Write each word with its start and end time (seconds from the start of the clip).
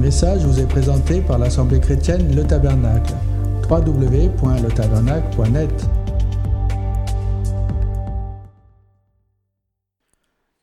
message 0.00 0.44
vous 0.46 0.58
est 0.58 0.66
présenté 0.66 1.20
par 1.20 1.38
l'Assemblée 1.38 1.78
chrétienne 1.78 2.34
Le 2.34 2.46
Tabernacle. 2.46 3.12
www.letabernacle.net 3.68 5.70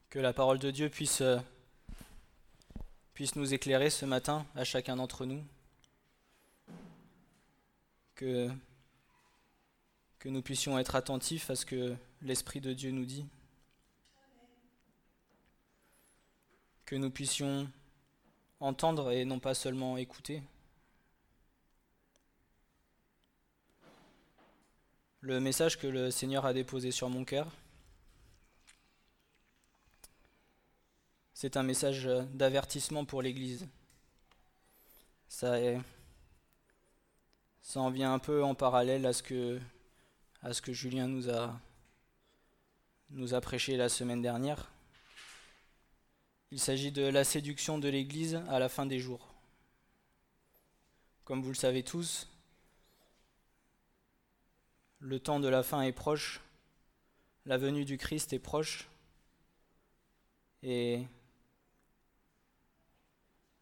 Que 0.10 0.18
la 0.18 0.34
parole 0.34 0.58
de 0.58 0.72
Dieu 0.72 0.90
puisse, 0.90 1.22
euh, 1.22 1.38
puisse 3.14 3.36
nous 3.36 3.54
éclairer 3.54 3.92
ce 3.92 4.06
matin 4.06 4.44
à 4.56 4.64
chacun 4.64 4.96
d'entre 4.96 5.28
nous. 5.28 5.44
Que, 8.16 8.50
que 10.18 10.30
nous 10.30 10.42
puissions 10.42 10.80
être 10.80 10.96
attentifs 10.96 11.52
à 11.52 11.56
ce 11.56 11.68
que 11.68 11.96
l'Esprit 12.24 12.60
de 12.60 12.74
Dieu 12.74 12.90
nous 12.90 13.06
dit. 13.06 13.28
Que 16.88 16.96
nous 16.96 17.12
puissions 17.12 17.68
entendre 18.60 19.12
et 19.12 19.26
non 19.26 19.40
pas 19.40 19.54
seulement 19.54 19.98
écouter. 19.98 20.42
Le 25.22 25.40
message 25.40 25.78
que 25.78 25.88
le 25.88 26.12
Seigneur 26.12 26.46
a 26.46 26.54
déposé 26.54 26.92
sur 26.92 27.10
mon 27.10 27.26
cœur, 27.26 27.52
c'est 31.34 31.58
un 31.58 31.64
message 31.64 32.06
d'avertissement 32.34 33.06
pour 33.06 33.22
l'Église. 33.22 33.68
Ça, 35.28 35.58
ça 37.62 37.82
en 37.82 37.92
vient 37.92 38.14
un 38.14 38.20
peu 38.20 38.44
en 38.44 38.56
parallèle 38.56 39.06
à 39.06 39.14
ce 39.14 39.22
que, 39.22 39.60
à 40.42 40.54
ce 40.54 40.62
que 40.62 40.72
Julien 40.72 41.08
nous 41.08 41.30
a, 41.30 41.60
nous 43.10 43.34
a 43.34 43.42
prêché 43.42 43.76
la 43.78 43.90
semaine 43.90 44.22
dernière. 44.22 44.72
Il 46.52 46.60
s'agit 46.62 46.94
de 46.94 47.04
la 47.04 47.26
séduction 47.26 47.78
de 47.78 47.90
l'Église 47.90 48.36
à 48.48 48.58
la 48.58 48.70
fin 48.70 48.86
des 48.86 49.00
jours. 49.00 49.34
Comme 51.26 51.42
vous 51.42 51.50
le 51.50 51.56
savez 51.56 51.84
tous, 51.84 52.30
le 55.00 55.20
temps 55.20 55.42
de 55.42 55.50
la 55.50 55.62
fin 55.62 55.82
est 55.82 55.92
proche, 55.92 56.40
la 57.46 57.58
venue 57.58 57.84
du 57.84 57.98
Christ 57.98 58.32
est 58.32 58.40
proche, 58.40 58.88
et 60.64 61.06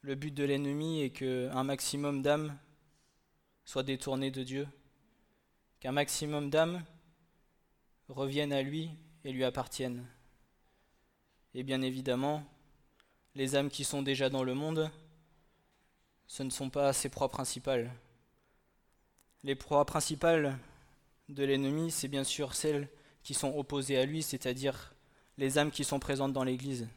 le 0.02 0.14
but 0.14 0.32
de 0.32 0.44
l'ennemi 0.44 1.02
est 1.02 1.10
qu'un 1.10 1.64
maximum 1.64 2.22
d'âmes 2.22 2.56
soient 3.66 3.82
détournées 3.82 4.30
de 4.30 4.44
Dieu, 4.44 4.68
qu'un 5.80 5.92
maximum 5.92 6.52
d'âmes 6.52 6.86
reviennent 8.10 8.54
à 8.54 8.62
lui 8.62 8.92
et 9.24 9.32
lui 9.32 9.44
appartiennent. 9.44 10.06
Et 11.56 11.64
bien 11.64 11.82
évidemment, 11.82 12.46
les 13.36 13.56
âmes 13.56 13.70
qui 13.70 13.84
sont 13.84 14.02
déjà 14.02 14.30
dans 14.30 14.44
le 14.44 14.54
monde, 14.54 14.90
ce 16.26 16.42
ne 16.42 16.50
sont 16.50 16.70
pas 16.70 16.94
ses 16.94 17.10
proies 17.10 17.30
principales. 17.30 17.92
Les 19.44 19.56
proies 19.56 19.86
principales 19.86 20.58
de 21.28 21.44
l'ennemi, 21.44 21.92
c'est 21.92 22.08
bien 22.08 22.24
sûr 22.24 22.56
celles 22.56 22.88
qui 23.24 23.34
sont 23.34 23.56
opposées 23.58 23.98
à 23.98 24.06
lui, 24.06 24.24
c'est-à-dire 24.24 24.94
les 25.38 25.58
âmes 25.58 25.72
qui 25.72 25.84
sont 25.84 26.00
présentes 26.00 26.34
dans 26.34 26.44
l'Église. 26.46 26.88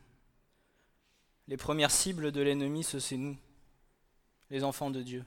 Les 1.48 1.56
premières 1.56 1.90
cibles 1.90 2.30
de 2.30 2.40
l'ennemi, 2.40 2.84
ce 2.84 3.00
c'est 3.00 3.16
nous, 3.16 3.36
les 4.50 4.62
enfants 4.62 4.90
de 4.90 5.02
Dieu. 5.02 5.24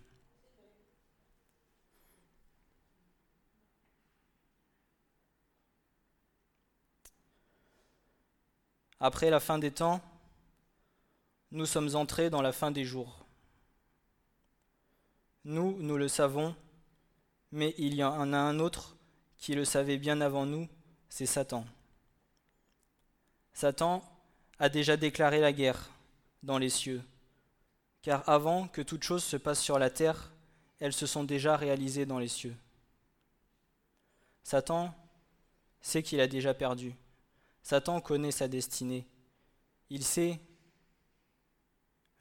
Après 9.00 9.32
la 9.32 9.40
fin 9.40 9.58
des 9.58 9.72
temps, 9.72 10.00
nous 11.52 11.66
sommes 11.66 11.96
entrés 11.96 12.30
dans 12.30 12.42
la 12.42 12.52
fin 12.52 12.72
des 12.72 12.86
jours. 12.86 13.26
Nous, 15.44 15.78
nous 15.80 15.98
le 15.98 16.08
savons, 16.08 16.56
mais 17.52 17.76
il 17.78 17.96
y 17.96 18.04
en 18.04 18.34
a 18.34 18.38
un 18.38 18.60
autre 18.60 18.96
qui 19.38 19.56
le 19.56 19.66
savait 19.66 19.98
bien 19.98 20.22
avant 20.22 20.46
nous, 20.46 20.70
c'est 21.10 21.26
Satan. 21.26 21.66
Satan 23.54 24.04
a 24.60 24.70
déjà 24.70 24.96
déclaré 24.96 25.40
la 25.40 25.52
guerre 25.52 25.90
dans 26.44 26.58
les 26.58 26.70
cieux, 26.70 27.02
car 28.02 28.28
avant 28.30 28.68
que 28.68 28.82
toute 28.82 29.04
chose 29.04 29.24
se 29.24 29.38
passe 29.38 29.60
sur 29.60 29.78
la 29.78 29.90
terre, 29.90 30.32
elles 30.80 30.94
se 30.94 31.06
sont 31.06 31.24
déjà 31.24 31.58
réalisées 31.58 32.06
dans 32.06 32.20
les 32.20 32.28
cieux. 32.28 32.56
Satan 34.44 34.94
sait 35.82 36.04
qu'il 36.04 36.22
a 36.22 36.28
déjà 36.28 36.54
perdu. 36.54 36.96
Satan 37.62 38.00
connaît 38.02 38.32
sa 38.32 38.48
destinée. 38.48 39.06
Il 39.90 40.04
sait 40.04 40.40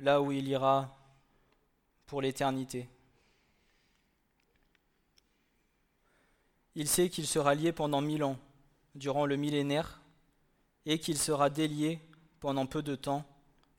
là 0.00 0.20
où 0.20 0.32
il 0.32 0.48
ira 0.48 0.96
pour 2.06 2.22
l'éternité. 2.22 2.88
Il 6.74 6.88
sait 6.88 7.10
qu'il 7.10 7.26
sera 7.26 7.54
lié 7.54 7.72
pendant 7.72 8.00
mille 8.00 8.24
ans, 8.24 8.38
durant 8.94 9.26
le 9.26 9.36
millénaire, 9.36 10.00
et 10.86 10.98
qu'il 10.98 11.18
sera 11.18 11.50
délié 11.50 12.00
pendant 12.40 12.66
peu 12.66 12.82
de 12.82 12.96
temps, 12.96 13.24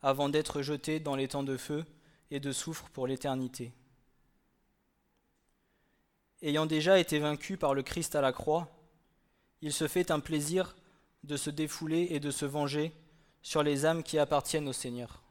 avant 0.03 0.29
d'être 0.29 0.61
jeté 0.61 0.99
dans 0.99 1.15
les 1.15 1.27
temps 1.27 1.43
de 1.43 1.57
feu 1.57 1.85
et 2.29 2.39
de 2.39 2.51
soufre 2.51 2.89
pour 2.89 3.07
l'éternité. 3.07 3.73
Ayant 6.41 6.65
déjà 6.65 6.99
été 6.99 7.19
vaincu 7.19 7.57
par 7.57 7.73
le 7.73 7.83
Christ 7.83 8.15
à 8.15 8.21
la 8.21 8.31
croix, 8.31 8.69
il 9.61 9.73
se 9.73 9.87
fait 9.87 10.11
un 10.11 10.19
plaisir 10.19 10.75
de 11.23 11.37
se 11.37 11.49
défouler 11.49 12.07
et 12.11 12.19
de 12.19 12.31
se 12.31 12.45
venger 12.45 12.93
sur 13.41 13.63
les 13.63 13.85
âmes 13.85 14.03
qui 14.03 14.17
appartiennent 14.17 14.67
au 14.67 14.73
Seigneur. 14.73 15.21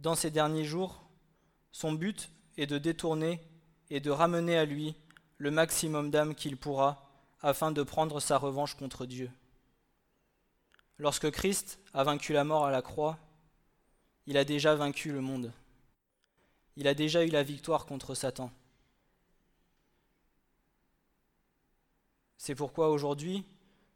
Dans 0.00 0.14
ces 0.14 0.30
derniers 0.30 0.64
jours, 0.64 1.02
son 1.72 1.92
but 1.92 2.30
est 2.56 2.66
de 2.66 2.78
détourner 2.78 3.38
et 3.90 4.00
de 4.00 4.10
ramener 4.10 4.56
à 4.56 4.64
lui 4.64 4.96
le 5.36 5.50
maximum 5.50 6.10
d'âmes 6.10 6.34
qu'il 6.34 6.56
pourra 6.56 7.06
afin 7.42 7.70
de 7.70 7.82
prendre 7.82 8.18
sa 8.18 8.38
revanche 8.38 8.74
contre 8.76 9.04
Dieu. 9.04 9.30
Lorsque 10.96 11.30
Christ 11.30 11.78
a 11.92 12.02
vaincu 12.02 12.32
la 12.32 12.44
mort 12.44 12.64
à 12.64 12.70
la 12.70 12.80
croix, 12.80 13.18
il 14.26 14.38
a 14.38 14.44
déjà 14.44 14.74
vaincu 14.74 15.12
le 15.12 15.20
monde. 15.20 15.52
Il 16.76 16.88
a 16.88 16.94
déjà 16.94 17.22
eu 17.22 17.28
la 17.28 17.42
victoire 17.42 17.84
contre 17.84 18.14
Satan. 18.14 18.50
C'est 22.38 22.54
pourquoi 22.54 22.88
aujourd'hui, 22.88 23.44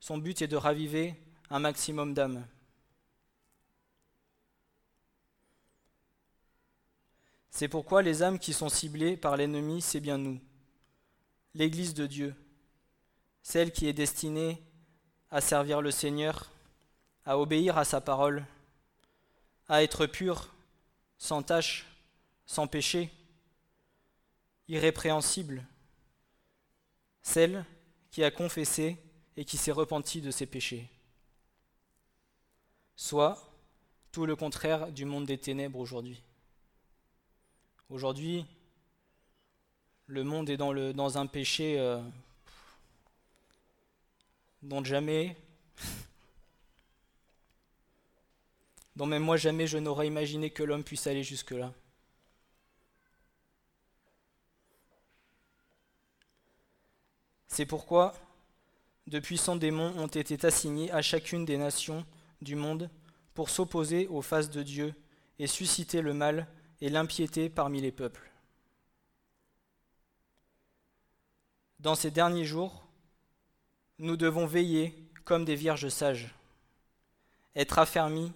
son 0.01 0.19
but 0.19 0.43
est 0.43 0.49
de 0.49 0.57
raviver 0.57 1.15
un 1.49 1.61
maximum 1.61 2.13
d'âmes. 2.13 2.47
C'est 7.57 7.69
pourquoi 7.69 8.03
les 8.03 8.25
âmes 8.25 8.41
qui 8.41 8.53
sont 8.53 8.69
ciblées 8.69 9.17
par 9.17 9.37
l'ennemi, 9.37 9.81
c'est 9.81 10.01
bien 10.01 10.19
nous, 10.19 10.41
l'Église 11.55 11.95
de 11.95 12.09
Dieu, 12.09 12.35
celle 13.45 13.71
qui 13.71 13.87
est 13.87 13.93
destinée 13.93 14.61
à 15.31 15.41
servir 15.41 15.81
le 15.81 15.93
Seigneur, 15.93 16.51
à 17.25 17.39
obéir 17.39 17.79
à 17.79 17.85
sa 17.85 18.01
parole, 18.01 18.45
à 19.69 19.85
être 19.85 20.07
pure, 20.07 20.53
sans 21.17 21.45
tache, 21.45 21.87
sans 22.45 22.67
péché, 22.67 23.09
irrépréhensible, 24.67 25.65
celle 27.23 27.65
qui 28.11 28.25
a 28.25 28.33
confessé 28.33 28.97
et 29.37 29.45
qui 29.45 29.59
s'est 29.59 29.71
repentie 29.71 30.21
de 30.21 30.33
ses 30.33 30.47
péchés. 30.47 30.91
Soit 32.97 33.39
tout 34.11 34.27
le 34.27 34.35
contraire 34.35 34.91
du 34.91 35.05
monde 35.05 35.27
des 35.27 35.39
ténèbres 35.39 35.79
aujourd'hui. 35.79 36.21
Aujourd'hui, 37.91 38.47
le 40.06 40.25
monde 40.25 40.49
est 40.49 40.56
dans, 40.56 41.19
un 41.19 41.27
péché 41.27 41.78
euh, 41.78 42.00
dont 44.62 44.83
jamais, 44.83 45.37
dont 48.97 49.05
même 49.05 49.23
moi 49.23 49.37
jamais 49.37 49.67
je 49.67 49.76
n'aurais 49.76 50.06
imaginé 50.06 50.50
que 50.50 50.62
l'homme 50.62 50.82
puisse 50.82 51.06
aller 51.06 51.23
jusque-là. 51.23 51.75
C'est 57.49 57.67
pourquoi 57.67 58.14
de 59.06 59.20
puissants 59.20 59.56
démons 59.56 59.93
ont 59.99 60.06
été 60.06 60.47
assignés 60.47 60.91
à 60.91 61.03
chacune 61.03 61.44
des 61.44 61.59
nations 61.59 62.06
du 62.41 62.56
monde 62.56 62.88
pour 63.35 63.50
s'opposer 63.50 64.09
aux 64.09 64.23
faces 64.23 64.49
de 64.49 64.62
Dieu 64.62 64.94
et 65.38 65.47
susciter 65.47 66.00
le 66.00 66.14
mal 66.14 66.49
et 66.85 66.91
l'impiété 66.91 67.49
parmi 67.49 67.81
les 67.81 67.93
peuples. 67.93 68.31
Dans 71.81 71.95
ces 71.95 72.11
derniers 72.11 72.45
jours, 72.45 72.85
nous 73.99 74.19
devons 74.19 74.45
veiller 74.45 74.95
comme 75.25 75.47
des 75.47 75.55
vierges 75.55 75.89
sages, 75.89 76.35
être 77.57 77.79
affermis 77.79 78.35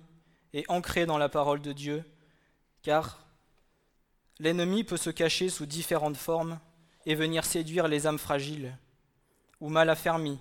et 0.54 0.64
ancrés 0.68 1.04
dans 1.04 1.18
la 1.18 1.28
parole 1.28 1.60
de 1.60 1.74
Dieu, 1.74 2.02
car 2.80 3.18
l'ennemi 4.38 4.82
peut 4.82 4.96
se 4.96 5.10
cacher 5.10 5.50
sous 5.50 5.66
différentes 5.66 6.16
formes 6.16 6.58
et 7.04 7.14
venir 7.14 7.44
séduire 7.44 7.86
les 7.86 8.06
âmes 8.06 8.16
fragiles 8.18 8.74
ou 9.60 9.68
mal 9.68 9.90
affermies, 9.90 10.40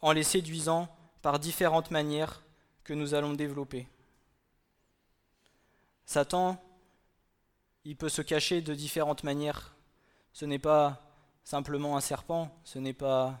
en 0.00 0.10
les 0.10 0.24
séduisant 0.24 0.88
par 1.22 1.38
différentes 1.38 1.92
manières 1.92 2.42
que 2.82 2.94
nous 2.94 3.14
allons 3.14 3.34
développer. 3.34 3.86
Satan, 6.04 6.60
il 7.86 7.96
peut 7.96 8.08
se 8.08 8.20
cacher 8.20 8.62
de 8.62 8.74
différentes 8.74 9.22
manières. 9.22 9.72
Ce 10.32 10.44
n'est 10.44 10.58
pas 10.58 11.00
simplement 11.44 11.96
un 11.96 12.00
serpent, 12.00 12.50
ce 12.64 12.80
n'est 12.80 12.92
pas 12.92 13.38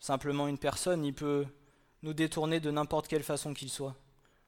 simplement 0.00 0.48
une 0.48 0.58
personne, 0.58 1.04
il 1.04 1.14
peut 1.14 1.46
nous 2.02 2.14
détourner 2.14 2.58
de 2.58 2.72
n'importe 2.72 3.06
quelle 3.06 3.22
façon 3.22 3.54
qu'il 3.54 3.70
soit, 3.70 3.94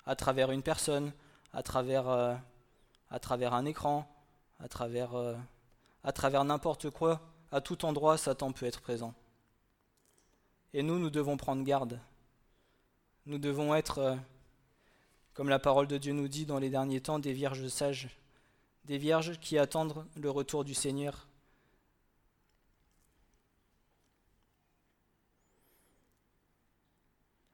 à 0.06 0.16
travers 0.16 0.50
une 0.50 0.62
personne, 0.62 1.12
à 1.52 1.62
travers, 1.62 2.08
euh, 2.08 2.34
un 3.10 3.64
écran, 3.64 4.12
à 4.58 4.66
travers, 4.66 5.14
euh, 5.14 5.36
à 6.02 6.10
travers 6.10 6.44
n'importe 6.44 6.90
quoi, 6.90 7.20
à 7.52 7.60
tout 7.60 7.84
endroit, 7.84 8.18
Satan 8.18 8.50
peut 8.50 8.66
être 8.66 8.80
présent. 8.80 9.14
Et 10.74 10.82
nous, 10.82 10.98
nous 10.98 11.10
devons 11.10 11.36
prendre 11.36 11.62
garde. 11.62 12.00
Nous 13.26 13.38
devons 13.38 13.72
être, 13.72 13.98
euh, 13.98 14.16
comme 15.35 15.49
la 15.49 15.59
parole 15.59 15.87
de 15.87 15.99
Dieu 15.99 16.12
nous 16.12 16.29
dit 16.29 16.47
dans 16.47 16.59
les 16.59 16.71
derniers 16.71 17.00
temps, 17.00 17.19
des 17.19 17.32
vierges 17.32 17.69
sages, 17.69 18.09
des 18.85 18.99
vierges 18.99 19.38
qui 19.41 19.59
attendent 19.59 20.05
le 20.17 20.31
retour 20.31 20.65
du 20.65 20.75
Seigneur. 20.75 21.29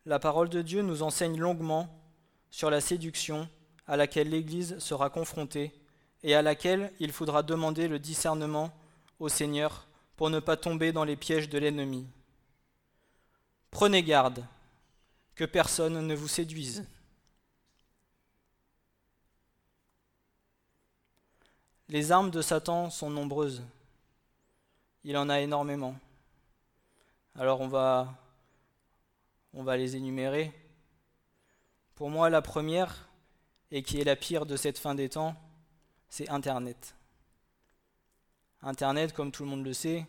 La 0.05 0.19
parole 0.19 0.49
de 0.49 0.62
Dieu 0.62 0.82
nous 0.82 1.02
enseigne 1.02 1.38
longuement 1.38 1.88
sur 2.50 2.70
la 2.70 2.81
séduction 2.81 3.49
à 3.87 3.96
laquelle 3.96 4.31
l'Église 4.31 4.78
sera 4.78 5.11
confrontée 5.11 5.73
et 6.23 6.34
à 6.34 6.43
laquelle 6.43 6.93
il 7.00 7.12
faudra 7.12 7.43
demander 7.43 7.88
le 7.88 7.99
discernement 7.99 8.73
au 9.19 9.28
Seigneur 9.28 9.87
pour 10.17 10.31
ne 10.31 10.40
pas 10.40 10.56
tomber 10.56 10.93
dans 10.93 11.05
les 11.05 11.17
pièges 11.17 11.49
de 11.49 11.58
l'ennemi. 11.58 12.06
Prenez 13.70 14.02
garde 14.02 14.44
que 15.34 15.44
personne 15.44 16.06
ne 16.06 16.14
vous 16.14 16.28
séduise. 16.28 16.87
Les 21.88 22.10
armes 22.12 22.30
de 22.30 22.42
Satan 22.42 22.90
sont 22.90 23.10
nombreuses. 23.10 23.62
Il 25.04 25.16
en 25.16 25.28
a 25.28 25.40
énormément. 25.40 25.94
Alors 27.34 27.60
on 27.60 27.68
va 27.68 28.14
on 29.56 29.62
va 29.62 29.76
les 29.76 29.96
énumérer. 29.96 30.52
Pour 31.94 32.10
moi, 32.10 32.28
la 32.28 32.42
première, 32.42 33.08
et 33.70 33.82
qui 33.82 33.98
est 33.98 34.04
la 34.04 34.16
pire 34.16 34.44
de 34.44 34.54
cette 34.54 34.78
fin 34.78 34.94
des 34.94 35.08
temps, 35.08 35.34
c'est 36.10 36.28
Internet. 36.28 36.94
Internet, 38.62 39.14
comme 39.14 39.32
tout 39.32 39.44
le 39.44 39.48
monde 39.48 39.64
le 39.64 39.72
sait, 39.72 40.06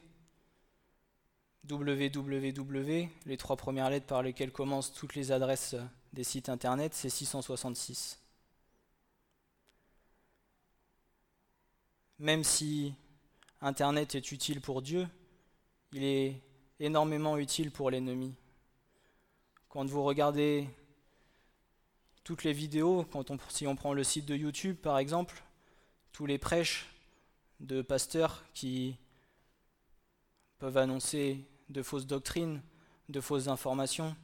www, 1.69 3.09
les 3.25 3.37
trois 3.37 3.55
premières 3.55 3.89
lettres 3.89 4.05
par 4.05 4.21
lesquelles 4.21 4.51
commencent 4.51 4.91
toutes 4.91 5.15
les 5.15 5.31
adresses 5.31 5.75
des 6.11 6.25
sites 6.25 6.49
Internet, 6.49 6.93
c'est 6.93 7.09
666. 7.09 8.19
Même 12.19 12.43
si 12.43 12.95
Internet 13.61 14.15
est 14.15 14.31
utile 14.31 14.59
pour 14.59 14.81
Dieu, 14.81 15.07
il 15.91 16.03
est 16.03 16.41
énormément 16.79 17.37
utile 17.37 17.71
pour 17.71 17.91
l'ennemi. 17.91 18.33
Quand 19.69 19.85
vous 19.85 20.03
regardez 20.03 20.67
toutes 22.23 22.43
les 22.43 22.53
vidéos, 22.53 23.05
quand 23.11 23.29
on, 23.29 23.37
si 23.49 23.67
on 23.67 23.75
prend 23.75 23.93
le 23.93 24.03
site 24.03 24.25
de 24.25 24.35
YouTube 24.35 24.77
par 24.77 24.97
exemple, 24.97 25.43
tous 26.11 26.25
les 26.25 26.39
prêches 26.39 26.87
de 27.59 27.83
pasteurs 27.83 28.43
qui 28.53 28.97
peuvent 30.57 30.77
annoncer 30.77 31.45
de 31.69 31.83
fausses 31.83 32.07
doctrines, 32.07 32.61
de 33.09 33.21
fausses 33.21 33.47
informations, 33.47 34.15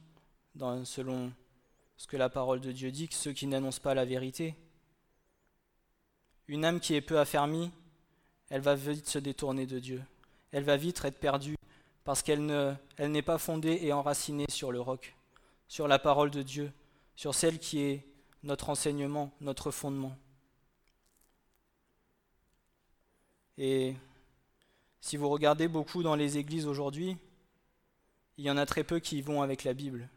selon 0.84 1.32
ce 1.96 2.08
que 2.08 2.16
la 2.16 2.28
parole 2.28 2.60
de 2.60 2.72
Dieu 2.72 2.90
dit, 2.90 3.08
ceux 3.12 3.32
qui 3.32 3.46
n'annoncent 3.46 3.80
pas 3.80 3.94
la 3.94 4.04
vérité. 4.04 4.56
Une 6.48 6.64
âme 6.64 6.80
qui 6.80 6.94
est 6.94 7.00
peu 7.00 7.18
affermie, 7.18 7.70
elle 8.50 8.60
va 8.60 8.74
vite 8.74 9.08
se 9.08 9.18
détourner 9.18 9.66
de 9.66 9.78
Dieu. 9.78 10.02
Elle 10.52 10.64
va 10.64 10.76
vite 10.76 11.04
être 11.04 11.18
perdue 11.18 11.56
parce 12.04 12.22
qu'elle 12.22 12.44
n'est 12.98 13.22
pas 13.22 13.38
fondée 13.38 13.78
et 13.82 13.92
enracinée 13.92 14.46
sur 14.48 14.72
le 14.72 14.80
roc 14.80 15.14
sur 15.68 15.88
la 15.88 15.98
parole 15.98 16.30
de 16.30 16.42
Dieu, 16.42 16.72
sur 17.16 17.34
celle 17.34 17.58
qui 17.58 17.80
est 17.80 18.06
notre 18.42 18.70
enseignement, 18.70 19.32
notre 19.40 19.70
fondement. 19.70 20.16
Et 23.56 23.96
si 25.00 25.16
vous 25.16 25.28
regardez 25.28 25.68
beaucoup 25.68 26.02
dans 26.02 26.16
les 26.16 26.38
églises 26.38 26.66
aujourd'hui, 26.66 27.16
il 28.36 28.44
y 28.44 28.50
en 28.50 28.56
a 28.56 28.66
très 28.66 28.84
peu 28.84 28.98
qui 28.98 29.22
vont 29.22 29.42
avec 29.42 29.64
la 29.64 29.74
Bible. 29.74 30.08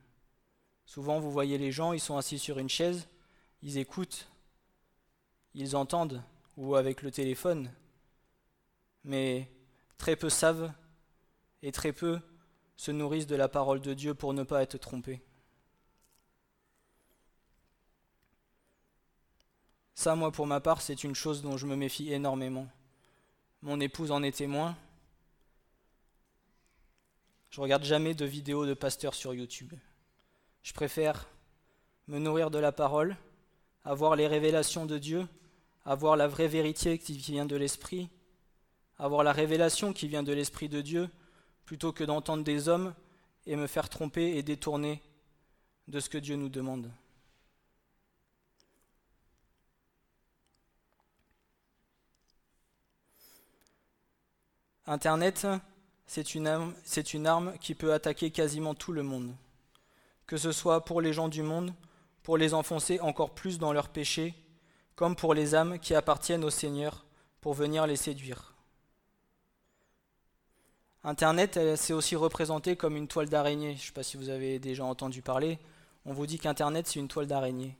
Souvent, 0.86 1.20
vous 1.20 1.32
voyez 1.32 1.58
les 1.58 1.72
gens, 1.72 1.94
ils 1.94 2.00
sont 2.00 2.18
assis 2.18 2.40
sur 2.40 2.60
une 2.60 2.70
chaise, 2.70 3.08
ils 3.62 3.78
écoutent, 3.78 4.28
ils 5.54 5.76
entendent, 5.76 6.22
ou 6.56 6.76
avec 6.76 7.02
le 7.02 7.12
téléphone, 7.12 7.72
mais 9.08 9.50
très 9.98 10.16
peu 10.18 10.30
savent 10.30 10.72
et 11.64 11.72
très 11.72 11.94
peu 11.94 12.20
se 12.76 12.92
nourrissent 12.92 13.26
de 13.26 13.38
la 13.38 13.48
parole 13.48 13.82
de 13.82 13.94
Dieu 13.94 14.14
pour 14.14 14.34
ne 14.34 14.44
pas 14.44 14.62
être 14.62 14.78
trompés. 14.78 15.22
Ça, 19.96 20.14
moi, 20.16 20.32
pour 20.32 20.46
ma 20.46 20.60
part, 20.60 20.82
c'est 20.82 21.04
une 21.04 21.16
chose 21.16 21.42
dont 21.42 21.58
je 21.58 21.66
me 21.66 21.76
méfie 21.76 22.12
énormément. 22.12 22.68
Mon 23.62 23.80
épouse 23.80 24.12
en 24.12 24.22
est 24.22 24.38
témoin. 24.38 24.78
Je 27.50 27.62
regarde 27.62 27.84
jamais 27.84 28.14
de 28.14 28.26
vidéos 28.26 28.66
de 28.66 28.76
pasteurs 28.76 29.16
sur 29.16 29.34
YouTube. 29.34 29.74
Je 30.62 30.74
préfère 30.74 31.30
me 32.08 32.20
nourrir 32.20 32.52
de 32.52 32.60
la 32.60 32.74
parole, 32.74 33.16
avoir 33.86 34.18
les 34.18 34.28
révélations 34.28 34.86
de 34.86 34.98
Dieu, 34.98 35.28
avoir 35.86 36.18
la 36.18 36.28
vraie 36.28 36.50
vérité 36.50 37.00
qui 37.00 37.18
vient 37.18 37.46
de 37.46 37.56
l'Esprit, 37.56 38.10
avoir 39.00 39.24
la 39.24 39.32
révélation 39.32 39.94
qui 39.94 40.08
vient 40.08 40.24
de 40.24 40.34
l'Esprit 40.34 40.70
de 40.70 40.82
Dieu, 40.82 41.10
plutôt 41.66 41.92
que 41.92 42.04
d'entendre 42.04 42.44
des 42.44 42.70
hommes 42.70 42.94
et 43.46 43.56
me 43.56 43.68
faire 43.68 43.90
tromper 43.90 44.38
et 44.38 44.44
détourner 44.44 45.02
de 45.88 46.00
ce 46.00 46.10
que 46.10 46.18
Dieu 46.18 46.36
nous 46.36 46.50
demande. 46.50 46.92
Internet, 54.90 55.46
c'est 56.06 56.34
une, 56.34 56.48
arme, 56.48 56.74
qui 57.60 57.76
peut 57.76 57.94
attaquer 57.94 58.32
quasiment 58.32 58.74
tout 58.74 58.94
le 58.94 59.04
monde, 59.04 59.36
que 60.26 60.38
ce 60.38 60.54
soit 60.54 60.86
pour 60.86 61.02
les 61.02 61.12
gens 61.12 61.28
du 61.28 61.44
monde, 61.44 61.74
pour 62.24 62.38
les 62.38 62.54
enfoncer 62.54 63.00
encore 63.02 63.36
plus 63.36 63.60
dans 63.60 63.74
leurs 63.74 63.90
péchés, 63.90 64.34
comme 64.96 65.18
pour 65.18 65.34
les 65.34 65.56
âmes 65.56 65.80
qui 65.80 65.94
appartiennent 65.94 66.46
au 66.46 66.50
Seigneur, 66.50 67.06
pour 67.42 67.54
venir 67.54 67.86
les 67.86 67.98
séduire. 67.98 68.57
Internet, 71.08 71.58
c'est 71.78 71.94
aussi 71.94 72.18
représenté 72.18 72.76
comme 72.76 72.98
une 72.98 73.08
toile 73.08 73.30
d'araignée. 73.30 73.78
Je 73.78 73.82
ne 73.82 73.86
sais 73.86 73.92
pas 73.94 74.04
si 74.04 74.18
vous 74.18 74.28
avez 74.28 74.60
déjà 74.60 74.84
entendu 74.84 75.22
parler. 75.22 75.58
On 76.04 76.12
vous 76.12 76.28
dit 76.28 76.38
qu'Internet, 76.38 76.86
c'est 76.86 77.00
une 77.00 77.08
toile 77.08 77.28
d'araignée. 77.28 77.78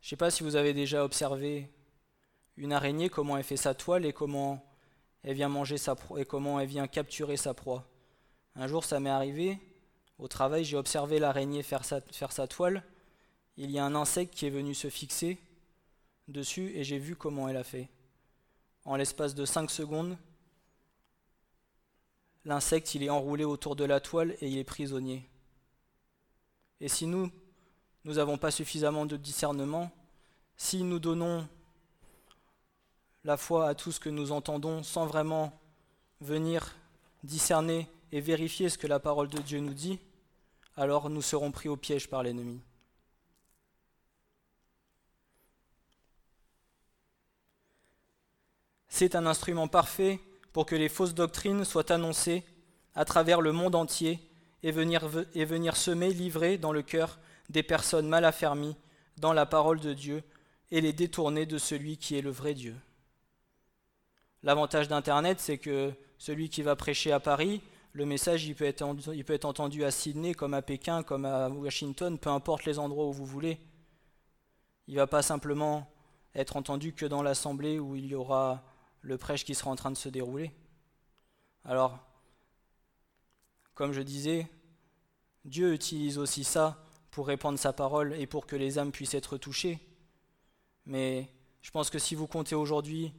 Je 0.00 0.06
ne 0.06 0.08
sais 0.08 0.16
pas 0.16 0.30
si 0.30 0.42
vous 0.42 0.56
avez 0.56 0.72
déjà 0.72 1.04
observé 1.04 1.68
une 2.56 2.72
araignée, 2.72 3.10
comment 3.10 3.36
elle 3.36 3.44
fait 3.44 3.58
sa 3.58 3.74
toile 3.74 4.06
et 4.06 4.14
comment 4.14 4.64
elle 5.24 5.34
vient 5.34 5.50
manger 5.50 5.76
sa 5.76 5.94
proie 5.94 6.18
et 6.18 6.24
comment 6.24 6.58
elle 6.58 6.68
vient 6.68 6.86
capturer 6.86 7.36
sa 7.36 7.52
proie. 7.52 7.84
Un 8.54 8.66
jour, 8.66 8.82
ça 8.82 8.98
m'est 8.98 9.10
arrivé, 9.10 9.58
au 10.18 10.26
travail, 10.26 10.64
j'ai 10.64 10.78
observé 10.78 11.18
l'araignée 11.18 11.62
faire 11.62 11.84
sa, 11.84 12.00
faire 12.00 12.32
sa 12.32 12.46
toile. 12.46 12.82
Il 13.58 13.70
y 13.70 13.78
a 13.78 13.84
un 13.84 13.94
insecte 13.94 14.32
qui 14.32 14.46
est 14.46 14.50
venu 14.50 14.74
se 14.74 14.88
fixer 14.88 15.36
dessus 16.28 16.72
et 16.74 16.82
j'ai 16.82 16.96
vu 16.96 17.14
comment 17.14 17.46
elle 17.46 17.58
a 17.58 17.64
fait. 17.64 17.90
En 18.86 18.96
l'espace 18.96 19.34
de 19.34 19.44
5 19.44 19.70
secondes, 19.70 20.16
l'insecte 22.46 22.94
il 22.94 23.02
est 23.02 23.10
enroulé 23.10 23.44
autour 23.44 23.76
de 23.76 23.84
la 23.84 24.00
toile 24.00 24.36
et 24.40 24.48
il 24.48 24.56
est 24.56 24.64
prisonnier. 24.64 25.28
Et 26.80 26.88
si 26.88 27.06
nous, 27.06 27.30
nous 28.04 28.14
n'avons 28.14 28.38
pas 28.38 28.52
suffisamment 28.52 29.04
de 29.04 29.16
discernement, 29.16 29.90
si 30.56 30.82
nous 30.84 31.00
donnons 31.00 31.46
la 33.24 33.36
foi 33.36 33.68
à 33.68 33.74
tout 33.74 33.90
ce 33.90 33.98
que 33.98 34.08
nous 34.08 34.30
entendons 34.30 34.84
sans 34.84 35.06
vraiment 35.06 35.58
venir 36.20 36.76
discerner 37.24 37.88
et 38.12 38.20
vérifier 38.20 38.68
ce 38.68 38.78
que 38.78 38.86
la 38.86 39.00
parole 39.00 39.28
de 39.28 39.40
Dieu 39.40 39.58
nous 39.58 39.74
dit, 39.74 39.98
alors 40.76 41.10
nous 41.10 41.22
serons 41.22 41.50
pris 41.50 41.68
au 41.68 41.76
piège 41.76 42.08
par 42.08 42.22
l'ennemi. 42.22 42.60
C'est 48.88 49.16
un 49.16 49.26
instrument 49.26 49.66
parfait 49.66 50.20
pour 50.56 50.64
que 50.64 50.74
les 50.74 50.88
fausses 50.88 51.12
doctrines 51.12 51.66
soient 51.66 51.92
annoncées 51.92 52.42
à 52.94 53.04
travers 53.04 53.42
le 53.42 53.52
monde 53.52 53.74
entier 53.74 54.18
et 54.62 54.70
venir, 54.70 55.04
semer, 55.76 56.14
livrer 56.14 56.56
dans 56.56 56.72
le 56.72 56.80
cœur 56.80 57.18
des 57.50 57.62
personnes 57.62 58.08
mal 58.08 58.24
affermies 58.24 58.74
dans 59.18 59.34
la 59.34 59.44
parole 59.44 59.80
de 59.80 59.92
Dieu 59.92 60.22
et 60.70 60.80
les 60.80 60.94
détourner 60.94 61.44
de 61.44 61.58
celui 61.58 61.98
qui 61.98 62.16
est 62.16 62.22
le 62.22 62.30
vrai 62.30 62.54
Dieu. 62.54 62.74
L'avantage 64.42 64.88
d'Internet, 64.88 65.40
c'est 65.40 65.58
que 65.58 65.92
celui 66.16 66.48
qui 66.48 66.62
va 66.62 66.74
prêcher 66.74 67.12
à 67.12 67.20
Paris, 67.20 67.60
le 67.92 68.06
message 68.06 68.46
il 68.46 68.54
peut, 68.54 68.64
être, 68.64 68.82
il 69.12 69.26
peut 69.26 69.34
être 69.34 69.44
entendu 69.44 69.84
à 69.84 69.90
Sydney, 69.90 70.32
comme 70.32 70.54
à 70.54 70.62
Pékin, 70.62 71.02
comme 71.02 71.26
à 71.26 71.50
Washington, 71.50 72.18
peu 72.18 72.30
importe 72.30 72.64
les 72.64 72.78
endroits 72.78 73.04
où 73.04 73.12
vous 73.12 73.26
voulez. 73.26 73.58
Il 74.88 74.94
ne 74.94 75.00
va 75.00 75.06
pas 75.06 75.20
simplement 75.20 75.86
être 76.34 76.56
entendu 76.56 76.94
que 76.94 77.04
dans 77.04 77.22
l'assemblée 77.22 77.78
où 77.78 77.94
il 77.94 78.06
y 78.06 78.14
aura 78.14 78.64
le 79.06 79.16
prêche 79.16 79.44
qui 79.44 79.54
sera 79.54 79.70
en 79.70 79.76
train 79.76 79.92
de 79.92 79.96
se 79.96 80.08
dérouler. 80.08 80.50
Alors, 81.64 81.98
comme 83.74 83.92
je 83.92 84.02
disais, 84.02 84.48
Dieu 85.44 85.72
utilise 85.72 86.18
aussi 86.18 86.42
ça 86.42 86.84
pour 87.12 87.28
répandre 87.28 87.56
sa 87.56 87.72
parole 87.72 88.14
et 88.14 88.26
pour 88.26 88.46
que 88.46 88.56
les 88.56 88.78
âmes 88.78 88.90
puissent 88.90 89.14
être 89.14 89.38
touchées. 89.38 89.78
Mais 90.86 91.28
je 91.62 91.70
pense 91.70 91.88
que 91.88 92.00
si 92.00 92.16
vous 92.16 92.26
comptez 92.26 92.56
aujourd'hui 92.56 93.12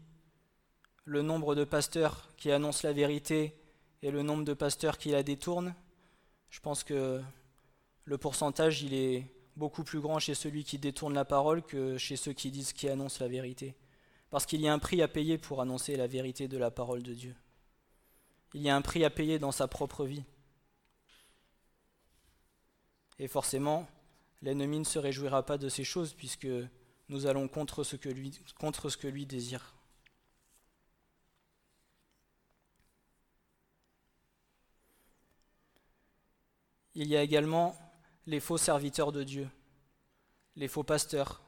le 1.05 1.21
nombre 1.21 1.55
de 1.55 1.63
pasteurs 1.63 2.27
qui 2.35 2.51
annoncent 2.51 2.85
la 2.85 2.93
vérité 2.93 3.55
et 4.01 4.11
le 4.11 4.23
nombre 4.23 4.43
de 4.43 4.53
pasteurs 4.53 4.97
qui 4.97 5.11
la 5.11 5.23
détournent, 5.23 5.73
je 6.49 6.59
pense 6.59 6.83
que 6.83 7.21
le 8.03 8.17
pourcentage 8.17 8.81
il 8.81 8.93
est 8.93 9.23
beaucoup 9.55 9.85
plus 9.85 10.01
grand 10.01 10.19
chez 10.19 10.35
celui 10.35 10.65
qui 10.65 10.79
détourne 10.79 11.13
la 11.13 11.25
parole 11.25 11.63
que 11.63 11.97
chez 11.97 12.17
ceux 12.17 12.33
qui 12.33 12.51
disent 12.51 12.73
qui 12.73 12.89
annoncent 12.89 13.23
la 13.23 13.29
vérité. 13.29 13.73
Parce 14.29 14.45
qu'il 14.45 14.61
y 14.61 14.67
a 14.67 14.73
un 14.73 14.79
prix 14.79 15.01
à 15.01 15.07
payer 15.07 15.37
pour 15.37 15.61
annoncer 15.61 15.95
la 15.95 16.07
vérité 16.07 16.47
de 16.47 16.57
la 16.57 16.71
parole 16.71 17.03
de 17.03 17.13
Dieu. 17.13 17.35
Il 18.53 18.61
y 18.61 18.69
a 18.69 18.75
un 18.75 18.81
prix 18.81 19.03
à 19.05 19.09
payer 19.09 19.39
dans 19.39 19.51
sa 19.51 19.67
propre 19.67 20.05
vie. 20.05 20.23
Et 23.19 23.27
forcément, 23.27 23.87
l'ennemi 24.41 24.79
ne 24.79 24.83
se 24.83 24.99
réjouira 24.99 25.45
pas 25.45 25.57
de 25.57 25.69
ces 25.69 25.83
choses 25.83 26.13
puisque 26.13 26.47
nous 27.09 27.25
allons 27.25 27.47
contre 27.47 27.83
ce 27.83 27.95
que 27.95 28.09
lui, 29.07 29.25
désire. 29.25 29.73
Il 36.95 37.07
y 37.07 37.15
a 37.15 37.21
également 37.21 37.77
les 38.25 38.39
faux 38.39 38.57
serviteurs 38.57 39.11
de 39.11 39.23
Dieu, 39.23 39.47
les 40.55 40.67
faux 40.67 40.83
pasteurs, 40.83 41.41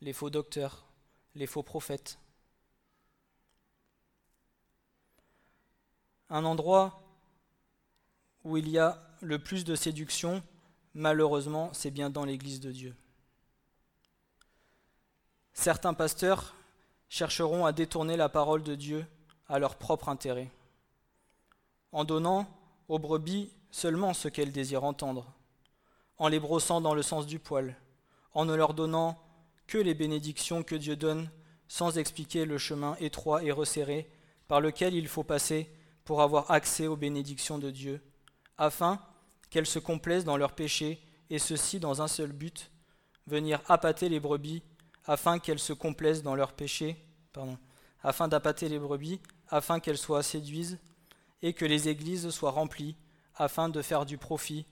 les 0.00 0.12
faux 0.12 0.30
docteurs, 0.30 0.84
les 1.34 1.46
faux 1.46 1.62
prophètes. 1.62 2.18
Un 6.28 6.44
endroit 6.44 7.00
où 8.44 8.56
il 8.56 8.68
y 8.68 8.78
a 8.78 9.02
le 9.20 9.38
plus 9.38 9.64
de 9.64 9.74
séduction, 9.74 10.42
malheureusement, 10.94 11.70
c'est 11.72 11.90
bien 11.90 12.10
dans 12.10 12.24
l'Église 12.24 12.60
de 12.60 12.72
Dieu. 12.72 12.94
Certains 15.52 15.94
pasteurs 15.94 16.54
chercheront 17.08 17.64
à 17.64 17.72
détourner 17.72 18.16
la 18.16 18.28
parole 18.28 18.62
de 18.62 18.74
Dieu 18.74 19.06
à 19.48 19.58
leur 19.58 19.76
propre 19.76 20.08
intérêt, 20.08 20.50
en 21.92 22.04
donnant 22.04 22.46
aux 22.88 22.98
brebis 22.98 23.50
seulement 23.70 24.14
ce 24.14 24.28
qu'elles 24.28 24.52
désirent 24.52 24.84
entendre, 24.84 25.32
en 26.18 26.28
les 26.28 26.40
brossant 26.40 26.80
dans 26.80 26.94
le 26.94 27.02
sens 27.02 27.26
du 27.26 27.38
poil, 27.38 27.76
en 28.32 28.44
ne 28.44 28.54
leur 28.54 28.74
donnant 28.74 29.18
que 29.66 29.78
les 29.78 29.94
bénédictions 29.94 30.62
que 30.62 30.74
Dieu 30.74 30.96
donne, 30.96 31.30
sans 31.68 31.98
expliquer 31.98 32.44
le 32.44 32.58
chemin 32.58 32.96
étroit 33.00 33.42
et 33.42 33.50
resserré 33.50 34.10
par 34.46 34.60
lequel 34.60 34.94
il 34.94 35.08
faut 35.08 35.24
passer 35.24 35.70
pour 36.06 36.22
avoir 36.22 36.50
accès 36.52 36.86
aux 36.86 36.96
bénédictions 36.96 37.58
de 37.58 37.70
Dieu, 37.70 38.00
afin 38.56 38.98
qu'elles 39.50 39.66
se 39.66 39.80
complaisent 39.80 40.24
dans 40.24 40.36
leurs 40.36 40.54
péchés, 40.54 41.02
et 41.28 41.40
ceci 41.40 41.80
dans 41.80 42.00
un 42.00 42.08
seul 42.08 42.30
but, 42.30 42.70
venir 43.26 43.60
appâter 43.66 44.08
les 44.08 44.20
brebis, 44.20 44.62
afin 45.04 45.40
qu'elles 45.40 45.58
se 45.58 45.72
complaisent 45.72 46.22
dans 46.22 46.36
leurs 46.36 46.52
péchés, 46.52 46.96
afin 48.02 48.28
d'appâter 48.28 48.68
les 48.68 48.78
brebis, 48.78 49.20
afin 49.48 49.80
qu'elles 49.80 49.98
soient 49.98 50.22
séduises, 50.22 50.78
et 51.42 51.52
que 51.52 51.64
les 51.64 51.88
églises 51.88 52.30
soient 52.30 52.52
remplies, 52.52 52.96
afin 53.34 53.68
de 53.68 53.82
faire 53.82 54.06
du 54.06 54.16
profit 54.16 54.64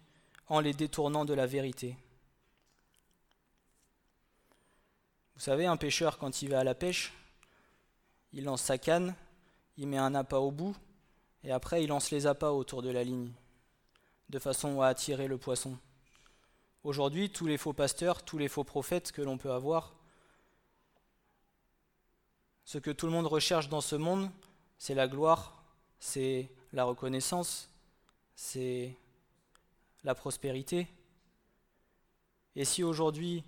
en 0.46 0.60
les 0.60 0.72
détournant 0.72 1.24
de 1.24 1.34
la 1.34 1.46
vérité. 1.46 1.96
Vous 5.34 5.40
savez, 5.40 5.66
un 5.66 5.76
pêcheur, 5.76 6.16
quand 6.16 6.42
il 6.42 6.50
va 6.50 6.60
à 6.60 6.64
la 6.64 6.76
pêche, 6.76 7.12
il 8.32 8.44
lance 8.44 8.62
sa 8.62 8.78
canne, 8.78 9.16
il 9.76 9.88
met 9.88 9.98
un 9.98 10.14
appât 10.14 10.38
au 10.38 10.52
bout, 10.52 10.76
et 11.44 11.52
après 11.52 11.84
il 11.84 11.88
lance 11.88 12.10
les 12.10 12.26
appâts 12.26 12.50
autour 12.50 12.82
de 12.82 12.90
la 12.90 13.04
ligne, 13.04 13.30
de 14.30 14.38
façon 14.38 14.80
à 14.80 14.88
attirer 14.88 15.28
le 15.28 15.38
poisson. 15.38 15.78
Aujourd'hui, 16.82 17.30
tous 17.30 17.46
les 17.46 17.58
faux 17.58 17.72
pasteurs, 17.72 18.24
tous 18.24 18.38
les 18.38 18.48
faux 18.48 18.64
prophètes 18.64 19.12
que 19.12 19.22
l'on 19.22 19.38
peut 19.38 19.52
avoir, 19.52 19.94
ce 22.64 22.78
que 22.78 22.90
tout 22.90 23.06
le 23.06 23.12
monde 23.12 23.26
recherche 23.26 23.68
dans 23.68 23.82
ce 23.82 23.96
monde, 23.96 24.30
c'est 24.78 24.94
la 24.94 25.06
gloire, 25.06 25.62
c'est 25.98 26.50
la 26.72 26.84
reconnaissance, 26.84 27.70
c'est 28.34 28.96
la 30.02 30.14
prospérité. 30.14 30.88
Et 32.56 32.64
si 32.64 32.82
aujourd'hui 32.82 33.44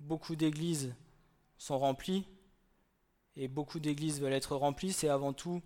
beaucoup 0.00 0.36
d'églises 0.36 0.94
sont 1.58 1.78
remplies, 1.78 2.26
et 3.36 3.48
beaucoup 3.48 3.80
d'églises 3.80 4.20
veulent 4.20 4.32
être 4.32 4.56
remplies, 4.56 4.92
c'est 4.92 5.08
avant 5.08 5.32
tout 5.32 5.62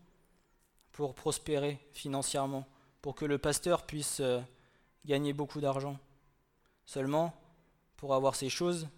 pour 0.96 1.14
prospérer 1.14 1.78
financièrement, 1.92 2.66
pour 3.02 3.14
que 3.14 3.26
le 3.26 3.36
pasteur 3.36 3.84
puisse 3.84 4.20
euh, 4.20 4.40
gagner 5.04 5.34
beaucoup 5.34 5.60
d'argent. 5.60 5.98
Seulement, 6.86 7.38
pour 7.98 8.14
avoir 8.14 8.34
ces 8.34 8.48
choses, 8.48 8.88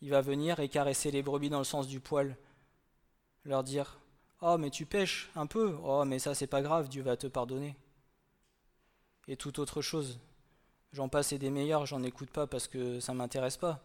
il 0.00 0.10
va 0.10 0.20
venir 0.20 0.60
et 0.60 0.68
caresser 0.68 1.10
les 1.10 1.24
brebis 1.24 1.50
dans 1.50 1.58
le 1.58 1.64
sens 1.64 1.88
du 1.88 1.98
poil, 1.98 2.36
leur 3.44 3.64
dire 3.64 3.98
Oh, 4.42 4.56
mais 4.58 4.70
tu 4.70 4.86
pêches 4.86 5.28
un 5.34 5.48
peu, 5.48 5.76
oh, 5.82 6.04
mais 6.04 6.20
ça 6.20 6.36
c'est 6.36 6.46
pas 6.46 6.62
grave, 6.62 6.88
Dieu 6.88 7.02
va 7.02 7.16
te 7.16 7.26
pardonner. 7.26 7.74
Et 9.26 9.36
toute 9.36 9.58
autre 9.58 9.82
chose. 9.82 10.20
J'en 10.92 11.08
passe 11.08 11.32
et 11.32 11.38
des 11.38 11.50
meilleurs, 11.50 11.84
j'en 11.84 12.04
écoute 12.04 12.30
pas 12.30 12.46
parce 12.46 12.68
que 12.68 13.00
ça 13.00 13.12
m'intéresse 13.12 13.56
pas. 13.56 13.80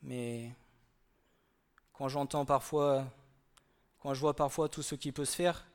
Mais 0.00 0.50
quand 1.92 2.08
j'entends 2.08 2.46
parfois, 2.46 3.04
quand 4.00 4.14
je 4.14 4.20
vois 4.20 4.34
parfois 4.34 4.70
tout 4.70 4.82
ce 4.82 4.94
qui 4.94 5.12
peut 5.12 5.26
se 5.26 5.36
faire, 5.36 5.66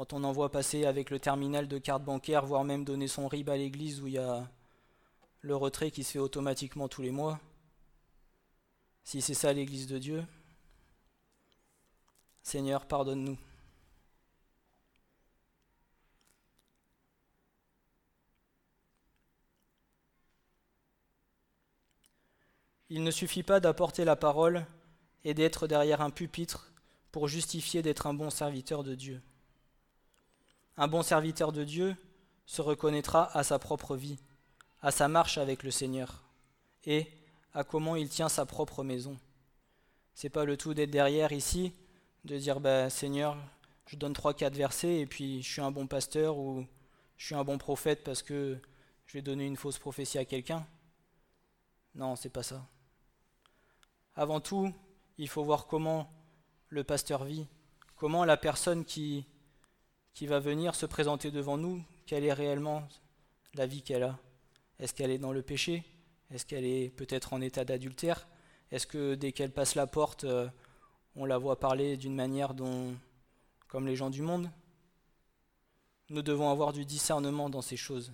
quand 0.00 0.14
on 0.14 0.24
en 0.24 0.32
voit 0.32 0.50
passer 0.50 0.86
avec 0.86 1.10
le 1.10 1.20
terminal 1.20 1.68
de 1.68 1.76
carte 1.76 2.02
bancaire, 2.02 2.46
voire 2.46 2.64
même 2.64 2.86
donner 2.86 3.06
son 3.06 3.28
RIB 3.28 3.50
à 3.50 3.58
l'église 3.58 4.00
où 4.00 4.06
il 4.06 4.14
y 4.14 4.18
a 4.18 4.50
le 5.42 5.54
retrait 5.54 5.90
qui 5.90 6.04
se 6.04 6.12
fait 6.12 6.18
automatiquement 6.18 6.88
tous 6.88 7.02
les 7.02 7.10
mois. 7.10 7.38
Si 9.04 9.20
c'est 9.20 9.34
ça 9.34 9.52
l'église 9.52 9.86
de 9.88 9.98
Dieu, 9.98 10.24
Seigneur, 12.42 12.86
pardonne-nous. 12.86 13.36
Il 22.88 23.04
ne 23.04 23.10
suffit 23.10 23.42
pas 23.42 23.60
d'apporter 23.60 24.06
la 24.06 24.16
parole 24.16 24.64
et 25.24 25.34
d'être 25.34 25.66
derrière 25.66 26.00
un 26.00 26.08
pupitre 26.08 26.72
pour 27.12 27.28
justifier 27.28 27.82
d'être 27.82 28.06
un 28.06 28.14
bon 28.14 28.30
serviteur 28.30 28.82
de 28.82 28.94
Dieu. 28.94 29.20
Un 30.80 30.88
bon 30.88 31.02
serviteur 31.02 31.52
de 31.52 31.62
Dieu 31.62 31.94
se 32.46 32.62
reconnaîtra 32.62 33.36
à 33.36 33.42
sa 33.42 33.58
propre 33.58 33.96
vie, 33.96 34.18
à 34.80 34.90
sa 34.90 35.08
marche 35.08 35.36
avec 35.36 35.62
le 35.62 35.70
Seigneur 35.70 36.24
et 36.86 37.06
à 37.52 37.64
comment 37.64 37.96
il 37.96 38.08
tient 38.08 38.30
sa 38.30 38.46
propre 38.46 38.82
maison. 38.82 39.18
C'est 40.14 40.30
pas 40.30 40.46
le 40.46 40.56
tout 40.56 40.72
d'être 40.72 40.90
derrière 40.90 41.32
ici, 41.32 41.74
de 42.24 42.38
dire 42.38 42.60
bah, 42.60 42.88
Seigneur, 42.88 43.36
je 43.84 43.96
donne 43.96 44.14
trois 44.14 44.32
quatre 44.32 44.56
versets 44.56 45.00
et 45.00 45.06
puis 45.06 45.42
je 45.42 45.52
suis 45.52 45.60
un 45.60 45.70
bon 45.70 45.86
pasteur 45.86 46.38
ou 46.38 46.66
je 47.18 47.26
suis 47.26 47.34
un 47.34 47.44
bon 47.44 47.58
prophète 47.58 48.02
parce 48.02 48.22
que 48.22 48.58
je 49.04 49.18
vais 49.18 49.22
donner 49.22 49.44
une 49.44 49.58
fausse 49.58 49.78
prophétie 49.78 50.16
à 50.16 50.24
quelqu'un. 50.24 50.66
Non, 51.94 52.16
c'est 52.16 52.30
pas 52.30 52.42
ça. 52.42 52.66
Avant 54.16 54.40
tout, 54.40 54.72
il 55.18 55.28
faut 55.28 55.44
voir 55.44 55.66
comment 55.66 56.10
le 56.70 56.84
pasteur 56.84 57.24
vit, 57.24 57.46
comment 57.96 58.24
la 58.24 58.38
personne 58.38 58.86
qui 58.86 59.26
qui 60.14 60.26
va 60.26 60.40
venir 60.40 60.74
se 60.74 60.86
présenter 60.86 61.30
devant 61.30 61.56
nous, 61.56 61.82
quelle 62.06 62.24
est 62.24 62.32
réellement 62.32 62.86
la 63.54 63.66
vie 63.66 63.82
qu'elle 63.82 64.02
a? 64.02 64.18
Est-ce 64.78 64.94
qu'elle 64.94 65.10
est 65.10 65.18
dans 65.18 65.32
le 65.32 65.42
péché? 65.42 65.84
Est-ce 66.30 66.46
qu'elle 66.46 66.64
est 66.64 66.90
peut-être 66.90 67.32
en 67.32 67.40
état 67.40 67.64
d'adultère? 67.64 68.26
Est-ce 68.70 68.86
que 68.86 69.14
dès 69.14 69.32
qu'elle 69.32 69.52
passe 69.52 69.74
la 69.74 69.86
porte, 69.86 70.24
euh, 70.24 70.48
on 71.16 71.24
la 71.24 71.38
voit 71.38 71.58
parler 71.58 71.96
d'une 71.96 72.14
manière 72.14 72.54
dont, 72.54 72.94
comme 73.68 73.86
les 73.86 73.96
gens 73.96 74.10
du 74.10 74.22
monde? 74.22 74.50
Nous 76.08 76.22
devons 76.22 76.50
avoir 76.50 76.72
du 76.72 76.84
discernement 76.84 77.50
dans 77.50 77.62
ces 77.62 77.76
choses. 77.76 78.12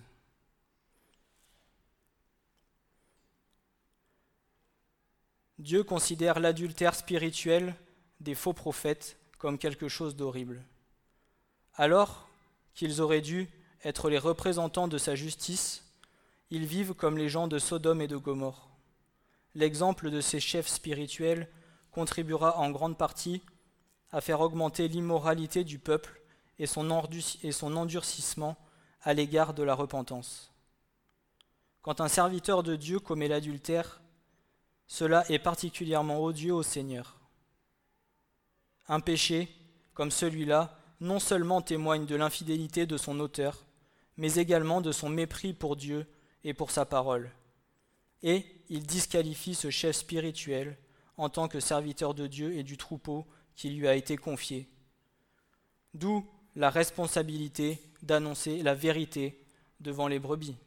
Dieu 5.59 5.83
considère 5.83 6.39
l'adultère 6.39 6.93
spirituel 6.93 7.75
des 8.19 8.35
faux 8.35 8.53
prophètes 8.53 9.17
comme 9.39 9.57
quelque 9.57 9.87
chose 9.87 10.15
d'horrible 10.15 10.63
alors 11.77 12.27
qu'ils 12.73 13.01
auraient 13.01 13.21
dû 13.21 13.49
être 13.83 14.09
les 14.09 14.17
représentants 14.17 14.87
de 14.87 14.97
sa 14.97 15.15
justice, 15.15 15.85
ils 16.49 16.65
vivent 16.65 16.93
comme 16.93 17.17
les 17.17 17.29
gens 17.29 17.47
de 17.47 17.59
Sodome 17.59 18.01
et 18.01 18.07
de 18.07 18.17
Gomorre. 18.17 18.69
L'exemple 19.55 20.11
de 20.11 20.21
ces 20.21 20.39
chefs 20.39 20.67
spirituels 20.67 21.47
contribuera 21.91 22.57
en 22.57 22.69
grande 22.69 22.97
partie 22.97 23.41
à 24.11 24.21
faire 24.21 24.41
augmenter 24.41 24.87
l'immoralité 24.87 25.63
du 25.63 25.79
peuple 25.79 26.21
et 26.59 26.65
son, 26.65 26.89
endurcissement 26.91 28.57
à 29.01 29.13
l'égard 29.13 29.53
de 29.53 29.63
la 29.63 29.73
repentance. 29.73 30.51
Quand 31.81 32.01
un 32.01 32.07
serviteur 32.07 32.63
de 32.63 32.75
Dieu 32.75 32.99
commet 32.99 33.27
l'adultère, 33.27 34.01
cela 34.87 35.29
est 35.29 35.39
particulièrement 35.39 36.23
odieux 36.23 36.53
au 36.53 36.63
Seigneur. 36.63 37.17
Un 38.87 38.99
péché, 38.99 39.49
comme 39.93 40.11
celui-là, 40.11 40.77
non 40.99 41.19
seulement 41.19 41.61
témoigne 41.61 42.05
de 42.05 42.15
l'infidélité 42.15 42.85
de 42.85 42.97
son 42.97 43.19
auteur, 43.19 43.65
mais 44.17 44.35
également 44.35 44.81
de 44.81 44.91
son 44.91 45.09
mépris 45.09 45.53
pour 45.53 45.75
Dieu 45.75 46.07
et 46.43 46.53
pour 46.53 46.71
sa 46.71 46.85
parole. 46.85 47.31
Et 48.23 48.45
il 48.69 48.85
disqualifie 48.85 49.55
ce 49.55 49.69
chef 49.69 49.95
spirituel 49.95 50.77
en 51.17 51.29
tant 51.29 51.47
que 51.47 51.59
serviteur 51.59 52.13
de 52.13 52.27
Dieu 52.27 52.53
et 52.55 52.63
du 52.63 52.77
troupeau 52.77 53.25
qui 53.55 53.69
lui 53.69 53.87
a 53.87 53.95
été 53.95 54.17
confié. 54.17 54.67
D'où 55.93 56.27
la 56.55 56.69
responsabilité 56.69 57.79
d'annoncer 58.01 58.63
la 58.63 58.73
vérité 58.73 59.43
devant 59.79 60.07
les 60.07 60.19
brebis. 60.19 60.57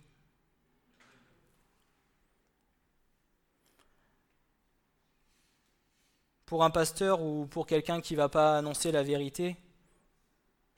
Pour 6.47 6.65
un 6.65 6.71
pasteur 6.71 7.23
ou 7.23 7.47
pour 7.47 7.67
quelqu'un 7.67 8.01
qui 8.01 8.15
ne 8.15 8.19
va 8.19 8.29
pas 8.29 8.59
annoncer 8.59 8.91
la 8.91 9.05
vérité, 9.05 9.57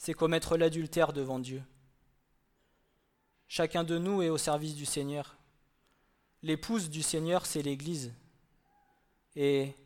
c'est 0.02 0.14
commettre 0.14 0.56
l'adultère 0.56 1.12
devant 1.12 1.38
Dieu. 1.38 1.62
Chacun 3.46 3.84
de 3.84 3.98
nous 3.98 4.20
est 4.20 4.30
au 4.30 4.36
service 4.36 4.74
du 4.74 4.84
Seigneur. 4.84 5.36
L'épouse 6.42 6.90
du 6.90 7.02
Seigneur, 7.04 7.46
c'est 7.46 7.62
l'Église. 7.62 8.12
Et 9.36 9.76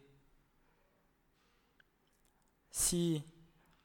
si 2.70 3.22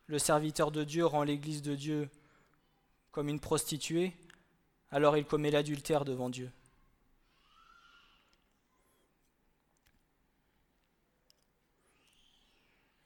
le 0.05 0.19
serviteur 0.19 0.71
de 0.71 0.85
Dieu 0.85 1.05
rend 1.05 1.23
l'Église 1.23 1.61
de 1.61 1.75
Dieu 1.75 2.09
comme 3.11 3.27
une 3.27 3.41
prostituée, 3.41 4.15
alors 4.89 5.17
il 5.17 5.25
commet 5.25 5.51
l'adultère 5.51 6.05
devant 6.05 6.29
Dieu. 6.29 6.49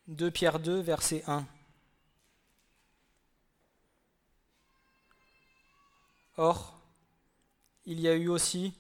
«2 0.10 0.30
Pierre 0.30 0.60
2, 0.60 0.80
verset 0.80 1.24
1. 1.26 1.48
Or, 6.38 6.78
il 7.86 8.00
y 8.00 8.08
a 8.08 8.16
eu 8.16 8.28
aussi 8.28 8.74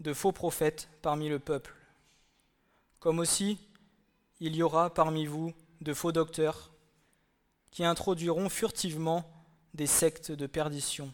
de 0.00 0.12
faux 0.12 0.32
prophètes 0.32 0.88
parmi 1.02 1.28
le 1.28 1.38
peuple, 1.38 1.74
comme 2.98 3.18
aussi 3.18 3.58
il 4.40 4.54
y 4.56 4.62
aura 4.62 4.92
parmi 4.92 5.26
vous 5.26 5.52
de 5.80 5.94
faux 5.94 6.12
docteurs 6.12 6.70
qui 7.70 7.84
introduiront 7.84 8.48
furtivement 8.48 9.30
des 9.74 9.86
sectes 9.86 10.32
de 10.32 10.46
perdition, 10.46 11.12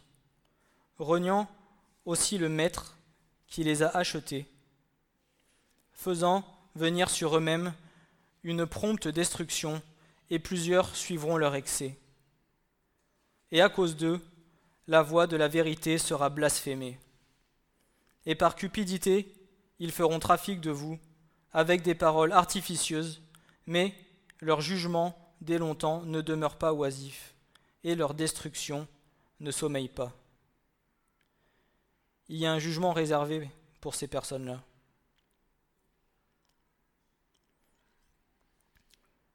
reniant 0.98 1.48
aussi 2.04 2.38
le 2.38 2.48
Maître 2.48 2.96
qui 3.46 3.62
les 3.62 3.82
a 3.82 3.88
achetés, 3.88 4.46
faisant 5.92 6.44
venir 6.74 7.10
sur 7.10 7.36
eux-mêmes 7.36 7.74
une 8.42 8.66
prompte 8.66 9.08
destruction, 9.08 9.82
et 10.30 10.38
plusieurs 10.38 10.94
suivront 10.96 11.36
leur 11.36 11.54
excès. 11.54 11.96
Et 13.52 13.60
à 13.60 13.68
cause 13.68 13.96
d'eux, 13.96 14.20
la 14.88 15.02
voix 15.02 15.26
de 15.26 15.36
la 15.36 15.48
vérité 15.48 15.98
sera 15.98 16.30
blasphémée. 16.30 16.98
Et 18.24 18.34
par 18.34 18.54
cupidité, 18.54 19.34
ils 19.78 19.92
feront 19.92 20.18
trafic 20.18 20.60
de 20.60 20.70
vous, 20.70 20.98
avec 21.52 21.82
des 21.82 21.94
paroles 21.94 22.32
artificieuses, 22.32 23.22
mais 23.66 23.94
leur 24.40 24.60
jugement, 24.60 25.34
dès 25.40 25.58
longtemps, 25.58 26.02
ne 26.02 26.20
demeure 26.20 26.56
pas 26.56 26.72
oisif, 26.72 27.34
et 27.84 27.94
leur 27.94 28.14
destruction 28.14 28.86
ne 29.40 29.50
sommeille 29.50 29.88
pas. 29.88 30.12
Il 32.28 32.36
y 32.36 32.46
a 32.46 32.52
un 32.52 32.58
jugement 32.58 32.92
réservé 32.92 33.50
pour 33.80 33.94
ces 33.94 34.08
personnes-là. 34.08 34.62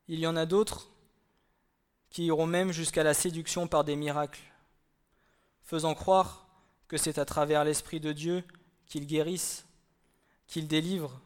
Il 0.08 0.20
y 0.20 0.28
en 0.28 0.36
a 0.36 0.46
d'autres 0.46 0.90
qui 2.10 2.26
iront 2.26 2.46
même 2.46 2.74
jusqu'à 2.74 3.04
la 3.04 3.14
séduction 3.14 3.68
par 3.68 3.86
des 3.86 3.96
miracles 3.96 4.51
faisant 5.64 5.94
croire 5.94 6.48
que 6.88 6.98
c'est 6.98 7.18
à 7.18 7.26
travers 7.26 7.64
l'Esprit 7.64 8.00
de 8.00 8.12
Dieu 8.12 8.44
qu'il 8.86 9.06
guérisse, 9.06 9.66
qu'il 10.48 10.68
délivre, 10.68 11.22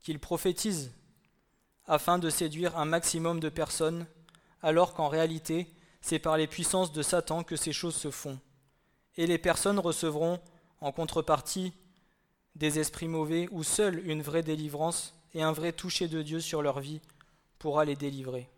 qu'il 0.00 0.18
prophétise, 0.18 0.92
afin 1.86 2.18
de 2.18 2.30
séduire 2.30 2.78
un 2.78 2.84
maximum 2.84 3.40
de 3.40 3.48
personnes, 3.48 4.06
alors 4.62 4.94
qu'en 4.94 5.08
réalité, 5.08 5.68
c'est 6.00 6.18
par 6.18 6.36
les 6.36 6.46
puissances 6.46 6.92
de 6.92 7.02
Satan 7.02 7.42
que 7.42 7.56
ces 7.56 7.72
choses 7.72 7.96
se 7.96 8.10
font. 8.10 8.38
Et 9.16 9.26
les 9.26 9.38
personnes 9.38 9.78
recevront, 9.78 10.40
en 10.80 10.92
contrepartie, 10.92 11.72
des 12.54 12.78
esprits 12.78 13.08
mauvais 13.08 13.48
où 13.50 13.62
seule 13.64 14.06
une 14.06 14.22
vraie 14.22 14.42
délivrance 14.42 15.14
et 15.34 15.42
un 15.42 15.52
vrai 15.52 15.72
toucher 15.72 16.08
de 16.08 16.22
Dieu 16.22 16.40
sur 16.40 16.62
leur 16.62 16.80
vie 16.80 17.00
pourra 17.58 17.84
les 17.84 17.96
délivrer. 17.96 18.48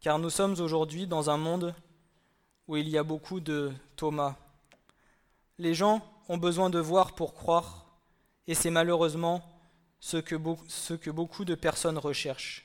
Car 0.00 0.18
nous 0.18 0.30
sommes 0.30 0.60
aujourd'hui 0.60 1.06
dans 1.06 1.30
un 1.30 1.36
monde 1.36 1.74
où 2.66 2.76
il 2.76 2.88
y 2.88 2.98
a 2.98 3.02
beaucoup 3.02 3.40
de 3.40 3.72
Thomas. 3.96 4.36
Les 5.58 5.74
gens 5.74 6.04
ont 6.28 6.36
besoin 6.36 6.70
de 6.70 6.78
voir 6.78 7.14
pour 7.14 7.34
croire, 7.34 7.86
et 8.46 8.54
c'est 8.54 8.70
malheureusement 8.70 9.42
ce 10.00 10.18
que, 10.18 11.10
beaucoup 11.10 11.44
de 11.44 11.54
personnes 11.54 11.98
recherchent. 11.98 12.64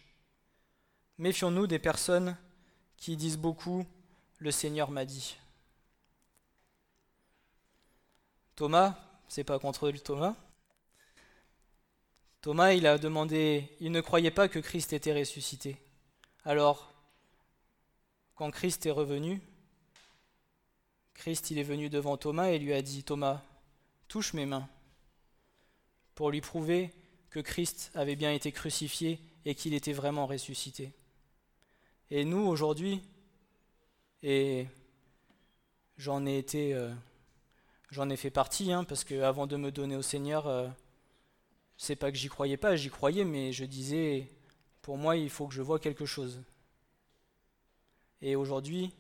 Méfions-nous 1.17 1.67
des 1.67 1.80
personnes 1.80 2.38
qui 2.98 3.17
disent 3.17 3.38
beaucoup 3.38 3.86
le 4.38 4.52
Seigneur 4.52 4.91
m'a 4.91 5.06
dit. 5.06 5.38
Thomas, 8.56 8.96
c'est 9.28 9.43
pas 9.43 9.58
contre 9.58 9.89
Thomas. 9.91 10.36
Thomas, 12.41 12.74
il 12.74 12.86
a 12.86 12.98
demandé, 12.98 13.76
il 13.80 13.91
ne 13.91 14.02
croyait 14.02 14.32
pas 14.32 14.50
que 14.50 14.60
Christ 14.60 14.91
était 14.91 15.17
ressuscité. 15.17 15.78
Alors, 16.43 16.92
quand 18.36 18.52
Christ 18.52 18.86
est 18.86 18.91
revenu, 18.91 19.41
Christ 21.13 21.52
il 21.52 21.60
est 21.60 21.63
venu 21.63 21.89
devant 21.89 22.17
Thomas 22.17 22.50
et 22.50 22.60
lui 22.60 22.74
a 22.74 22.82
dit 22.82 23.04
Thomas, 23.04 23.41
touche 24.08 24.34
mes 24.34 24.46
mains, 24.46 24.67
pour 26.15 26.32
lui 26.32 26.41
prouver 26.41 26.91
que 27.30 27.39
Christ 27.39 27.91
avait 27.96 28.15
bien 28.15 28.32
été 28.32 28.52
crucifié 28.52 29.19
et 29.46 29.56
qu'il 29.56 29.74
était 29.74 29.93
vraiment 29.93 30.28
ressuscité. 30.28 30.91
Et 32.10 32.26
nous 32.26 32.46
aujourd'hui, 32.46 33.02
et 34.22 34.67
j'en 35.98 36.26
ai 36.26 36.38
été, 36.38 36.74
euh, 36.74 36.93
j'en 37.89 38.10
ai 38.10 38.17
fait 38.17 38.30
partie, 38.30 38.72
hein, 38.72 38.84
parce 38.84 39.04
que 39.04 39.22
avant 39.22 39.48
de 39.48 39.58
me 39.58 39.72
donner 39.72 39.96
au 39.96 40.02
Seigneur, 40.02 40.48
euh, 40.48 40.67
c'est 41.78 41.96
pas 41.96 42.12
que 42.12 42.17
j'y 42.17 42.30
croyais 42.30 42.58
pas, 42.58 42.76
j'y 42.76 42.89
croyais, 42.89 43.26
mais 43.26 43.52
je 43.52 43.65
disais, 43.65 44.30
pour 44.82 44.98
moi, 44.98 45.17
il 45.17 45.30
faut 45.30 45.48
que 45.48 45.54
je 45.54 45.62
vois 45.62 45.80
quelque 45.80 46.06
chose. 46.06 46.41
Et 48.24 48.38
aujourd'hui, 48.38 48.94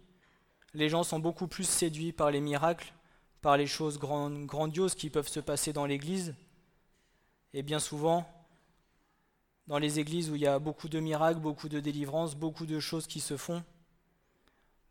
les 0.73 0.89
gens 0.89 1.03
sont 1.03 1.17
beaucoup 1.17 1.47
plus 1.47 1.63
séduits 1.63 2.11
par 2.11 2.29
les 2.29 2.41
miracles, 2.41 2.93
par 3.41 3.55
les 3.55 3.67
choses 3.67 3.97
grandioses 3.97 4.95
qui 4.95 5.09
peuvent 5.09 5.29
se 5.29 5.39
passer 5.39 5.71
dans 5.71 5.85
l'Église. 5.85 6.35
Et 7.53 7.63
bien 7.63 7.79
souvent, 7.79 8.27
dans 9.67 9.77
les 9.77 9.99
églises 9.99 10.29
où 10.29 10.35
il 10.35 10.41
y 10.41 10.47
a 10.47 10.59
beaucoup 10.59 10.89
de 10.89 10.99
miracles, 10.99 11.39
beaucoup 11.39 11.69
de 11.69 11.79
délivrances, 11.79 12.35
beaucoup 12.35 12.65
de 12.65 12.81
choses 12.81 13.07
qui 13.07 13.21
se 13.21 13.37
font, 13.37 13.63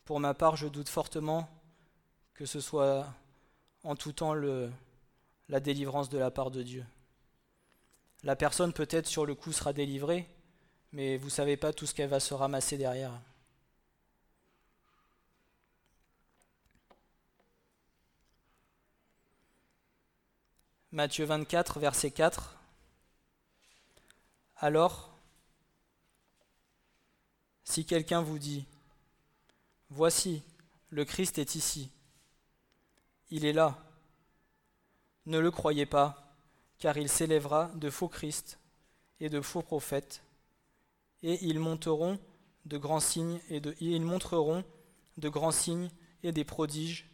pour 0.06 0.18
ma 0.18 0.32
part, 0.32 0.56
je 0.56 0.66
doute 0.66 0.88
fortement 0.88 1.46
que 2.32 2.46
ce 2.46 2.60
soit 2.60 3.06
en 3.84 3.96
tout 3.96 4.12
temps 4.12 4.32
la 4.32 5.60
délivrance 5.60 6.08
de 6.08 6.16
la 6.16 6.30
part 6.30 6.50
de 6.50 6.62
Dieu. 6.62 6.86
La 8.22 8.34
personne 8.34 8.72
peut-être 8.72 9.08
sur 9.08 9.26
le 9.26 9.34
coup 9.34 9.52
sera 9.52 9.74
délivrée, 9.74 10.26
mais 10.92 11.18
vous 11.18 11.26
ne 11.26 11.30
savez 11.30 11.58
pas 11.58 11.74
tout 11.74 11.84
ce 11.84 11.92
qu'elle 11.92 12.08
va 12.08 12.20
se 12.20 12.32
ramasser 12.32 12.78
derrière. 12.78 13.12
Matthieu 20.94 21.24
24, 21.24 21.80
verset 21.80 22.10
4. 22.10 22.54
Alors, 24.56 25.10
si 27.64 27.86
quelqu'un 27.86 28.20
vous 28.20 28.38
dit, 28.38 28.66
Voici, 29.88 30.42
le 30.90 31.06
Christ 31.06 31.38
est 31.38 31.54
ici, 31.54 31.90
il 33.30 33.46
est 33.46 33.54
là, 33.54 33.82
ne 35.24 35.38
le 35.38 35.50
croyez 35.50 35.86
pas, 35.86 36.36
car 36.78 36.98
il 36.98 37.08
s'élèvera 37.08 37.70
de 37.74 37.88
faux 37.88 38.08
Christ 38.08 38.58
et 39.18 39.30
de 39.30 39.40
faux 39.40 39.62
prophètes, 39.62 40.22
et 41.22 41.42
ils 41.42 41.58
monteront 41.58 42.18
de 42.66 42.76
grands 42.76 43.00
signes 43.00 43.40
et, 43.48 43.98
montreront 43.98 44.62
de 45.16 45.30
grands 45.30 45.52
signes 45.52 45.88
et 46.22 46.32
des 46.32 46.44
prodiges 46.44 47.08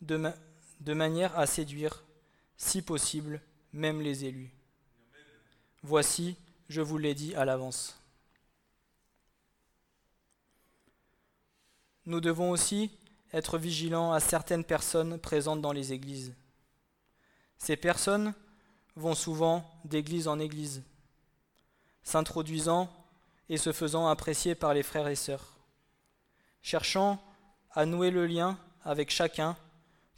de 0.00 0.94
manière 0.94 1.38
à 1.38 1.46
séduire 1.46 2.02
si 2.60 2.82
possible, 2.82 3.40
même 3.72 4.00
les 4.00 4.24
élus. 4.24 4.52
Voici, 5.82 6.36
je 6.68 6.80
vous 6.80 6.98
l'ai 6.98 7.14
dit 7.14 7.34
à 7.34 7.44
l'avance. 7.44 8.00
nous 12.10 12.20
devons 12.20 12.50
aussi 12.50 12.90
être 13.32 13.56
vigilants 13.56 14.12
à 14.12 14.18
certaines 14.18 14.64
personnes 14.64 15.18
présentes 15.18 15.60
dans 15.60 15.72
les 15.72 15.92
églises. 15.92 16.34
Ces 17.56 17.76
personnes 17.76 18.34
vont 18.96 19.14
souvent 19.14 19.70
d'église 19.84 20.26
en 20.26 20.40
église, 20.40 20.82
s'introduisant 22.02 22.90
et 23.48 23.56
se 23.56 23.72
faisant 23.72 24.08
apprécier 24.08 24.56
par 24.56 24.74
les 24.74 24.82
frères 24.82 25.06
et 25.06 25.14
sœurs, 25.14 25.56
cherchant 26.62 27.22
à 27.72 27.86
nouer 27.86 28.10
le 28.10 28.26
lien 28.26 28.58
avec 28.84 29.10
chacun, 29.10 29.56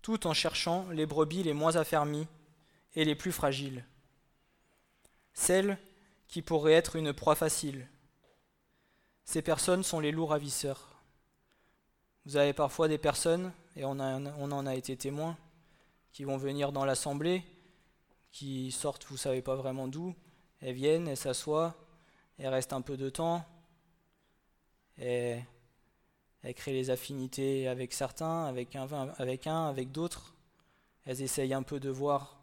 tout 0.03 0.27
en 0.27 0.35
cherchant 0.35 0.89
les 0.91 1.07
brebis 1.07 1.43
les 1.45 1.53
moins 1.53 1.77
affermies 1.77 2.27
et 2.95 3.05
les 3.05 3.15
plus 3.15 3.33
fragiles, 3.33 3.85
celles 5.33 5.79
qui 6.29 6.43
pourraient 6.43 6.73
être 6.73 6.97
une 6.97 7.13
proie 7.13 7.37
facile. 7.37 7.89
Ces 9.25 9.43
personnes 9.43 9.83
sont 9.83 10.01
les 10.01 10.11
loups 10.11 10.27
ravisseurs. 10.27 10.89
Vous 12.27 12.37
avez 12.37 12.53
parfois 12.53 12.89
des 12.89 12.99
personnes, 12.99 13.53
et 13.77 13.85
on, 13.85 13.99
en 13.99 14.67
a 14.67 14.75
été 14.75 14.97
témoin, 14.97 15.37
qui 16.13 16.25
vont 16.25 16.37
venir 16.37 16.73
dans 16.73 16.85
l'assemblée, 16.85 17.43
qui 18.31 18.71
sortent, 18.73 19.05
vous 19.07 19.15
ne 19.15 19.19
savez 19.19 19.43
pas 19.43 19.57
vraiment 19.57 19.89
d'où, 19.89 20.15
elles 20.61 20.75
viennent, 20.75 21.09
elles 21.09 21.17
s'assoient, 21.17 21.75
elles 22.39 22.49
restent 22.49 22.73
un 22.73 22.81
peu 22.81 22.97
de 22.97 23.11
temps, 23.11 23.45
et 24.99 25.39
elles 26.43 26.55
créent 26.55 26.73
les 26.73 26.91
affinités 26.91 27.69
avec 27.69 27.93
certains, 27.93 28.45
avec 28.47 28.75
un, 28.75 28.89
avec, 29.69 29.93
d'autres. 29.93 30.35
Elles 31.05 31.23
essayent 31.23 31.55
un 31.55 31.63
peu 31.63 31.79
de 31.79 31.89
voir 31.89 32.41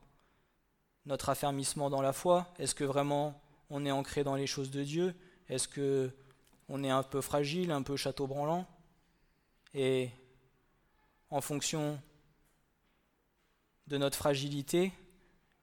notre 1.06 1.30
affermissement 1.30 1.90
dans 1.90 2.02
la 2.02 2.14
foi. 2.14 2.54
Est-ce 2.60 2.76
que 2.76 2.86
vraiment 2.86 3.42
on 3.70 3.86
est 3.86 3.92
ancré 3.92 4.24
dans 4.24 4.36
les 4.36 4.48
choses 4.48 4.72
de 4.72 4.84
Dieu? 4.84 5.14
Est-ce 5.50 5.68
que 5.68 6.12
on 6.70 6.84
est 6.84 6.90
un 6.90 7.04
peu 7.04 7.20
fragile, 7.20 7.72
un 7.72 7.82
peu 7.82 7.98
château 7.98 8.28
branlant 8.28 8.66
Et 9.74 10.12
en 11.30 11.42
fonction 11.42 12.00
de 13.88 13.98
notre 13.98 14.18
fragilité, 14.18 14.94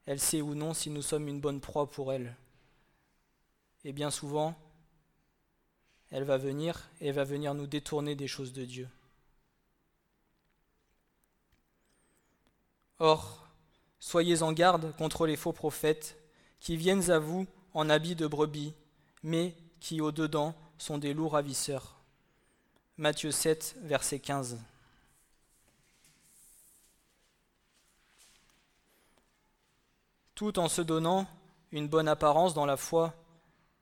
elle 0.05 0.21
sait 0.21 0.43
ou 0.43 0.55
non 0.55 0.75
si 0.75 0.91
nous 0.91 1.03
sommes 1.03 1.29
une 1.29 1.41
bonne 1.41 1.61
proie 1.61 1.89
pour 1.89 2.13
elle. 2.13 2.35
Et 3.85 3.93
bien 3.93 4.11
souvent, 4.11 4.57
elle 6.17 6.25
va 6.25 6.39
venir 6.39 6.89
et 7.03 7.13
va 7.13 7.25
venir 7.25 7.53
nous 7.53 7.67
détourner 7.67 8.15
des 8.15 8.27
choses 8.27 8.55
de 8.55 8.65
Dieu. 8.65 8.89
Or, 12.99 13.47
soyez 14.01 14.41
en 14.41 14.55
garde 14.55 14.97
contre 14.97 15.27
les 15.27 15.37
faux 15.37 15.53
prophètes 15.53 16.17
qui 16.59 16.79
viennent 16.79 17.11
à 17.11 17.19
vous 17.19 17.47
en 17.75 17.91
habits 17.91 18.15
de 18.15 18.27
brebis, 18.27 18.73
mais 19.23 19.55
qui 19.79 20.01
au-dedans 20.01 20.55
sont 20.79 20.97
des 20.97 21.13
loups 21.13 21.29
ravisseurs. 21.29 21.99
Matthieu 22.97 23.31
7, 23.31 23.77
verset 23.83 24.19
15. 24.19 24.57
tout 30.35 30.59
en 30.59 30.69
se 30.69 30.83
donnant 30.83 31.27
une 31.73 31.89
bonne 31.89 32.09
apparence 32.09 32.53
dans 32.53 32.67
la 32.67 32.77
foi 32.77 33.15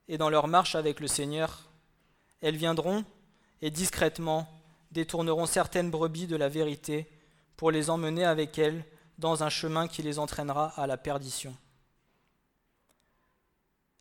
et 0.06 0.18
dans 0.18 0.30
leur 0.30 0.46
marche 0.46 0.76
avec 0.76 1.00
le 1.00 1.08
Seigneur, 1.08 1.68
elles 2.44 2.56
viendront 2.58 3.06
et 3.62 3.70
discrètement 3.70 4.46
détourneront 4.92 5.46
certaines 5.46 5.90
brebis 5.90 6.26
de 6.26 6.36
la 6.36 6.50
vérité 6.50 7.08
pour 7.56 7.70
les 7.70 7.88
emmener 7.88 8.22
avec 8.22 8.58
elles 8.58 8.84
dans 9.16 9.42
un 9.44 9.48
chemin 9.48 9.88
qui 9.88 10.02
les 10.02 10.18
entraînera 10.18 10.66
à 10.78 10.86
la 10.86 10.98
perdition. 10.98 11.56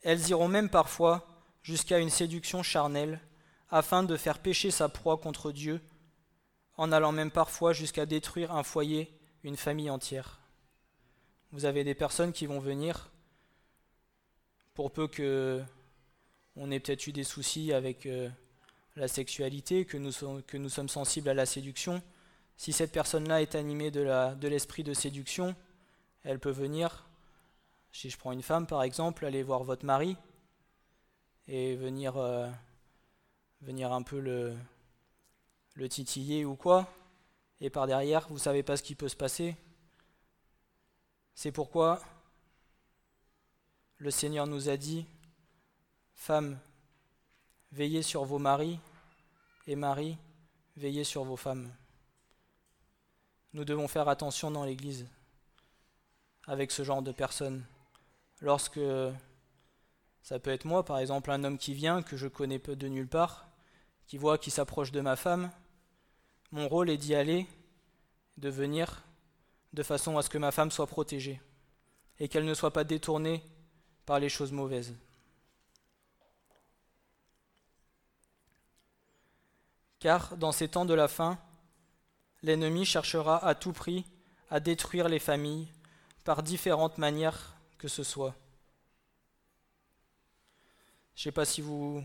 Elles 0.02 0.28
iront 0.28 0.50
même 0.50 0.70
parfois 0.70 1.26
jusqu'à 1.62 2.00
une 2.00 2.10
séduction 2.10 2.64
charnelle 2.64 3.22
afin 3.72 4.04
de 4.04 4.18
faire 4.18 4.40
pécher 4.40 4.72
sa 4.72 4.90
proie 4.90 5.16
contre 5.16 5.54
Dieu, 5.54 5.80
en 6.76 6.92
allant 6.92 7.14
même 7.14 7.32
parfois 7.32 7.72
jusqu'à 7.72 8.06
détruire 8.06 8.54
un 8.54 8.64
foyer, 8.64 9.18
une 9.44 9.56
famille 9.56 9.90
entière. 9.90 10.42
Vous 11.54 11.64
avez 11.64 11.86
des 11.86 11.96
personnes 11.96 12.34
qui 12.34 12.46
vont 12.46 12.60
venir, 12.60 13.10
pour 14.74 14.92
peu 14.92 15.08
que 15.08 15.64
on 16.56 16.72
ait 16.72 16.80
peut-être 16.80 17.08
eu 17.08 17.12
des 17.12 17.24
soucis 17.24 17.74
avec 17.74 18.06
euh, 18.06 18.30
la 18.96 19.08
sexualité, 19.08 19.86
que 19.86 19.98
nous, 19.98 20.70
sommes 20.70 20.90
sensibles 20.90 21.30
à 21.30 21.34
la 21.34 21.46
séduction. 21.46 22.02
Si 22.58 22.72
cette 22.72 22.92
personne-là 22.92 23.42
est 23.42 23.56
animée 23.56 23.92
de 23.92 24.48
l'esprit 24.48 24.84
de, 24.84 24.94
séduction, 24.94 25.56
elle 26.24 26.40
peut 26.40 26.52
venir, 26.52 27.08
si 27.92 28.10
je 28.10 28.18
prends 28.18 28.32
une 28.32 28.44
femme 28.44 28.68
par 28.68 28.84
exemple, 28.84 29.26
aller 29.26 29.44
voir 29.44 29.64
votre 29.64 29.86
mari 29.86 30.16
et 31.48 31.76
venir, 31.76 32.18
euh, 32.18 32.48
un 33.68 34.04
peu 34.04 34.20
le 34.20 35.90
titiller 35.90 36.46
ou 36.46 36.56
quoi. 36.56 36.88
Et 37.62 37.70
par 37.70 37.88
derrière, 37.88 38.28
vous 38.28 38.36
ne 38.36 38.40
savez 38.40 38.62
pas 38.62 38.78
ce 38.78 38.84
qui 38.84 38.94
peut 38.94 39.10
se 39.10 39.16
passer. 39.16 39.56
C'est 41.34 41.52
pourquoi 41.52 42.02
le 43.98 44.12
Seigneur 44.12 44.46
nous 44.46 44.70
a 44.70 44.78
dit, 44.78 45.06
Femmes, 46.24 46.58
veillez 47.74 48.02
sur 48.02 48.24
vos 48.24 48.40
maris, 48.40 48.80
et 49.68 49.76
maris, 49.76 50.18
veillez 50.78 51.04
sur 51.04 51.26
vos 51.26 51.36
femmes. 51.36 51.70
Nous 53.52 53.66
devons 53.66 53.90
faire 53.90 54.08
attention 54.08 54.50
dans 54.50 54.64
l'Église 54.64 55.06
avec 56.48 56.72
ce 56.72 56.86
genre 56.86 57.02
de 57.02 57.12
personnes. 57.12 57.66
Lorsque 58.40 58.80
ça 60.22 60.40
peut 60.40 60.52
être 60.52 60.64
moi, 60.64 60.86
par 60.86 61.00
exemple, 61.00 61.30
un 61.30 61.44
homme 61.44 61.58
qui 61.58 61.74
vient, 61.74 62.02
que 62.02 62.16
je 62.16 62.30
connais 62.30 62.58
peu 62.58 62.78
de 62.78 62.88
nulle 62.88 63.10
part, 63.10 63.50
qui 64.08 64.18
voit 64.18 64.38
qui 64.38 64.50
s'approche 64.50 64.94
de 64.94 65.02
ma 65.02 65.18
femme, 65.18 65.52
mon 66.52 66.70
rôle 66.70 66.90
est 66.90 66.96
d'y 66.96 67.16
aller, 67.16 67.48
de 68.38 68.48
venir 68.48 69.04
de 69.74 69.84
façon 69.84 70.18
à 70.18 70.22
ce 70.22 70.30
que 70.30 70.38
ma 70.38 70.52
femme 70.54 70.72
soit 70.72 70.88
protégée 70.88 71.42
et 72.18 72.30
qu'elle 72.30 72.46
ne 72.46 72.54
soit 72.54 72.72
pas 72.72 72.86
détournée 72.86 73.44
par 74.06 74.22
les 74.22 74.30
choses 74.30 74.54
mauvaises. 74.54 74.96
Car 80.04 80.36
dans 80.36 80.52
ces 80.52 80.68
temps 80.68 80.84
de 80.84 80.94
la 80.94 81.08
fin, 81.08 81.40
l'ennemi 82.42 82.84
cherchera 82.84 83.38
à 83.48 83.56
tout 83.56 83.72
prix 83.72 84.04
à 84.50 84.60
détruire 84.60 85.08
les 85.08 85.18
familles 85.18 85.70
par 86.26 86.44
différentes 86.44 86.98
manières 86.98 87.56
que 87.78 87.88
ce 87.88 88.04
soit. 88.04 88.36
Je 91.16 91.22
ne 91.22 91.24
sais 91.24 91.32
pas 91.32 91.46
si 91.46 91.62
vous 91.62 92.04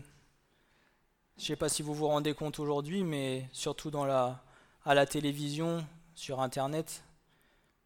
vous 1.83 1.93
vous 1.93 2.07
rendez 2.07 2.33
compte 2.33 2.59
aujourd'hui, 2.59 3.03
mais 3.03 3.49
surtout 3.51 3.91
à 3.97 4.39
la 4.85 5.05
télévision, 5.05 5.85
sur 6.15 6.39
Internet, 6.39 7.03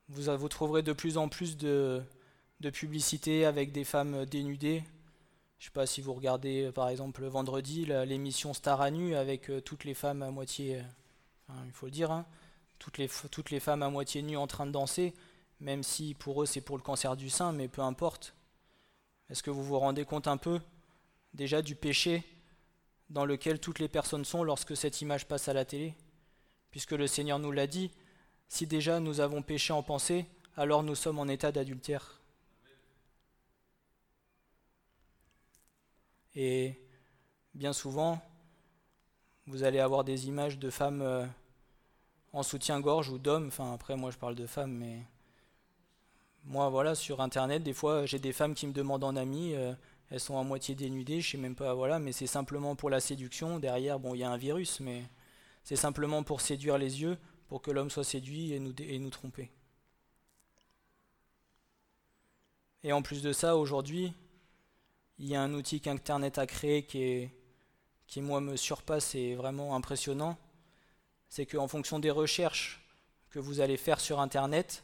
vous, 0.09 0.47
trouverez 0.47 0.83
de 0.83 0.93
plus 0.93 1.17
en 1.17 1.27
plus 1.27 1.57
de, 1.57 2.03
publicités 2.71 3.45
avec 3.45 3.71
des 3.71 3.83
femmes 3.83 4.25
dénudées. 4.25 4.83
Je 5.59 5.65
ne 5.65 5.69
sais 5.69 5.73
pas 5.73 5.85
si 5.85 6.01
vous 6.01 6.13
regardez 6.13 6.71
par 6.73 6.89
exemple 6.89 7.23
vendredi 7.25 7.85
l'émission 7.85 8.53
Star 8.53 8.81
à 8.81 8.91
nu 8.91 9.15
avec 9.15 9.49
euh, 9.49 9.61
toutes 9.61 9.85
les 9.85 9.93
femmes 9.93 10.21
à 10.21 10.29
moitié, 10.29 10.81
euh, 11.49 11.53
il 11.65 11.71
faut 11.71 11.85
le 11.85 11.91
dire, 11.91 12.11
hein, 12.11 12.25
toutes, 12.79 12.97
les, 12.97 13.09
toutes 13.31 13.49
les 13.49 13.59
femmes 13.59 13.81
à 13.81 13.89
moitié 13.89 14.21
nues 14.21 14.37
en 14.37 14.47
train 14.47 14.65
de 14.65 14.71
danser, 14.71 15.13
même 15.59 15.83
si 15.83 16.15
pour 16.15 16.43
eux 16.43 16.45
c'est 16.45 16.61
pour 16.61 16.77
le 16.77 16.83
cancer 16.83 17.15
du 17.15 17.29
sein, 17.29 17.53
mais 17.53 17.67
peu 17.67 17.81
importe. 17.81 18.33
Est-ce 19.29 19.41
que 19.41 19.51
vous 19.51 19.63
vous 19.63 19.79
rendez 19.79 20.03
compte 20.03 20.27
un 20.27 20.37
peu 20.37 20.59
déjà 21.33 21.61
du 21.61 21.75
péché 21.75 22.23
dans 23.09 23.25
lequel 23.25 23.59
toutes 23.59 23.79
les 23.79 23.87
personnes 23.87 24.25
sont 24.25 24.43
lorsque 24.43 24.75
cette 24.75 25.01
image 25.01 25.27
passe 25.27 25.47
à 25.47 25.53
la 25.53 25.65
télé? 25.65 25.95
Puisque 26.71 26.91
le 26.91 27.07
Seigneur 27.07 27.39
nous 27.39 27.51
l'a 27.51 27.67
dit, 27.67 27.91
si 28.49 28.67
déjà 28.67 28.99
nous 28.99 29.21
avons 29.21 29.41
péché 29.41 29.71
en 29.71 29.81
pensée, 29.81 30.25
alors 30.57 30.83
nous 30.83 30.95
sommes 30.95 31.19
en 31.19 31.27
état 31.27 31.51
d'adultère. 31.51 32.19
Et 36.35 36.79
bien 37.53 37.73
souvent, 37.73 38.21
vous 39.47 39.63
allez 39.63 39.79
avoir 39.79 40.03
des 40.03 40.27
images 40.27 40.57
de 40.57 40.69
femmes 40.69 41.01
euh, 41.01 41.25
en 42.31 42.43
soutien-gorge 42.43 43.09
ou 43.09 43.17
d'hommes. 43.17 43.47
Enfin, 43.47 43.73
après, 43.73 43.95
moi, 43.95 44.11
je 44.11 44.17
parle 44.17 44.35
de 44.35 44.47
femmes, 44.47 44.71
mais 44.71 44.99
moi, 46.45 46.69
voilà, 46.69 46.95
sur 46.95 47.21
Internet, 47.21 47.63
des 47.63 47.73
fois, 47.73 48.05
j'ai 48.05 48.19
des 48.19 48.33
femmes 48.33 48.55
qui 48.55 48.67
me 48.67 48.73
demandent 48.73 49.03
en 49.03 49.15
ami. 49.15 49.53
Euh, 49.53 49.73
elles 50.09 50.19
sont 50.19 50.37
à 50.37 50.43
moitié 50.43 50.75
dénudées, 50.75 51.21
je 51.21 51.31
sais 51.31 51.37
même 51.37 51.55
pas, 51.55 51.73
voilà, 51.73 51.97
mais 51.99 52.11
c'est 52.11 52.27
simplement 52.27 52.75
pour 52.75 52.89
la 52.89 52.99
séduction. 52.99 53.59
Derrière, 53.59 53.99
bon, 53.99 54.13
il 54.13 54.19
y 54.19 54.23
a 54.23 54.29
un 54.29 54.37
virus, 54.37 54.79
mais 54.79 55.03
c'est 55.63 55.75
simplement 55.75 56.23
pour 56.23 56.41
séduire 56.41 56.77
les 56.77 57.01
yeux, 57.01 57.17
pour 57.47 57.61
que 57.61 57.71
l'homme 57.71 57.89
soit 57.89 58.03
séduit 58.03 58.53
et 58.53 58.59
nous, 58.59 58.73
et 58.79 58.99
nous 58.99 59.09
tromper. 59.09 59.51
Et 62.83 62.91
en 62.91 63.01
plus 63.01 63.21
de 63.21 63.31
ça, 63.31 63.55
aujourd'hui, 63.55 64.13
il 65.19 65.27
y 65.27 65.35
a 65.35 65.41
un 65.41 65.53
outil 65.53 65.79
qu'Internet 65.79 66.37
a 66.37 66.47
créé 66.47 66.83
qui, 66.83 67.03
est, 67.03 67.29
qui, 68.07 68.21
moi, 68.21 68.41
me 68.41 68.55
surpasse 68.55 69.15
et 69.15 69.35
vraiment 69.35 69.75
impressionnant. 69.75 70.37
C'est 71.29 71.45
qu'en 71.45 71.67
fonction 71.67 71.99
des 71.99 72.11
recherches 72.11 72.85
que 73.29 73.39
vous 73.39 73.59
allez 73.59 73.77
faire 73.77 73.99
sur 73.99 74.19
Internet, 74.19 74.83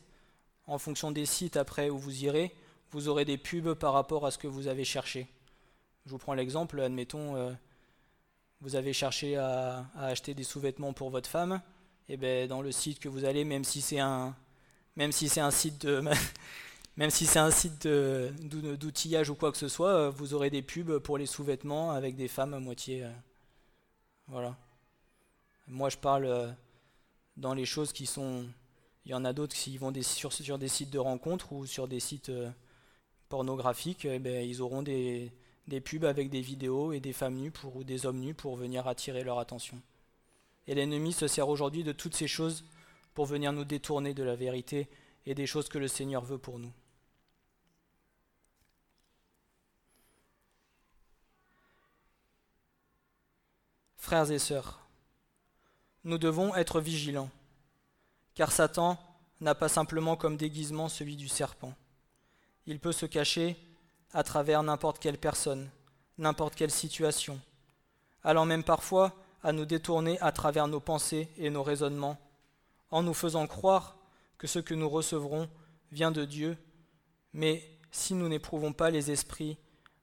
en 0.65 0.77
fonction 0.77 1.11
des 1.11 1.25
sites 1.25 1.57
après 1.57 1.89
où 1.89 1.97
vous 1.97 2.23
irez, 2.23 2.53
vous 2.91 3.07
aurez 3.07 3.25
des 3.25 3.37
pubs 3.37 3.73
par 3.73 3.93
rapport 3.93 4.25
à 4.25 4.31
ce 4.31 4.37
que 4.37 4.47
vous 4.47 4.67
avez 4.67 4.83
cherché. 4.83 5.27
Je 6.05 6.11
vous 6.11 6.17
prends 6.17 6.33
l'exemple, 6.33 6.79
admettons, 6.79 7.35
euh, 7.35 7.51
vous 8.61 8.75
avez 8.75 8.93
cherché 8.93 9.35
à, 9.35 9.85
acheter 9.95 10.33
des 10.33 10.43
sous-vêtements 10.43 10.93
pour 10.93 11.09
votre 11.09 11.29
femme, 11.29 11.61
et 12.07 12.13
eh 12.13 12.17
ben 12.17 12.47
dans 12.47 12.61
le 12.61 12.71
site 12.71 12.99
que 12.99 13.09
vous 13.09 13.25
allez, 13.25 13.45
même 13.45 13.63
si 13.63 13.81
c'est 13.81 13.99
un, 13.99 14.35
même 14.95 15.11
si 15.11 15.29
c'est 15.29 15.41
un 15.41 15.51
site 15.51 15.85
de, 15.85 16.03
même 16.99 17.11
si 17.11 17.25
c'est 17.25 17.39
un 17.39 17.49
site 17.49 17.87
d'outillage 17.87 19.29
ou 19.29 19.35
quoi 19.35 19.53
que 19.53 19.57
ce 19.57 19.69
soit, 19.69 19.91
euh, 19.91 20.09
vous 20.09 20.33
aurez 20.33 20.49
des 20.49 20.61
pubs 20.61 20.97
pour 20.97 21.17
les 21.17 21.27
sous-vêtements 21.27 21.91
avec 21.91 22.17
des 22.17 22.27
femmes 22.27 22.53
à 22.53 22.59
moitié. 22.59 23.05
Euh, 23.05 23.11
voilà. 24.27 24.57
Moi, 25.65 25.87
je 25.87 25.95
parle 25.95 26.25
euh, 26.25 26.51
dans 27.37 27.53
les 27.53 27.63
choses 27.63 27.93
qui 27.93 28.05
sont. 28.05 28.45
Il 29.05 29.11
y 29.11 29.13
en 29.13 29.23
a 29.23 29.31
d'autres 29.31 29.55
qui 29.55 29.77
vont 29.77 29.91
des, 29.91 30.03
sur, 30.03 30.57
des 30.59 30.67
sites 30.67 30.89
de 30.89 30.99
rencontres 30.99 31.53
ou 31.53 31.65
sur 31.65 31.87
des 31.87 32.01
sites 32.01 32.33
pornographiques, 33.29 34.03
eh 34.03 34.19
ben, 34.19 34.45
ils 34.45 34.61
auront 34.61 34.83
des, 34.83 35.31
des 35.67 35.79
pubs 35.79 36.03
avec 36.03 36.29
des 36.29 36.41
vidéos 36.41 36.91
et 36.91 36.99
des 36.99 37.13
femmes 37.13 37.35
nues 37.35 37.49
pour, 37.49 37.77
ou 37.77 37.85
des 37.85 38.05
hommes 38.05 38.19
nus 38.19 38.33
pour 38.33 38.57
venir 38.57 38.87
attirer 38.87 39.23
leur 39.23 39.39
attention. 39.39 39.81
Et 40.67 40.75
l'ennemi 40.75 41.13
se 41.13 41.27
sert 41.27 41.47
aujourd'hui 41.47 41.85
de 41.85 41.93
toutes 41.93 42.15
ces 42.15 42.27
choses 42.27 42.65
pour 43.13 43.25
venir 43.25 43.53
nous 43.53 43.63
détourner 43.63 44.13
de 44.13 44.21
la 44.21 44.35
vérité 44.35 44.89
et 45.25 45.33
des 45.33 45.47
choses 45.47 45.69
que 45.69 45.77
le 45.79 45.87
Seigneur 45.87 46.25
veut 46.25 46.37
pour 46.37 46.59
nous. 46.59 46.73
Frères 54.01 54.31
et 54.31 54.39
sœurs, 54.39 54.79
nous 56.05 56.17
devons 56.17 56.55
être 56.55 56.79
vigilants, 56.79 57.29
car 58.33 58.49
Satan 58.53 58.97
n'a 59.41 59.53
pas 59.53 59.67
simplement 59.67 60.15
comme 60.15 60.37
déguisement 60.37 60.87
celui 60.87 61.17
du 61.17 61.27
serpent. 61.27 61.73
Il 62.65 62.79
peut 62.79 62.93
se 62.93 63.05
cacher 63.05 63.57
à 64.13 64.23
travers 64.23 64.63
n'importe 64.63 64.99
quelle 64.99 65.17
personne, 65.17 65.69
n'importe 66.17 66.55
quelle 66.55 66.71
situation, 66.71 67.41
allant 68.23 68.45
même 68.45 68.63
parfois 68.63 69.13
à 69.43 69.51
nous 69.51 69.65
détourner 69.65 70.17
à 70.21 70.31
travers 70.31 70.69
nos 70.69 70.79
pensées 70.79 71.27
et 71.37 71.49
nos 71.49 71.61
raisonnements, 71.61 72.17
en 72.91 73.03
nous 73.03 73.13
faisant 73.13 73.47
croire 73.47 73.97
que 74.37 74.47
ce 74.47 74.59
que 74.59 74.73
nous 74.73 74.89
recevrons 74.89 75.49
vient 75.91 76.11
de 76.11 76.23
Dieu, 76.23 76.57
mais 77.33 77.69
si 77.91 78.13
nous 78.13 78.29
n'éprouvons 78.29 78.71
pas 78.71 78.91
les 78.91 79.11
esprits, 79.11 79.57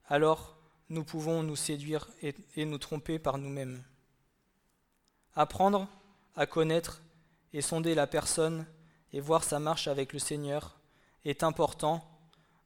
alors 0.06 0.55
nous 0.88 1.04
pouvons 1.04 1.42
nous 1.42 1.56
séduire 1.56 2.08
et, 2.22 2.64
nous 2.64 2.78
tromper 2.78 3.18
par 3.18 3.38
nous-mêmes. 3.38 3.82
Apprendre 5.34 5.88
à 6.36 6.46
connaître 6.46 7.02
et 7.52 7.60
sonder 7.60 7.94
la 7.94 8.06
personne 8.06 8.66
et 9.12 9.20
voir 9.20 9.44
sa 9.44 9.58
marche 9.58 9.88
avec 9.88 10.12
le 10.12 10.18
Seigneur 10.18 10.78
est 11.24 11.42
important 11.42 12.08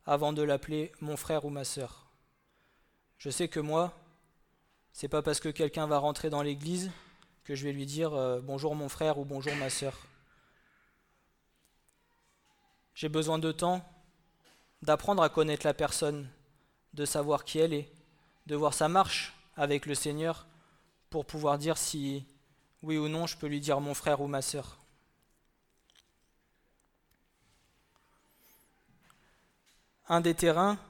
avant 0.07 0.33
de 0.33 0.43
l'appeler 0.43 0.93
mon 1.01 1.17
frère 1.17 1.45
ou 1.45 1.51
ma 1.51 1.65
sœur. 1.65 2.07
Je 3.19 3.31
sais 3.31 3.49
que 3.49 3.61
moi, 3.61 3.93
c'est 4.93 5.09
pas 5.09 5.23
parce 5.23 5.41
que 5.41 5.49
quelqu'un 5.49 5.87
va 5.87 5.99
rentrer 5.99 6.31
dans 6.31 6.43
l'église 6.43 6.91
que 7.45 7.55
je 7.55 7.65
vais 7.65 7.73
lui 7.73 7.87
dire 7.87 8.15
euh, 8.15 8.41
bonjour 8.41 8.75
mon 8.75 8.89
frère 8.89 9.19
ou 9.19 9.25
bonjour 9.25 9.55
ma 9.57 9.71
sœur. 9.71 9.99
J'ai 12.95 13.09
besoin 13.09 13.39
de 13.39 13.53
temps 13.53 13.83
d'apprendre 14.83 15.23
à 15.23 15.29
connaître 15.29 15.67
la 15.67 15.75
personne, 15.75 16.29
de 16.95 17.05
savoir 17.05 17.45
qui 17.45 17.59
elle 17.59 17.73
est, 17.73 17.91
de 18.51 18.57
voir 18.57 18.75
sa 18.75 18.89
marche 18.89 19.33
avec 19.57 19.87
le 19.87 19.95
Seigneur 19.95 20.45
pour 21.09 21.25
pouvoir 21.25 21.57
dire 21.57 21.79
si 21.79 22.27
oui 22.83 22.99
ou 22.99 23.07
non 23.07 23.29
je 23.29 23.37
peux 23.37 23.47
lui 23.47 23.61
dire 23.61 23.81
mon 23.81 23.95
frère 23.95 24.21
ou 24.21 24.27
ma 24.27 24.43
sœur. 24.43 24.77
Un 30.09 30.21
des 30.21 30.35
terrains 30.35 30.81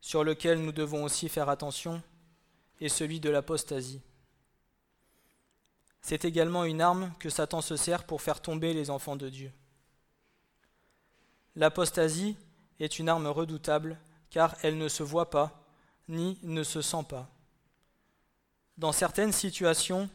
sur 0.00 0.22
lequel 0.22 0.60
nous 0.60 0.70
devons 0.70 1.02
aussi 1.02 1.28
faire 1.28 1.48
attention 1.48 2.00
est 2.80 2.88
celui 2.88 3.18
de 3.18 3.28
l'apostasie. 3.28 4.00
C'est 6.00 6.24
également 6.24 6.62
une 6.62 6.80
arme 6.80 7.12
que 7.18 7.28
Satan 7.28 7.60
se 7.60 7.74
sert 7.74 8.04
pour 8.04 8.22
faire 8.22 8.40
tomber 8.40 8.72
les 8.72 8.88
enfants 8.88 9.16
de 9.16 9.28
Dieu. 9.28 9.50
L'apostasie 11.56 12.36
est 12.78 13.00
une 13.00 13.08
arme 13.08 13.26
redoutable 13.26 13.98
car 14.30 14.54
elle 14.62 14.78
ne 14.78 14.86
se 14.86 15.02
voit 15.02 15.28
pas 15.28 15.67
ni 16.08 16.38
ne 16.42 16.62
se 16.62 16.82
sent 16.82 17.04
pas. 17.08 17.30
Dans 18.76 18.92
certaines 18.92 19.32
situations 19.32 20.08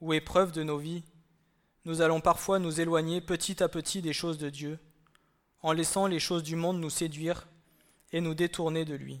ou 0.00 0.12
épreuves 0.12 0.52
de 0.52 0.62
nos 0.62 0.78
vies, 0.78 1.02
nous 1.84 2.02
allons 2.02 2.20
parfois 2.20 2.58
nous 2.58 2.80
éloigner 2.80 3.20
petit 3.20 3.62
à 3.62 3.68
petit 3.68 4.02
des 4.02 4.12
choses 4.12 4.38
de 4.38 4.50
Dieu 4.50 4.78
en 5.62 5.72
laissant 5.72 6.06
les 6.06 6.20
choses 6.20 6.42
du 6.42 6.56
monde 6.56 6.80
nous 6.80 6.90
séduire 6.90 7.46
et 8.12 8.20
nous 8.20 8.34
détourner 8.34 8.84
de 8.84 8.94
lui. 8.94 9.20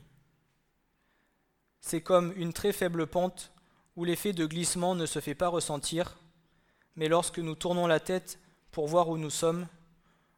C'est 1.80 2.02
comme 2.02 2.32
une 2.36 2.52
très 2.52 2.72
faible 2.72 3.06
pente 3.06 3.52
où 3.96 4.04
l'effet 4.04 4.32
de 4.32 4.46
glissement 4.46 4.94
ne 4.94 5.06
se 5.06 5.20
fait 5.20 5.34
pas 5.34 5.48
ressentir, 5.48 6.18
mais 6.96 7.08
lorsque 7.08 7.38
nous 7.38 7.54
tournons 7.54 7.86
la 7.86 8.00
tête 8.00 8.38
pour 8.70 8.86
voir 8.86 9.08
où 9.08 9.18
nous 9.18 9.30
sommes, 9.30 9.66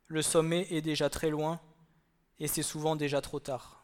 le 0.07 0.23
sommet 0.23 0.67
est 0.71 0.83
déjà 0.83 1.09
très 1.11 1.31
loin 1.31 1.61
et 2.39 2.49
c'est 2.49 2.63
souvent 2.63 2.97
déjà 2.97 3.21
trop 3.21 3.41
tard. 3.41 3.82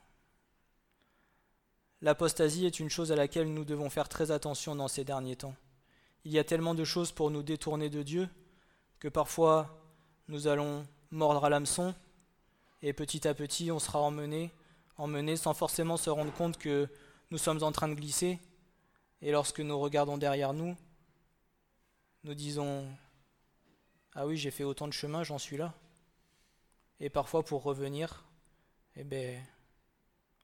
L'apostasie 2.01 2.65
est 2.65 2.79
une 2.79 2.91
chose 2.91 3.11
à 3.11 3.17
laquelle 3.17 3.53
nous 3.53 3.65
devons 3.65 3.91
faire 3.91 4.09
très 4.09 4.31
attention 4.31 4.77
dans 4.77 4.87
ces 4.87 5.03
derniers 5.03 5.35
temps. 5.35 5.57
Il 6.25 6.31
y 6.31 6.39
a 6.39 6.45
tellement 6.45 6.75
de 6.75 6.85
choses 6.85 7.11
pour 7.11 7.31
nous 7.31 7.43
détourner 7.43 7.91
de 7.91 8.03
Dieu 8.03 8.29
que 9.01 9.09
parfois 9.09 9.83
nous 10.29 10.47
allons 10.47 10.87
mordre 11.11 11.45
à 11.45 11.51
l'hameçon 11.51 11.95
et 12.83 12.93
petit 12.93 13.27
à 13.27 13.35
petit 13.35 13.73
on 13.73 13.81
sera 13.81 13.99
emmené, 13.99 14.53
emmené 14.97 15.37
sans 15.37 15.55
forcément 15.55 15.97
se 15.97 16.11
rendre 16.11 16.33
compte 16.33 16.57
que 16.57 16.89
nous 17.33 17.39
sommes 17.39 17.65
en 17.65 17.73
train 17.73 17.89
de 17.89 17.95
glisser. 17.95 18.39
Et 19.21 19.33
lorsque 19.33 19.61
nous 19.61 19.79
regardons 19.79 20.19
derrière 20.19 20.53
nous, 20.53 20.77
nous 22.23 22.35
disons 22.35 22.87
Ah 24.15 24.25
oui, 24.25 24.37
j'ai 24.37 24.53
fait 24.53 24.63
autant 24.63 24.87
de 24.87 24.93
chemin, 24.93 25.25
j'en 25.25 25.39
suis 25.39 25.57
là. 25.57 25.75
Et 27.01 27.11
parfois 27.11 27.43
pour 27.43 27.65
revenir, 27.65 28.25
eh 28.95 29.03
ben, 29.03 29.43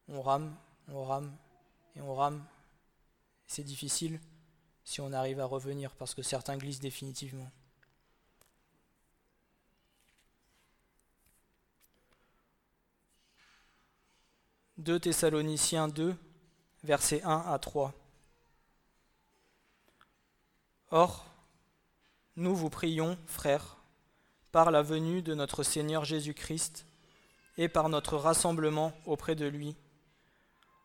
on 0.08 0.20
rame, 0.20 0.56
on 0.88 1.04
rame 1.04 1.32
et 1.96 2.00
on 2.00 2.14
rame. 2.14 2.44
C'est 3.46 3.64
difficile 3.64 4.20
si 4.85 5.00
on 5.00 5.12
arrive 5.12 5.40
à 5.40 5.44
revenir 5.44 5.94
parce 5.96 6.14
que 6.14 6.22
certains 6.22 6.57
glissent 6.57 6.80
définitivement. 6.80 7.50
2 14.78 14.98
Thessaloniciens 14.98 15.88
2, 15.88 16.16
versets 16.83 17.22
1 17.22 17.44
à 17.46 17.59
3. 17.59 17.94
Or, 20.90 21.26
nous 22.37 22.57
vous 22.57 22.70
prions, 22.70 23.16
frères, 23.26 23.76
par 24.50 24.70
la 24.70 24.83
venue 24.83 25.22
de 25.22 25.35
notre 25.35 25.62
Seigneur 25.62 26.04
Jésus-Christ 26.04 26.87
et 27.57 27.68
par 27.68 27.88
notre 27.88 28.16
rassemblement 28.16 28.92
auprès 29.07 29.37
de 29.37 29.46
lui, 29.46 29.76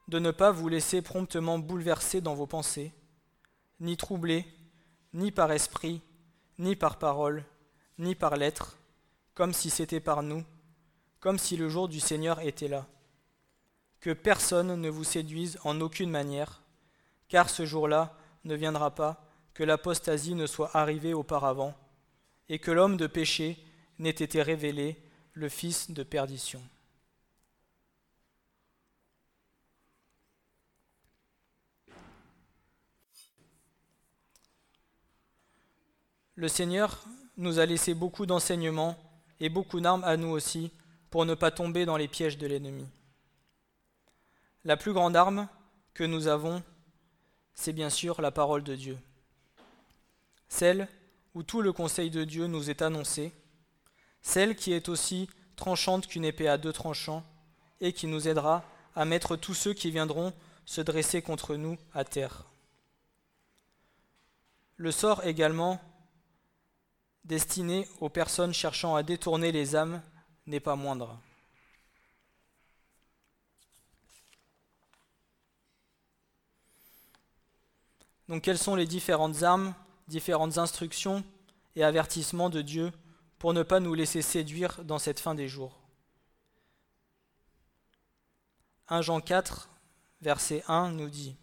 de 0.09 0.19
ne 0.19 0.31
pas 0.31 0.51
vous 0.51 0.67
laisser 0.67 1.01
promptement 1.01 1.59
bouleverser 1.59 2.19
dans 2.19 2.35
vos 2.35 2.47
pensées, 2.47 2.91
ni 3.79 3.95
troubler, 3.95 4.45
ni 5.13 5.31
par 5.31 5.51
esprit, 5.51 6.01
ni 6.57 6.75
par 6.75 6.99
parole, 6.99 7.45
ni 7.97 8.15
par 8.15 8.35
lettre, 8.35 8.77
comme 9.33 9.53
si 9.53 9.69
c'était 9.69 9.99
par 9.99 10.23
nous, 10.23 10.43
comme 11.19 11.37
si 11.37 11.55
le 11.55 11.69
jour 11.69 11.87
du 11.87 11.99
Seigneur 11.99 12.39
était 12.41 12.67
là 12.67 12.87
que 13.99 14.11
personne 14.11 14.79
ne 14.79 14.89
vous 14.89 15.03
séduise 15.03 15.59
en 15.63 15.81
aucune 15.81 16.09
manière, 16.09 16.61
car 17.27 17.49
ce 17.49 17.65
jour-là 17.65 18.15
ne 18.45 18.55
viendra 18.55 18.95
pas 18.95 19.25
que 19.53 19.63
l'apostasie 19.63 20.35
ne 20.35 20.47
soit 20.47 20.71
arrivée 20.75 21.13
auparavant, 21.13 21.75
et 22.47 22.59
que 22.59 22.71
l'homme 22.71 22.97
de 22.97 23.07
péché 23.07 23.57
n'ait 23.99 24.09
été 24.09 24.41
révélé, 24.41 25.03
le 25.33 25.49
fils 25.49 25.91
de 25.91 26.03
perdition. 26.03 26.61
Le 36.39 36.47
Seigneur 36.47 37.03
nous 37.35 37.59
a 37.59 37.65
laissé 37.65 37.93
beaucoup 37.93 38.25
d'enseignements 38.25 38.97
et 39.41 39.49
beaucoup 39.49 39.81
d'armes 39.81 40.05
à 40.05 40.15
nous 40.15 40.29
aussi 40.29 40.71
pour 41.09 41.25
ne 41.25 41.33
pas 41.33 41.51
tomber 41.51 41.83
dans 41.83 41.97
les 41.97 42.07
pièges 42.07 42.37
de 42.37 42.47
l'ennemi. 42.47 42.87
La 44.63 44.77
plus 44.77 44.93
grande 44.93 45.17
arme 45.17 45.49
que 45.93 46.05
nous 46.05 46.27
avons, 46.27 46.63
c'est 47.55 47.73
bien 47.73 47.89
sûr 47.89 48.21
la 48.21 48.31
parole 48.31 48.63
de 48.63 48.73
Dieu. 48.73 48.97
Celle 50.47 50.87
où 51.35 51.43
tout 51.43 51.61
le 51.61 51.73
conseil 51.73 52.09
de 52.09 52.23
Dieu 52.23 52.47
nous 52.47 52.69
est 52.69 52.81
annoncé, 52.81 53.33
celle 54.21 54.55
qui 54.55 54.71
est 54.71 54.87
aussi 54.87 55.29
tranchante 55.57 56.07
qu'une 56.07 56.23
épée 56.23 56.47
à 56.47 56.57
deux 56.57 56.71
tranchants, 56.71 57.25
et 57.81 57.91
qui 57.91 58.07
nous 58.07 58.29
aidera 58.29 58.63
à 58.95 59.03
mettre 59.03 59.35
tous 59.35 59.55
ceux 59.55 59.73
qui 59.73 59.91
viendront 59.91 60.31
se 60.65 60.79
dresser 60.79 61.21
contre 61.21 61.57
nous 61.57 61.77
à 61.93 62.05
terre. 62.05 62.45
Le 64.77 64.91
sort 64.91 65.25
également 65.25 65.81
destiné 67.23 67.87
aux 67.99 68.09
personnes 68.09 68.53
cherchant 68.53 68.95
à 68.95 69.03
détourner 69.03 69.51
les 69.51 69.75
âmes 69.75 70.01
n'est 70.47 70.59
pas 70.59 70.75
moindre. 70.75 71.19
Donc 78.27 78.43
quelles 78.43 78.59
sont 78.59 78.75
les 78.75 78.85
différentes 78.85 79.41
armes, 79.41 79.73
différentes 80.07 80.59
instructions 80.59 81.23
et 81.75 81.83
avertissements 81.83 82.49
de 82.49 82.61
Dieu 82.61 82.91
pour 83.39 83.53
ne 83.53 83.63
pas 83.63 83.79
nous 83.79 83.93
laisser 83.95 84.21
séduire 84.21 84.83
dans 84.83 84.99
cette 84.99 85.19
fin 85.19 85.33
des 85.33 85.47
jours? 85.47 85.79
1 88.89 89.01
Jean 89.01 89.19
4, 89.19 89.69
verset 90.21 90.63
1 90.67 90.91
nous 90.91 91.09
dit 91.09 91.35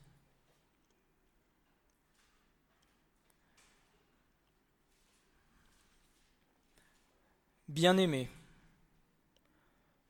Bien-aimés, 7.68 8.30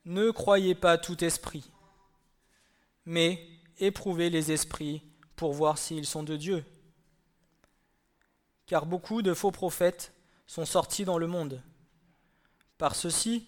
ne 0.05 0.31
croyez 0.31 0.75
pas 0.75 0.99
tout 0.99 1.25
esprit, 1.25 1.71
mais 3.07 3.45
éprouvez 3.79 4.29
les 4.29 4.53
esprits 4.53 5.03
pour 5.37 5.53
voir 5.53 5.79
s'ils 5.79 6.07
sont 6.07 6.23
de 6.23 6.37
Dieu. 6.37 6.64
Car 8.66 8.85
beaucoup 8.85 9.23
de 9.23 9.33
faux 9.33 9.53
prophètes 9.53 10.12
sont 10.47 10.66
sortis 10.66 11.05
dans 11.05 11.19
le 11.19 11.27
monde. 11.27 11.62
Par 12.79 12.95
ceci, 12.95 13.47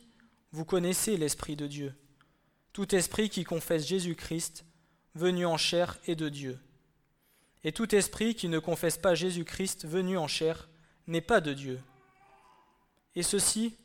vous 0.52 0.64
connaissez 0.64 1.16
l'Esprit 1.16 1.54
de 1.54 1.66
Dieu. 1.66 1.94
Tout 2.72 2.94
esprit 2.94 3.28
qui 3.28 3.44
confesse 3.44 3.86
Jésus-Christ, 3.86 4.64
venu 5.14 5.44
en 5.44 5.58
chair, 5.58 5.98
est 6.06 6.16
de 6.16 6.28
Dieu. 6.28 6.58
Et 7.62 7.72
tout 7.72 7.94
esprit 7.94 8.34
qui 8.34 8.48
ne 8.48 8.58
confesse 8.58 8.96
pas 8.96 9.14
Jésus-Christ, 9.14 9.86
venu 9.86 10.16
en 10.16 10.28
chair, 10.28 10.68
n'est 11.06 11.20
pas 11.20 11.40
de 11.40 11.52
Dieu. 11.52 11.80
Et 13.14 13.22
ceci 13.22 13.76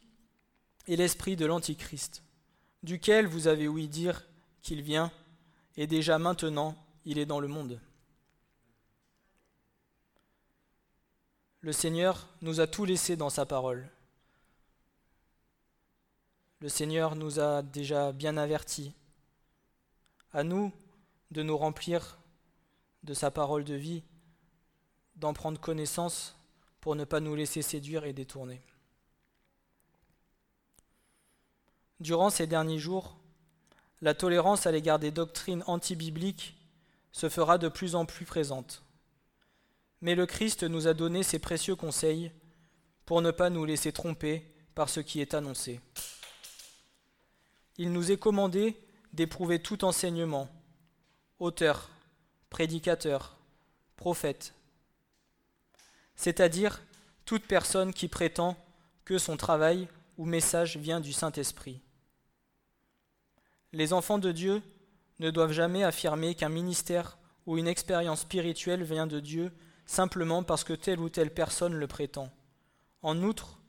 est 0.87 0.95
l'esprit 0.95 1.35
de 1.35 1.45
l'Antichrist, 1.45 2.23
duquel 2.83 3.27
vous 3.27 3.47
avez 3.47 3.67
ouï 3.67 3.87
dire 3.87 4.25
qu'il 4.61 4.81
vient, 4.81 5.11
et 5.77 5.87
déjà 5.87 6.19
maintenant 6.19 6.75
il 7.05 7.17
est 7.17 7.25
dans 7.25 7.39
le 7.39 7.47
monde. 7.47 7.79
Le 11.61 11.71
Seigneur 11.71 12.27
nous 12.41 12.59
a 12.59 12.67
tout 12.67 12.83
laissé 12.83 13.15
dans 13.15 13.29
sa 13.29 13.45
parole. 13.45 13.87
Le 16.59 16.67
Seigneur 16.67 17.15
nous 17.15 17.39
a 17.39 17.61
déjà 17.61 18.11
bien 18.11 18.35
avertis. 18.35 18.93
À 20.33 20.43
nous 20.43 20.73
de 21.31 21.41
nous 21.41 21.57
remplir 21.57 22.17
de 23.03 23.13
sa 23.13 23.31
parole 23.31 23.63
de 23.63 23.75
vie, 23.75 24.03
d'en 25.15 25.33
prendre 25.33 25.59
connaissance 25.59 26.35
pour 26.81 26.95
ne 26.95 27.05
pas 27.05 27.19
nous 27.19 27.35
laisser 27.35 27.61
séduire 27.61 28.03
et 28.05 28.13
détourner. 28.13 28.61
Durant 31.99 32.29
ces 32.29 32.47
derniers 32.47 32.79
jours, 32.79 33.17
la 34.01 34.13
tolérance 34.13 34.67
à 34.67 34.71
l'égard 34.71 34.99
des 34.99 35.11
doctrines 35.11 35.63
antibibliques 35.67 36.55
se 37.11 37.29
fera 37.29 37.57
de 37.57 37.69
plus 37.69 37.95
en 37.95 38.05
plus 38.05 38.25
présente 38.25 38.83
mais 40.03 40.15
le 40.15 40.25
Christ 40.25 40.63
nous 40.63 40.87
a 40.87 40.93
donné 40.93 41.23
ses 41.23 41.39
précieux 41.39 41.77
conseils 41.77 42.29
pour 43.05 43.21
ne 43.21 43.31
pas 43.31 43.49
nous 43.49 43.63
laisser 43.63 43.93
tromper 43.93 44.45
par 44.75 44.89
ce 44.89 44.99
qui 44.99 45.21
est 45.21 45.33
annoncé. 45.33 45.79
Il 47.77 47.93
nous 47.93 48.11
est 48.11 48.17
commandé 48.17 48.77
d'éprouver 49.13 49.59
tout 49.59 49.85
enseignement, 49.85 50.49
auteur, 51.39 51.89
prédicateur, 52.49 53.37
prophète, 53.95 54.53
c'est-à-dire 56.17 56.81
toute 57.23 57.47
personne 57.47 57.93
qui 57.93 58.09
prétend 58.09 58.57
que 59.05 59.17
son 59.17 59.37
travail 59.37 59.87
ou 60.17 60.25
message 60.25 60.77
vient 60.77 60.99
du 60.99 61.13
Saint-Esprit. 61.13 61.81
Les 63.71 63.93
enfants 63.93 64.19
de 64.19 64.31
Dieu 64.31 64.61
ne 65.19 65.31
doivent 65.31 65.51
jamais 65.51 65.83
affirmer 65.83 66.35
qu'un 66.35 66.49
ministère 66.49 67.17
ou 67.45 67.57
une 67.57 67.67
expérience 67.67 68.21
spirituelle 68.21 68.83
vient 68.83 69.07
de 69.07 69.19
Dieu 69.19 69.51
simplement 69.85 70.43
parce 70.43 70.63
que 70.63 70.73
telle 70.73 70.99
ou 70.99 71.09
telle 71.09 71.33
personne 71.33 71.73
le 71.73 71.87
prétend. 71.87 72.29
En 73.01 73.21
outre, 73.23 73.59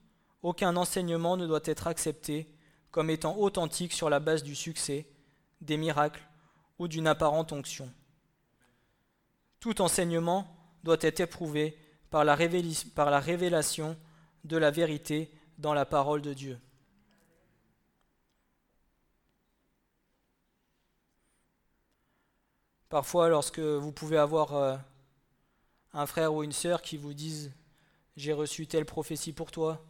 aucun 0.42 0.76
enseignement 0.76 1.36
ne 1.36 1.46
doit 1.46 1.60
être 1.64 1.86
accepté 1.86 2.48
comme 2.90 3.10
étant 3.10 3.36
authentique 3.38 3.92
sur 3.92 4.10
la 4.10 4.20
base 4.20 4.42
du 4.42 4.54
succès, 4.54 5.06
des 5.60 5.76
miracles 5.76 6.22
ou 6.78 6.86
d'une 6.86 7.06
apparente 7.06 7.52
onction. 7.52 7.90
Tout 9.58 9.80
enseignement 9.80 10.46
doit 10.84 10.98
être 11.00 11.20
éprouvé 11.20 11.78
par 12.10 12.24
la, 12.24 12.34
révélation 12.36 13.96
de 14.44 14.56
la 14.56 14.70
vérité 14.70 15.32
dans 15.58 15.74
la 15.74 15.84
parole 15.84 16.22
de 16.22 16.32
Dieu. 16.32 16.58
Parfois, 22.88 23.28
lorsque 23.28 23.58
vous 23.58 23.92
pouvez 23.92 24.18
avoir 24.18 24.54
euh, 24.54 24.76
un 25.92 26.06
frère 26.06 26.32
ou 26.32 26.42
une 26.42 26.52
sœur 26.52 26.82
qui 26.82 26.96
vous 26.96 27.14
disent 27.14 27.52
j'ai 28.16 28.32
reçu 28.32 28.66
telle 28.66 28.84
prophétie 28.84 29.32
pour 29.32 29.50
toi, 29.50 29.84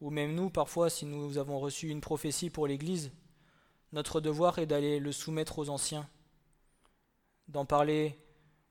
ou 0.00 0.10
même 0.10 0.34
nous, 0.34 0.50
parfois, 0.50 0.90
si 0.90 1.06
nous 1.06 1.38
avons 1.38 1.58
reçu 1.58 1.88
une 1.88 2.00
prophétie 2.00 2.50
pour 2.50 2.66
l'Église, 2.66 3.12
notre 3.92 4.20
devoir 4.20 4.58
est 4.58 4.66
d'aller 4.66 4.98
le 4.98 5.12
soumettre 5.12 5.58
aux 5.58 5.70
anciens, 5.70 6.08
d'en 7.48 7.64
parler 7.64 8.18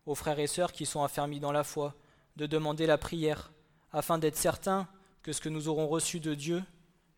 aux 0.05 0.15
frères 0.15 0.39
et 0.39 0.47
sœurs 0.47 0.71
qui 0.71 0.85
sont 0.85 1.03
affermis 1.03 1.39
dans 1.39 1.51
la 1.51 1.63
foi, 1.63 1.95
de 2.35 2.45
demander 2.45 2.85
la 2.85 2.97
prière, 2.97 3.51
afin 3.91 4.17
d'être 4.17 4.37
certain 4.37 4.87
que 5.23 5.33
ce 5.33 5.41
que 5.41 5.49
nous 5.49 5.67
aurons 5.67 5.87
reçu 5.87 6.19
de 6.19 6.33
Dieu 6.33 6.63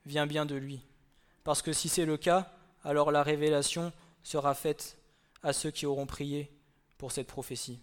vient 0.05 0.27
bien 0.27 0.45
de 0.45 0.55
lui. 0.55 0.81
Parce 1.43 1.61
que 1.61 1.73
si 1.73 1.89
c'est 1.89 2.05
le 2.05 2.17
cas, 2.17 2.53
alors 2.83 3.11
la 3.11 3.23
révélation 3.23 3.91
sera 4.23 4.53
faite 4.53 4.97
à 5.43 5.53
ceux 5.53 5.71
qui 5.71 5.85
auront 5.85 6.05
prié 6.05 6.51
pour 6.97 7.11
cette 7.11 7.27
prophétie. 7.27 7.79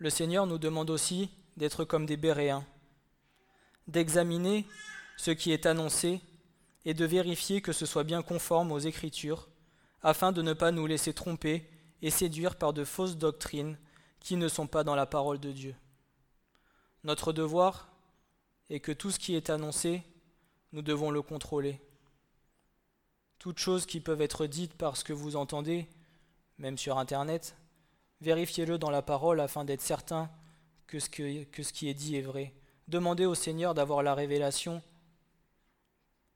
le 0.00 0.10
Seigneur 0.10 0.46
nous 0.46 0.58
demande 0.58 0.88
aussi 0.88 1.28
d'être 1.58 1.84
comme 1.84 2.06
des 2.06 2.16
Béréens, 2.16 2.64
d'examiner 3.86 4.66
ce 5.18 5.30
qui 5.30 5.52
est 5.52 5.66
annoncé 5.66 6.22
et 6.86 6.94
de 6.94 7.04
vérifier 7.04 7.60
que 7.60 7.72
ce 7.72 7.84
soit 7.84 8.02
bien 8.02 8.22
conforme 8.22 8.72
aux 8.72 8.78
Écritures, 8.78 9.50
afin 10.02 10.32
de 10.32 10.40
ne 10.40 10.54
pas 10.54 10.72
nous 10.72 10.86
laisser 10.86 11.12
tromper 11.12 11.68
et 12.00 12.08
séduire 12.08 12.56
par 12.56 12.72
de 12.72 12.82
fausses 12.82 13.18
doctrines 13.18 13.76
qui 14.20 14.36
ne 14.36 14.48
sont 14.48 14.66
pas 14.66 14.84
dans 14.84 14.94
la 14.94 15.06
parole 15.06 15.40
de 15.40 15.52
Dieu. 15.52 15.74
Notre 17.04 17.32
devoir 17.32 17.88
est 18.68 18.80
que 18.80 18.92
tout 18.92 19.10
ce 19.10 19.18
qui 19.18 19.34
est 19.34 19.50
annoncé, 19.50 20.02
nous 20.72 20.82
devons 20.82 21.10
le 21.10 21.22
contrôler. 21.22 21.80
Toutes 23.38 23.58
choses 23.58 23.86
qui 23.86 24.00
peuvent 24.00 24.20
être 24.20 24.46
dites 24.46 24.74
par 24.74 24.96
ce 24.96 25.04
que 25.04 25.12
vous 25.12 25.34
entendez, 25.34 25.88
même 26.58 26.76
sur 26.76 26.98
Internet, 26.98 27.56
Vérifiez-le 28.20 28.76
dans 28.76 28.90
la 28.90 29.02
parole 29.02 29.40
afin 29.40 29.64
d'être 29.64 29.80
certain 29.80 30.30
que 30.86 30.98
ce, 30.98 31.08
que 31.08 31.62
ce 31.62 31.72
qui 31.72 31.88
est 31.88 31.94
dit 31.94 32.16
est 32.16 32.22
vrai. 32.22 32.52
Demandez 32.88 33.24
au 33.24 33.34
Seigneur 33.34 33.74
d'avoir 33.74 34.02
la 34.02 34.14
révélation 34.14 34.82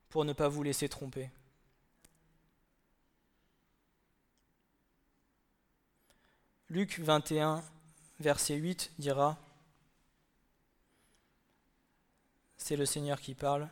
pour 0.09 0.25
ne 0.25 0.33
pas 0.33 0.49
vous 0.49 0.63
laisser 0.63 0.89
tromper. 0.89 1.31
Luc 6.71 6.99
21, 7.01 7.63
verset 8.21 8.55
8 8.55 8.93
dira, 8.99 9.37
c'est 12.57 12.77
le 12.77 12.87
Seigneur 12.87 13.21
qui 13.21 13.35
parle, 13.35 13.69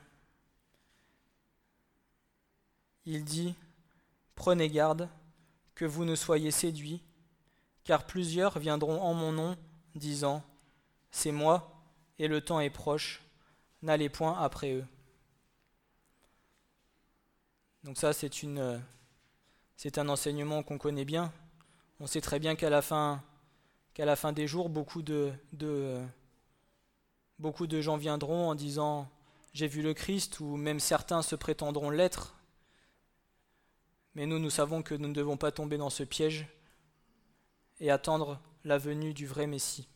il 3.05 3.25
dit, 3.25 3.55
Prenez 4.35 4.71
garde 4.71 5.09
que 5.75 5.85
vous 5.85 6.05
ne 6.05 6.15
soyez 6.15 6.51
séduits 6.51 7.03
car 7.85 8.07
plusieurs 8.07 8.59
viendront 8.59 9.01
en 9.01 9.15
mon 9.15 9.33
nom, 9.33 9.57
disant, 9.95 10.43
C'est 11.11 11.33
moi, 11.33 11.83
et 12.19 12.29
le 12.29 12.41
temps 12.41 12.61
est 12.61 12.71
proche, 12.71 13.23
n'allez 13.83 14.09
point 14.09 14.39
après 14.39 14.73
eux. 14.73 14.85
Donc 17.83 17.99
ça, 17.99 18.13
c'est, 18.13 18.31
c'est 19.77 19.99
un 19.99 20.09
enseignement 20.09 20.63
qu'on 20.63 20.79
connaît 20.79 21.05
bien. 21.05 21.33
On 21.99 22.07
sait 22.07 22.21
très 22.21 22.39
bien 22.39 22.55
qu'à 22.55 22.71
la 22.71 22.83
fin, 22.83 23.23
qu'à 23.95 24.05
la 24.05 24.17
fin 24.17 24.33
des 24.33 24.47
jours, 24.47 24.69
beaucoup 24.69 25.03
de, 25.03 25.33
gens 27.81 27.97
viendront 27.97 28.51
en 28.51 28.55
disant 28.55 29.09
J'ai 29.53 29.67
vu 29.67 29.83
le 29.83 29.95
Christ, 29.95 30.41
ou 30.41 30.57
même 30.57 30.81
certains 30.81 31.23
se 31.23 31.37
prétendront 31.37 31.91
l'être. 31.91 32.35
Mais 34.15 34.27
nous, 34.27 34.39
nous 34.39 34.51
savons 34.51 34.83
que 34.83 34.95
nous 34.95 35.09
ne 35.09 35.15
devons 35.15 35.37
pas 35.37 35.53
tomber 35.53 35.79
dans 35.79 35.91
ce 35.91 36.03
piège 36.03 36.47
et 37.81 37.91
attendre 37.91 38.41
la 38.65 38.79
venue 38.79 39.15
du 39.15 39.27
vrai 39.27 39.47
Messie. 39.47 39.89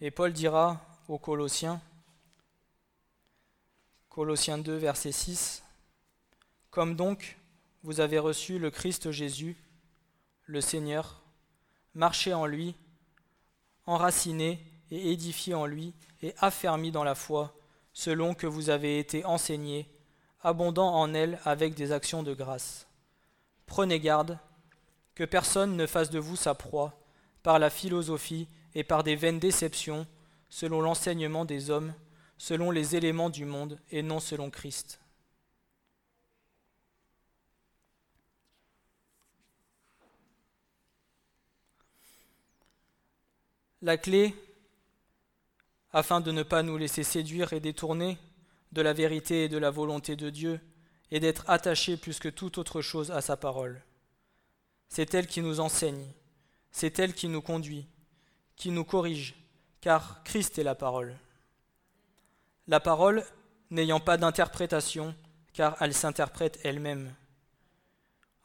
Et 0.00 0.10
Paul 0.10 0.32
dira 0.32 0.80
aux 1.08 1.18
Colossiens, 1.18 1.80
Colossiens 4.10 4.58
2, 4.58 4.76
verset 4.76 5.12
6, 5.12 5.62
Comme 6.70 6.96
donc 6.96 7.38
vous 7.82 8.00
avez 8.00 8.18
reçu 8.18 8.58
le 8.58 8.70
Christ 8.70 9.10
Jésus, 9.10 9.56
le 10.46 10.60
Seigneur, 10.60 11.22
marchez 11.94 12.32
en 12.32 12.46
lui, 12.46 12.74
enracinés 13.84 14.64
et 14.90 15.12
édifiés 15.12 15.54
en 15.54 15.66
lui, 15.66 15.92
et 16.22 16.34
affermis 16.38 16.92
dans 16.92 17.04
la 17.04 17.14
foi, 17.14 17.54
selon 17.92 18.34
que 18.34 18.46
vous 18.46 18.70
avez 18.70 18.98
été 18.98 19.24
enseignés, 19.24 19.88
abondant 20.42 20.94
en 20.94 21.12
elle 21.14 21.38
avec 21.44 21.74
des 21.74 21.92
actions 21.92 22.22
de 22.22 22.34
grâce. 22.34 22.86
Prenez 23.66 24.00
garde 24.00 24.38
que 25.14 25.24
personne 25.24 25.76
ne 25.76 25.86
fasse 25.86 26.10
de 26.10 26.18
vous 26.18 26.36
sa 26.36 26.54
proie 26.54 26.98
par 27.42 27.58
la 27.58 27.70
philosophie 27.70 28.48
et 28.74 28.84
par 28.84 29.02
des 29.02 29.16
vaines 29.16 29.40
déceptions, 29.40 30.06
selon 30.48 30.80
l'enseignement 30.80 31.44
des 31.44 31.70
hommes, 31.70 31.94
selon 32.38 32.70
les 32.70 32.96
éléments 32.96 33.30
du 33.30 33.44
monde 33.44 33.80
et 33.90 34.02
non 34.02 34.20
selon 34.20 34.50
Christ. 34.50 35.00
La 43.82 43.98
clé, 43.98 44.34
afin 45.92 46.22
de 46.22 46.32
ne 46.32 46.42
pas 46.42 46.62
nous 46.62 46.78
laisser 46.78 47.02
séduire 47.02 47.52
et 47.52 47.60
détourner 47.60 48.18
de 48.72 48.80
la 48.80 48.94
vérité 48.94 49.44
et 49.44 49.48
de 49.50 49.58
la 49.58 49.70
volonté 49.70 50.16
de 50.16 50.30
Dieu, 50.30 50.60
est 51.10 51.20
d'être 51.20 51.44
attachés 51.46 51.98
plus 51.98 52.18
que 52.18 52.30
toute 52.30 52.56
autre 52.56 52.80
chose 52.80 53.10
à 53.10 53.20
sa 53.20 53.36
parole. 53.36 53.82
C'est 54.88 55.12
elle 55.14 55.26
qui 55.26 55.42
nous 55.42 55.60
enseigne, 55.60 56.06
c'est 56.70 56.98
elle 56.98 57.12
qui 57.12 57.28
nous 57.28 57.42
conduit, 57.42 57.86
qui 58.56 58.70
nous 58.70 58.84
corrige, 58.84 59.34
car 59.82 60.22
Christ 60.24 60.58
est 60.58 60.64
la 60.64 60.74
parole. 60.74 61.14
La 62.68 62.80
parole 62.80 63.24
n'ayant 63.70 64.00
pas 64.00 64.16
d'interprétation, 64.16 65.14
car 65.52 65.76
elle 65.80 65.94
s'interprète 65.94 66.58
elle-même. 66.64 67.14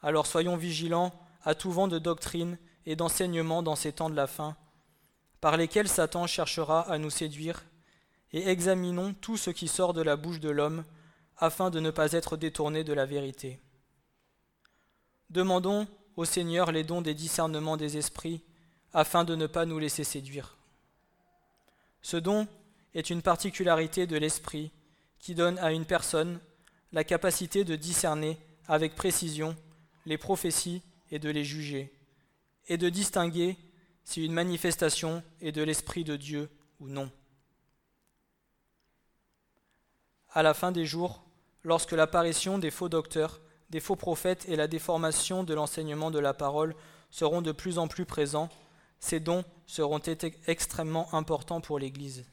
Alors 0.02 0.26
soyons 0.26 0.56
vigilants 0.56 1.12
à 1.42 1.54
tout 1.54 1.72
vent 1.72 1.88
de 1.88 1.98
doctrine 1.98 2.58
et 2.84 2.96
d'enseignement 2.96 3.62
dans 3.62 3.76
ces 3.76 3.92
temps 3.92 4.10
de 4.10 4.14
la 4.14 4.26
fin, 4.26 4.56
par 5.42 5.56
lesquels 5.56 5.88
Satan 5.88 6.28
cherchera 6.28 6.88
à 6.88 6.98
nous 6.98 7.10
séduire, 7.10 7.64
et 8.32 8.48
examinons 8.48 9.12
tout 9.12 9.36
ce 9.36 9.50
qui 9.50 9.66
sort 9.66 9.92
de 9.92 10.00
la 10.00 10.14
bouche 10.14 10.38
de 10.38 10.48
l'homme, 10.48 10.84
afin 11.36 11.68
de 11.68 11.80
ne 11.80 11.90
pas 11.90 12.12
être 12.12 12.36
détournés 12.36 12.84
de 12.84 12.92
la 12.92 13.06
vérité. 13.06 13.58
Demandons 15.30 15.88
au 16.14 16.24
Seigneur 16.24 16.70
les 16.70 16.84
dons 16.84 17.02
des 17.02 17.14
discernements 17.14 17.76
des 17.76 17.96
esprits, 17.96 18.40
afin 18.92 19.24
de 19.24 19.34
ne 19.34 19.48
pas 19.48 19.66
nous 19.66 19.80
laisser 19.80 20.04
séduire. 20.04 20.56
Ce 22.02 22.16
don 22.16 22.46
est 22.94 23.10
une 23.10 23.22
particularité 23.22 24.06
de 24.06 24.16
l'esprit 24.16 24.70
qui 25.18 25.34
donne 25.34 25.58
à 25.58 25.72
une 25.72 25.86
personne 25.86 26.38
la 26.92 27.02
capacité 27.02 27.64
de 27.64 27.74
discerner 27.74 28.38
avec 28.68 28.94
précision 28.94 29.56
les 30.06 30.18
prophéties 30.18 30.82
et 31.10 31.18
de 31.18 31.30
les 31.30 31.44
juger, 31.44 31.92
et 32.68 32.76
de 32.78 32.88
distinguer 32.88 33.56
si 34.04 34.24
une 34.24 34.32
manifestation 34.32 35.22
est 35.40 35.52
de 35.52 35.62
l'Esprit 35.62 36.04
de 36.04 36.16
Dieu 36.16 36.50
ou 36.80 36.88
non. 36.88 37.10
À 40.30 40.42
la 40.42 40.54
fin 40.54 40.72
des 40.72 40.86
jours, 40.86 41.22
lorsque 41.62 41.92
l'apparition 41.92 42.58
des 42.58 42.70
faux 42.70 42.88
docteurs, 42.88 43.40
des 43.70 43.80
faux 43.80 43.96
prophètes 43.96 44.48
et 44.48 44.56
la 44.56 44.66
déformation 44.66 45.44
de 45.44 45.54
l'enseignement 45.54 46.10
de 46.10 46.18
la 46.18 46.34
parole 46.34 46.74
seront 47.10 47.42
de 47.42 47.52
plus 47.52 47.78
en 47.78 47.88
plus 47.88 48.06
présents, 48.06 48.48
ces 49.00 49.20
dons 49.20 49.44
seront 49.66 50.00
extrêmement 50.46 51.12
importants 51.14 51.60
pour 51.60 51.78
l'Église. 51.78 52.24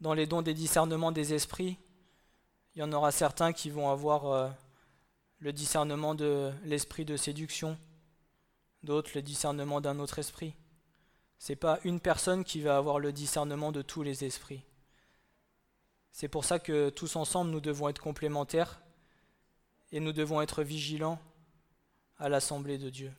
Dans 0.00 0.14
les 0.14 0.26
dons 0.26 0.42
des 0.42 0.54
discernements 0.54 1.12
des 1.12 1.34
esprits, 1.34 1.78
il 2.74 2.80
y 2.80 2.82
en 2.82 2.92
aura 2.92 3.12
certains 3.12 3.52
qui 3.52 3.70
vont 3.70 3.90
avoir 3.90 4.26
euh, 4.26 4.48
le 5.38 5.52
discernement 5.52 6.14
de 6.14 6.52
l'esprit 6.64 7.04
de 7.04 7.16
séduction, 7.16 7.78
d'autres 8.84 9.12
le 9.14 9.22
discernement 9.22 9.80
d'un 9.80 9.98
autre 9.98 10.18
esprit. 10.18 10.54
Ce 11.38 11.52
n'est 11.52 11.56
pas 11.56 11.78
une 11.84 12.00
personne 12.00 12.44
qui 12.44 12.60
va 12.60 12.76
avoir 12.76 12.98
le 12.98 13.12
discernement 13.12 13.72
de 13.72 13.82
tous 13.82 14.02
les 14.02 14.24
esprits. 14.24 14.62
C'est 16.12 16.28
pour 16.28 16.44
ça 16.44 16.58
que 16.58 16.90
tous 16.90 17.16
ensemble, 17.16 17.50
nous 17.50 17.60
devons 17.60 17.88
être 17.88 18.00
complémentaires 18.00 18.80
et 19.90 20.00
nous 20.00 20.12
devons 20.12 20.40
être 20.40 20.62
vigilants 20.62 21.18
à 22.18 22.28
l'assemblée 22.28 22.78
de 22.78 22.88
Dieu. 22.88 23.12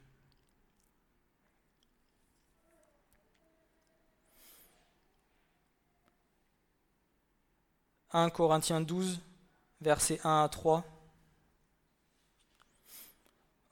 1 8.17 8.29
Corinthiens 8.29 8.79
12, 8.79 9.19
versets 9.81 10.21
1 10.23 10.43
à 10.43 10.47
3. 10.47 10.85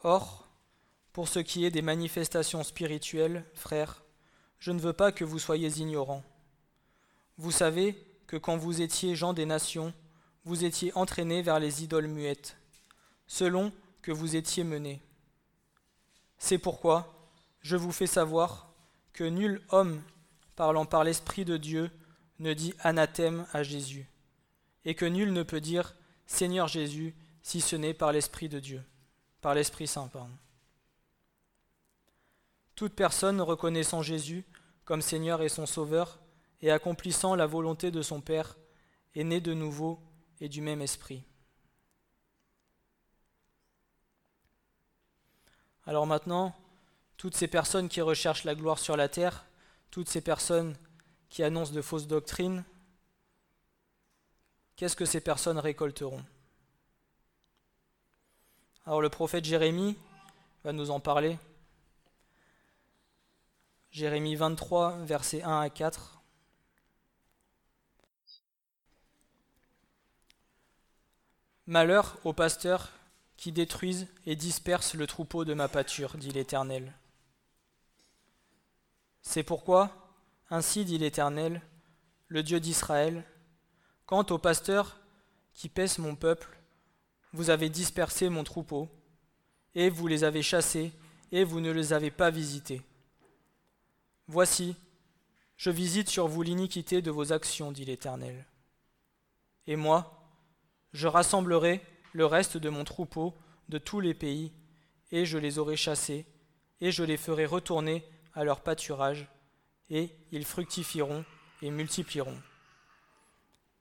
Or, 0.04 0.43
pour 1.14 1.28
ce 1.28 1.40
qui 1.40 1.64
est 1.64 1.72
des 1.72 1.84
manifestations 1.84 2.64
spirituelles, 2.64 3.46
frères, 3.54 4.04
je 4.60 4.72
ne 4.72 4.80
veux 4.80 4.94
pas 4.94 5.12
que 5.12 5.24
vous 5.24 5.40
soyez 5.40 5.70
ignorants. 5.80 6.24
Vous 7.38 7.52
savez 7.52 7.96
que 8.28 8.36
quand 8.36 8.58
vous 8.58 8.82
étiez 8.82 9.16
gens 9.16 9.34
des 9.34 9.46
nations, 9.46 9.94
vous 10.44 10.66
étiez 10.66 10.92
entraînés 10.98 11.44
vers 11.44 11.60
les 11.60 11.84
idoles 11.84 12.08
muettes, 12.08 12.58
selon 13.28 13.72
que 14.02 14.12
vous 14.12 14.36
étiez 14.36 14.64
menés. 14.64 15.02
C'est 16.40 16.58
pourquoi 16.58 17.30
je 17.62 17.76
vous 17.76 17.92
fais 17.92 18.08
savoir 18.08 18.74
que 19.14 19.24
nul 19.24 19.62
homme 19.70 20.02
parlant 20.56 20.86
par 20.86 21.04
l'Esprit 21.04 21.46
de 21.46 21.58
Dieu 21.58 21.92
ne 22.40 22.54
dit 22.54 22.74
anathème 22.80 23.46
à 23.54 23.64
Jésus 23.64 24.10
et 24.84 24.96
que 24.96 25.06
nul 25.06 25.32
ne 25.32 25.44
peut 25.44 25.62
dire 25.62 25.96
Seigneur 26.26 26.68
Jésus 26.68 27.16
si 27.42 27.62
ce 27.62 27.76
n'est 27.76 27.94
par 27.94 28.12
l'Esprit 28.12 28.50
de 28.50 28.60
Dieu, 28.60 28.84
par 29.42 29.54
l'Esprit 29.54 29.88
Saint. 29.88 30.10
Toute 32.76 32.94
personne 32.94 33.42
reconnaissant 33.42 34.02
Jésus 34.02 34.46
comme 34.86 35.02
Seigneur 35.02 35.42
et 35.42 35.50
son 35.50 35.66
Sauveur 35.66 36.20
et 36.62 36.72
accomplissant 36.72 37.36
la 37.36 37.46
volonté 37.46 37.92
de 37.92 38.02
son 38.02 38.22
Père 38.22 38.58
est 39.16 39.24
née 39.24 39.42
de 39.42 39.54
nouveau 39.54 40.00
et 40.40 40.50
du 40.50 40.62
même 40.62 40.82
esprit. 40.82 41.24
Alors 45.86 46.08
maintenant, 46.08 46.56
toutes 47.18 47.36
ces 47.36 47.48
personnes 47.48 47.90
qui 47.90 48.02
recherchent 48.02 48.46
la 48.46 48.56
gloire 48.56 48.80
sur 48.80 48.98
la 48.98 49.10
terre, 49.10 49.46
toutes 49.92 50.10
ces 50.10 50.22
personnes 50.22 50.76
qui 51.30 51.44
annoncent 51.44 51.74
de 51.74 51.82
fausses 51.82 52.08
doctrines, 52.08 52.64
qu'est-ce 54.76 54.96
que 54.96 55.06
ces 55.06 55.22
personnes 55.22 55.60
récolteront? 55.60 56.24
Alors 58.86 59.02
le 59.02 59.10
prophète 59.10 59.46
Jérémie 59.46 59.96
va 60.64 60.74
nous 60.74 60.90
en 60.92 61.00
parler. 61.00 61.38
Jérémie 63.94 64.36
23, 64.36 65.04
versets 65.04 65.44
1 65.44 65.60
à 65.60 65.70
4. 65.70 66.20
Malheur 71.68 72.18
aux 72.24 72.34
pasteurs 72.34 72.90
qui 73.38 73.52
détruisent 73.52 74.08
et 74.26 74.36
dispersent 74.36 74.96
le 74.96 75.06
troupeau 75.06 75.46
de 75.46 75.54
ma 75.54 75.68
pâture, 75.68 76.18
dit 76.18 76.32
l'Éternel. 76.32 76.92
C'est 79.22 79.44
pourquoi, 79.44 79.92
ainsi 80.50 80.86
dit 80.86 80.98
l'Éternel, 80.98 81.62
le 82.30 82.42
Dieu 82.42 82.60
d'Israël, 82.60 83.24
Quant 84.08 84.26
aux 84.32 84.40
pasteurs 84.40 84.98
qui 85.54 85.70
paissent 85.70 86.00
mon 86.00 86.16
peuple, 86.16 86.58
vous 87.32 87.52
avez 87.52 87.70
dispersé 87.70 88.30
mon 88.30 88.44
troupeau, 88.44 88.90
et 89.76 89.92
vous 89.92 90.08
les 90.08 90.24
avez 90.24 90.42
chassés, 90.42 90.92
et 91.32 91.44
vous 91.44 91.60
ne 91.60 91.70
les 91.70 91.94
avez 91.94 92.10
pas 92.10 92.32
visités. 92.32 92.82
Voici, 94.28 94.76
je 95.58 95.70
visite 95.70 96.10
sur 96.10 96.28
vous 96.28 96.42
l'iniquité 96.42 97.02
de 97.02 97.12
vos 97.12 97.34
actions, 97.34 97.72
dit 97.72 97.86
l'Éternel. 97.86 98.46
Et 99.68 99.76
moi, 99.76 100.28
je 100.94 101.08
rassemblerai 101.08 101.82
le 102.14 102.26
reste 102.26 102.58
de 102.58 102.70
mon 102.70 102.84
troupeau 102.84 103.36
de 103.70 103.78
tous 103.78 104.00
les 104.00 104.14
pays, 104.14 104.52
et 105.12 105.26
je 105.26 105.38
les 105.38 105.60
aurai 105.60 105.76
chassés, 105.76 106.26
et 106.82 106.92
je 106.92 107.04
les 107.04 107.18
ferai 107.18 107.46
retourner 107.46 108.04
à 108.34 108.44
leur 108.44 108.62
pâturage, 108.62 109.28
et 109.90 110.10
ils 110.32 110.46
fructifieront 110.46 111.24
et 111.62 111.72
multiplieront 111.72 112.42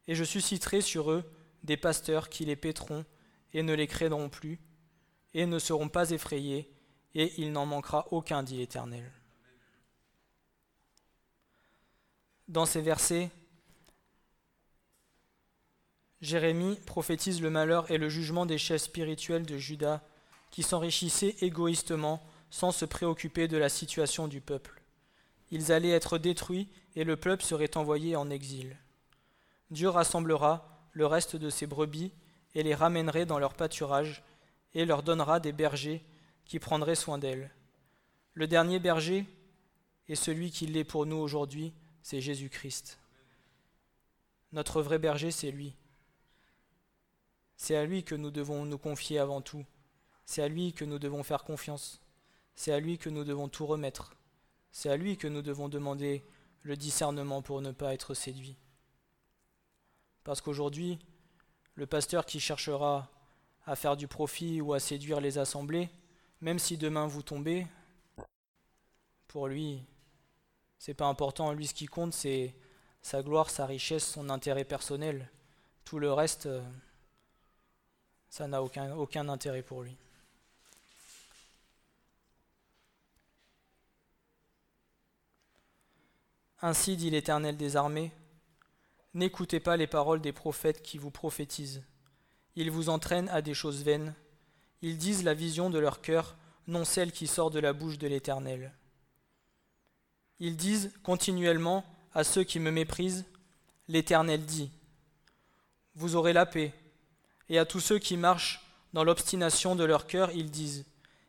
et 0.08 0.14
je 0.14 0.24
susciterai 0.24 0.80
sur 0.80 1.10
eux 1.10 1.24
des 1.62 1.76
pasteurs 1.76 2.28
qui 2.28 2.44
les 2.44 2.56
péteront 2.56 3.04
et 3.52 3.62
ne 3.62 3.74
les 3.74 3.86
craindront 3.86 4.28
plus, 4.28 4.58
et 5.34 5.46
ne 5.46 5.58
seront 5.58 5.88
pas 5.88 6.10
effrayés, 6.10 6.70
et 7.14 7.32
il 7.36 7.52
n'en 7.52 7.66
manquera 7.66 8.08
aucun, 8.10 8.42
dit 8.42 8.56
l'Éternel. 8.56 9.12
Dans 12.52 12.66
ces 12.66 12.82
versets, 12.82 13.30
Jérémie 16.20 16.76
prophétise 16.84 17.40
le 17.40 17.48
malheur 17.48 17.90
et 17.90 17.96
le 17.96 18.10
jugement 18.10 18.44
des 18.44 18.58
chefs 18.58 18.82
spirituels 18.82 19.46
de 19.46 19.56
Juda 19.56 20.02
qui 20.50 20.62
s'enrichissaient 20.62 21.34
égoïstement 21.40 22.22
sans 22.50 22.70
se 22.70 22.84
préoccuper 22.84 23.48
de 23.48 23.56
la 23.56 23.70
situation 23.70 24.28
du 24.28 24.42
peuple. 24.42 24.82
Ils 25.50 25.72
allaient 25.72 25.92
être 25.92 26.18
détruits 26.18 26.68
et 26.94 27.04
le 27.04 27.16
peuple 27.16 27.42
serait 27.42 27.74
envoyé 27.78 28.16
en 28.16 28.28
exil. 28.28 28.76
Dieu 29.70 29.88
rassemblera 29.88 30.86
le 30.92 31.06
reste 31.06 31.36
de 31.36 31.48
ses 31.48 31.66
brebis 31.66 32.12
et 32.54 32.62
les 32.62 32.74
ramènerait 32.74 33.24
dans 33.24 33.38
leur 33.38 33.54
pâturage 33.54 34.22
et 34.74 34.84
leur 34.84 35.02
donnera 35.02 35.40
des 35.40 35.52
bergers 35.52 36.04
qui 36.44 36.58
prendraient 36.58 36.96
soin 36.96 37.16
d'elles. 37.16 37.50
Le 38.34 38.46
dernier 38.46 38.78
berger 38.78 39.24
et 40.06 40.16
celui 40.16 40.50
qui 40.50 40.66
l'est 40.66 40.84
pour 40.84 41.06
nous 41.06 41.16
aujourd'hui, 41.16 41.72
c'est 42.02 42.20
Jésus-Christ. 42.20 42.98
Notre 44.52 44.82
vrai 44.82 44.98
berger, 44.98 45.30
c'est 45.30 45.50
lui. 45.50 45.74
C'est 47.56 47.76
à 47.76 47.84
lui 47.84 48.04
que 48.04 48.14
nous 48.14 48.30
devons 48.30 48.64
nous 48.64 48.78
confier 48.78 49.18
avant 49.18 49.40
tout. 49.40 49.64
C'est 50.26 50.42
à 50.42 50.48
lui 50.48 50.72
que 50.72 50.84
nous 50.84 50.98
devons 50.98 51.22
faire 51.22 51.44
confiance. 51.44 52.00
C'est 52.54 52.72
à 52.72 52.80
lui 52.80 52.98
que 52.98 53.08
nous 53.08 53.24
devons 53.24 53.48
tout 53.48 53.66
remettre. 53.66 54.14
C'est 54.72 54.90
à 54.90 54.96
lui 54.96 55.16
que 55.16 55.28
nous 55.28 55.42
devons 55.42 55.68
demander 55.68 56.24
le 56.62 56.76
discernement 56.76 57.42
pour 57.42 57.60
ne 57.60 57.70
pas 57.70 57.94
être 57.94 58.14
séduit. 58.14 58.56
Parce 60.24 60.40
qu'aujourd'hui, 60.40 60.98
le 61.74 61.86
pasteur 61.86 62.26
qui 62.26 62.40
cherchera 62.40 63.10
à 63.66 63.76
faire 63.76 63.96
du 63.96 64.08
profit 64.08 64.60
ou 64.60 64.72
à 64.72 64.80
séduire 64.80 65.20
les 65.20 65.38
assemblées, 65.38 65.88
même 66.40 66.58
si 66.58 66.76
demain 66.76 67.06
vous 67.06 67.22
tombez, 67.22 67.66
pour 69.28 69.48
lui, 69.48 69.82
c'est 70.82 70.94
pas 70.94 71.06
important. 71.06 71.52
Lui, 71.52 71.68
ce 71.68 71.74
qui 71.74 71.86
compte, 71.86 72.12
c'est 72.12 72.56
sa 73.02 73.22
gloire, 73.22 73.50
sa 73.50 73.66
richesse, 73.66 74.04
son 74.04 74.28
intérêt 74.28 74.64
personnel. 74.64 75.30
Tout 75.84 76.00
le 76.00 76.12
reste, 76.12 76.46
euh, 76.46 76.60
ça 78.28 78.48
n'a 78.48 78.64
aucun, 78.64 78.92
aucun 78.96 79.28
intérêt 79.28 79.62
pour 79.62 79.84
lui. 79.84 79.96
Ainsi 86.62 86.96
dit 86.96 87.10
l'Éternel 87.10 87.56
des 87.56 87.76
armées, 87.76 88.10
n'écoutez 89.14 89.60
pas 89.60 89.76
les 89.76 89.86
paroles 89.86 90.20
des 90.20 90.32
prophètes 90.32 90.82
qui 90.82 90.98
vous 90.98 91.12
prophétisent. 91.12 91.84
Ils 92.56 92.72
vous 92.72 92.88
entraînent 92.88 93.28
à 93.28 93.40
des 93.40 93.54
choses 93.54 93.84
vaines. 93.84 94.16
Ils 94.80 94.98
disent 94.98 95.22
la 95.22 95.34
vision 95.34 95.70
de 95.70 95.78
leur 95.78 96.00
cœur, 96.00 96.36
non 96.66 96.84
celle 96.84 97.12
qui 97.12 97.28
sort 97.28 97.52
de 97.52 97.60
la 97.60 97.72
bouche 97.72 97.98
de 97.98 98.08
l'Éternel. 98.08 98.72
Ils 100.44 100.56
disent 100.56 100.90
continuellement 101.04 101.84
à 102.12 102.24
ceux 102.24 102.42
qui 102.42 102.58
me 102.58 102.72
méprisent, 102.72 103.24
l'Éternel 103.86 104.44
dit, 104.44 104.72
Vous 105.94 106.16
aurez 106.16 106.32
la 106.32 106.46
paix. 106.46 106.74
Et 107.48 107.60
à 107.60 107.64
tous 107.64 107.78
ceux 107.78 108.00
qui 108.00 108.16
marchent 108.16 108.60
dans 108.92 109.04
l'obstination 109.04 109.76
de 109.76 109.84
leur 109.84 110.08
cœur, 110.08 110.32
ils 110.32 110.50
disent, 110.50 110.84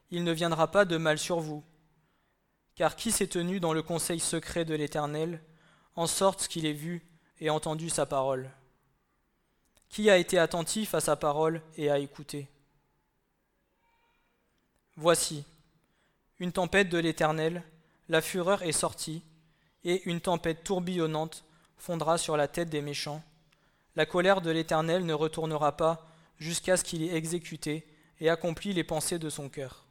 Il 0.10 0.24
ne 0.24 0.32
viendra 0.32 0.72
pas 0.72 0.84
de 0.84 0.98
mal 0.98 1.20
sur 1.20 1.40
vous. 1.40 1.64
Car 2.74 2.96
qui 2.96 3.12
s'est 3.12 3.28
tenu 3.28 3.60
dans 3.60 3.72
le 3.72 3.84
conseil 3.84 4.20
secret 4.20 4.66
de 4.66 4.74
l'Éternel, 4.74 5.44
en 5.96 6.08
sorte 6.08 6.48
qu'il 6.48 6.66
ait 6.66 6.74
vu 6.74 7.06
et 7.40 7.52
entendu 7.52 7.92
sa 7.92 8.08
parole? 8.08 8.50
Qui 9.90 10.10
a 10.10 10.18
été 10.18 10.40
attentif 10.40 10.96
à 10.96 11.02
sa 11.02 11.16
parole 11.16 11.62
et 11.78 11.92
a 11.92 12.00
écouté? 12.00 12.50
Voici, 14.96 15.44
une 16.40 16.52
tempête 16.52 16.90
de 16.90 16.98
l'Éternel, 16.98 17.62
la 18.14 18.22
fureur 18.22 18.62
est 18.62 18.74
sortie, 18.74 19.24
et 19.84 20.04
une 20.08 20.22
tempête 20.22 20.64
tourbillonnante 20.64 21.46
fondra 21.78 22.20
sur 22.20 22.38
la 22.38 22.48
tête 22.48 22.70
des 22.70 22.84
méchants. 22.84 23.24
La 23.96 24.06
colère 24.06 24.42
de 24.42 24.52
l'Éternel 24.52 25.04
ne 25.04 25.16
retournera 25.16 25.76
pas 25.78 26.08
jusqu'à 26.38 26.78
ce 26.78 26.84
qu'il 26.84 27.02
ait 27.02 27.16
exécuté 27.16 27.88
et 28.20 28.30
accompli 28.30 28.72
les 28.72 28.84
pensées 28.84 29.18
de 29.18 29.32
son 29.32 29.50
cœur. 29.50 29.88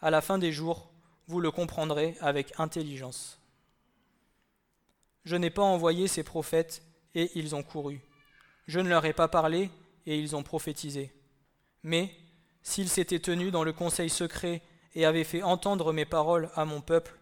À 0.00 0.10
la 0.10 0.20
fin 0.20 0.36
des 0.36 0.50
jours, 0.50 0.90
vous 1.28 1.40
le 1.40 1.52
comprendrez 1.52 2.16
avec 2.20 2.58
intelligence. 2.58 3.38
Je 5.24 5.36
n'ai 5.36 5.50
pas 5.50 5.62
envoyé 5.62 6.08
ces 6.08 6.24
prophètes, 6.24 6.82
et 7.14 7.30
ils 7.36 7.54
ont 7.54 7.62
couru. 7.62 8.00
Je 8.66 8.80
ne 8.80 8.88
leur 8.88 9.04
ai 9.04 9.12
pas 9.12 9.28
parlé, 9.28 9.70
et 10.06 10.18
ils 10.18 10.34
ont 10.34 10.42
prophétisé. 10.42 11.12
Mais, 11.84 12.12
s'ils 12.64 12.88
s'étaient 12.88 13.20
tenus 13.20 13.52
dans 13.52 13.62
le 13.62 13.72
conseil 13.72 14.10
secret 14.10 14.60
et 14.94 15.04
avaient 15.04 15.24
fait 15.24 15.42
entendre 15.42 15.92
mes 15.92 16.04
paroles 16.04 16.50
à 16.54 16.64
mon 16.64 16.80
peuple, 16.80 17.14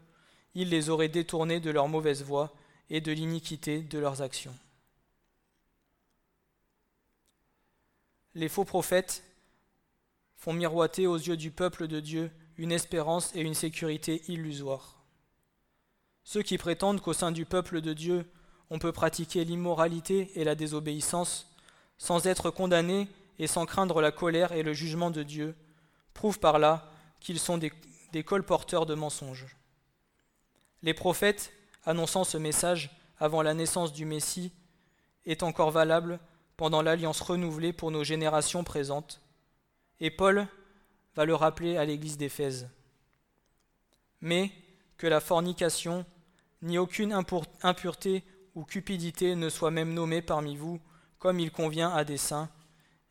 ils 0.54 0.68
les 0.68 0.90
auraient 0.90 1.08
détournés 1.08 1.60
de 1.60 1.70
leur 1.70 1.88
mauvaise 1.88 2.22
voie 2.22 2.52
et 2.88 3.00
de 3.00 3.12
l'iniquité 3.12 3.82
de 3.82 3.98
leurs 3.98 4.22
actions. 4.22 4.54
Les 8.34 8.48
faux 8.48 8.64
prophètes 8.64 9.24
font 10.36 10.52
miroiter 10.52 11.06
aux 11.06 11.16
yeux 11.16 11.36
du 11.36 11.50
peuple 11.50 11.86
de 11.86 12.00
Dieu 12.00 12.30
une 12.56 12.72
espérance 12.72 13.34
et 13.34 13.40
une 13.40 13.54
sécurité 13.54 14.22
illusoires. 14.28 15.00
Ceux 16.24 16.42
qui 16.42 16.58
prétendent 16.58 17.00
qu'au 17.00 17.12
sein 17.12 17.32
du 17.32 17.44
peuple 17.44 17.80
de 17.80 17.92
Dieu, 17.92 18.30
on 18.70 18.78
peut 18.78 18.92
pratiquer 18.92 19.44
l'immoralité 19.44 20.30
et 20.34 20.44
la 20.44 20.54
désobéissance 20.54 21.50
sans 21.98 22.26
être 22.26 22.50
condamnés 22.50 23.08
et 23.38 23.46
sans 23.46 23.66
craindre 23.66 24.00
la 24.00 24.12
colère 24.12 24.52
et 24.52 24.62
le 24.62 24.72
jugement 24.72 25.10
de 25.10 25.22
Dieu, 25.22 25.54
prouvent 26.14 26.38
par 26.38 26.58
là 26.58 26.89
qu'ils 27.20 27.38
sont 27.38 27.58
des, 27.58 28.24
colporteurs 28.24 28.86
de 28.86 28.94
mensonges. 28.94 29.46
Les 30.82 30.94
prophètes, 30.94 31.52
annonçant 31.84 32.24
ce 32.24 32.38
message 32.38 32.90
avant 33.18 33.42
la 33.42 33.54
naissance 33.54 33.92
du 33.92 34.04
Messie, 34.04 34.52
est 35.26 35.42
encore 35.42 35.70
valable 35.70 36.18
pendant 36.56 36.82
l'alliance 36.82 37.20
renouvelée 37.20 37.72
pour 37.72 37.90
nos 37.90 38.04
générations 38.04 38.64
présentes. 38.64 39.20
Et 40.00 40.10
Paul 40.10 40.46
va 41.14 41.24
le 41.24 41.34
rappeler 41.34 41.76
à 41.76 41.84
l'église 41.84 42.16
d'Éphèse. 42.16 42.68
Mais 44.20 44.50
que 44.96 45.06
la 45.06 45.20
fornication, 45.20 46.04
ni 46.62 46.78
aucune 46.78 47.12
impureté 47.62 48.24
ou 48.54 48.64
cupidité 48.64 49.34
ne 49.34 49.48
soit 49.48 49.70
même 49.70 49.94
nommée 49.94 50.22
parmi 50.22 50.56
vous, 50.56 50.80
comme 51.18 51.40
il 51.40 51.50
convient 51.50 51.90
à 51.90 52.04
des 52.04 52.16
saints, 52.16 52.50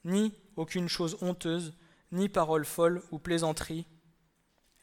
ni 0.04 0.34
aucune 0.56 0.88
chose 0.88 1.18
honteuse, 1.22 1.74
ni 2.12 2.30
parole 2.30 2.66
folle 2.66 3.04
ou 3.12 3.20
plaisanterie, 3.20 3.86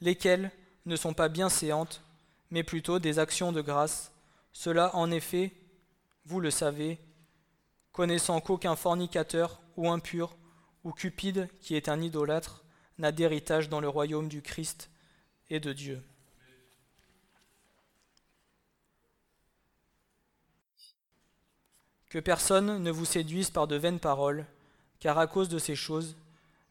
lesquelles 0.00 0.50
ne 0.84 0.96
sont 0.96 1.14
pas 1.14 1.28
bien 1.28 1.48
séantes, 1.48 2.02
mais 2.50 2.62
plutôt 2.62 2.98
des 2.98 3.18
actions 3.18 3.52
de 3.52 3.60
grâce. 3.60 4.12
Cela, 4.52 4.94
en 4.94 5.10
effet, 5.10 5.52
vous 6.24 6.40
le 6.40 6.50
savez, 6.50 6.98
connaissant 7.92 8.40
qu'aucun 8.40 8.76
fornicateur 8.76 9.60
ou 9.76 9.90
impur 9.90 10.36
ou 10.84 10.92
cupide 10.92 11.48
qui 11.60 11.74
est 11.74 11.88
un 11.88 12.00
idolâtre 12.00 12.64
n'a 12.98 13.12
d'héritage 13.12 13.68
dans 13.68 13.80
le 13.80 13.88
royaume 13.88 14.28
du 14.28 14.42
Christ 14.42 14.90
et 15.50 15.60
de 15.60 15.72
Dieu. 15.72 16.02
Que 22.08 22.18
personne 22.18 22.82
ne 22.82 22.90
vous 22.90 23.04
séduise 23.04 23.50
par 23.50 23.66
de 23.66 23.76
vaines 23.76 24.00
paroles, 24.00 24.46
car 25.00 25.18
à 25.18 25.26
cause 25.26 25.48
de 25.48 25.58
ces 25.58 25.76
choses, 25.76 26.16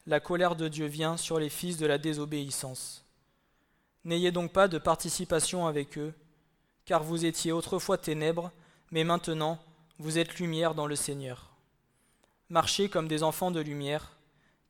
la 0.08 0.20
colère 0.20 0.56
de 0.56 0.68
Dieu 0.68 0.86
vient 0.86 1.18
sur 1.18 1.40
les 1.40 1.50
fils 1.50 1.78
de 1.78 1.86
la 1.86 1.98
désobéissance. 1.98 3.05
N'ayez 4.06 4.32
donc 4.32 4.54
pas 4.54 4.68
de 4.68 4.78
participation 4.78 5.68
avec 5.68 5.98
eux, 5.98 6.14
car 6.86 7.04
vous 7.04 7.26
étiez 7.26 7.52
autrefois 7.52 7.98
ténèbres, 7.98 8.52
mais 8.92 9.04
maintenant 9.04 9.60
vous 9.98 10.18
êtes 10.18 10.38
lumière 10.38 10.76
dans 10.76 10.88
le 10.88 10.96
Seigneur. 10.96 11.52
Marchez 12.50 12.90
comme 12.90 13.08
des 13.08 13.24
enfants 13.24 13.52
de 13.52 13.60
lumière, 13.60 14.16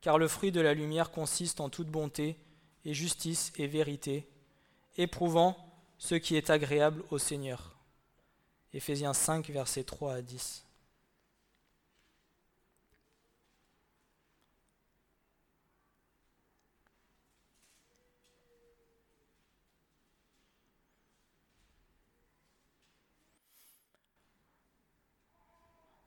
car 0.00 0.18
le 0.18 0.28
fruit 0.28 0.52
de 0.52 0.60
la 0.60 0.72
lumière 0.72 1.10
consiste 1.10 1.60
en 1.60 1.68
toute 1.68 1.88
bonté 1.88 2.38
et 2.84 2.94
justice 2.94 3.52
et 3.56 3.66
vérité, 3.66 4.26
éprouvant 4.96 5.56
ce 5.98 6.14
qui 6.14 6.36
est 6.36 6.50
agréable 6.50 7.02
au 7.10 7.18
Seigneur. 7.18 7.76
Éphésiens 8.72 9.12
5, 9.12 9.48
versets 9.50 9.84
3 9.84 10.14
à 10.14 10.22
10. 10.22 10.65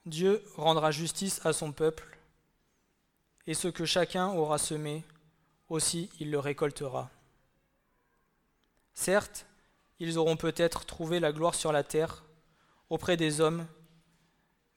Dieu 0.10 0.43
rendra 0.57 0.89
justice 0.91 1.39
à 1.45 1.53
son 1.53 1.72
peuple 1.72 2.18
et 3.45 3.53
ce 3.53 3.68
que 3.68 3.86
chacun 3.86 4.30
aura 4.30 4.57
semé, 4.57 5.03
aussi 5.70 6.10
il 6.20 6.32
le 6.32 6.39
récoltera. 6.39 7.10
Certes, 8.93 9.45
ils 9.99 10.18
auront 10.18 10.36
peut-être 10.36 10.86
trouvé 10.86 11.20
la 11.20 11.32
gloire 11.32 11.55
sur 11.55 11.72
la 11.72 11.84
terre, 11.84 12.24
auprès 12.89 13.18
des 13.18 13.39
hommes, 13.39 13.68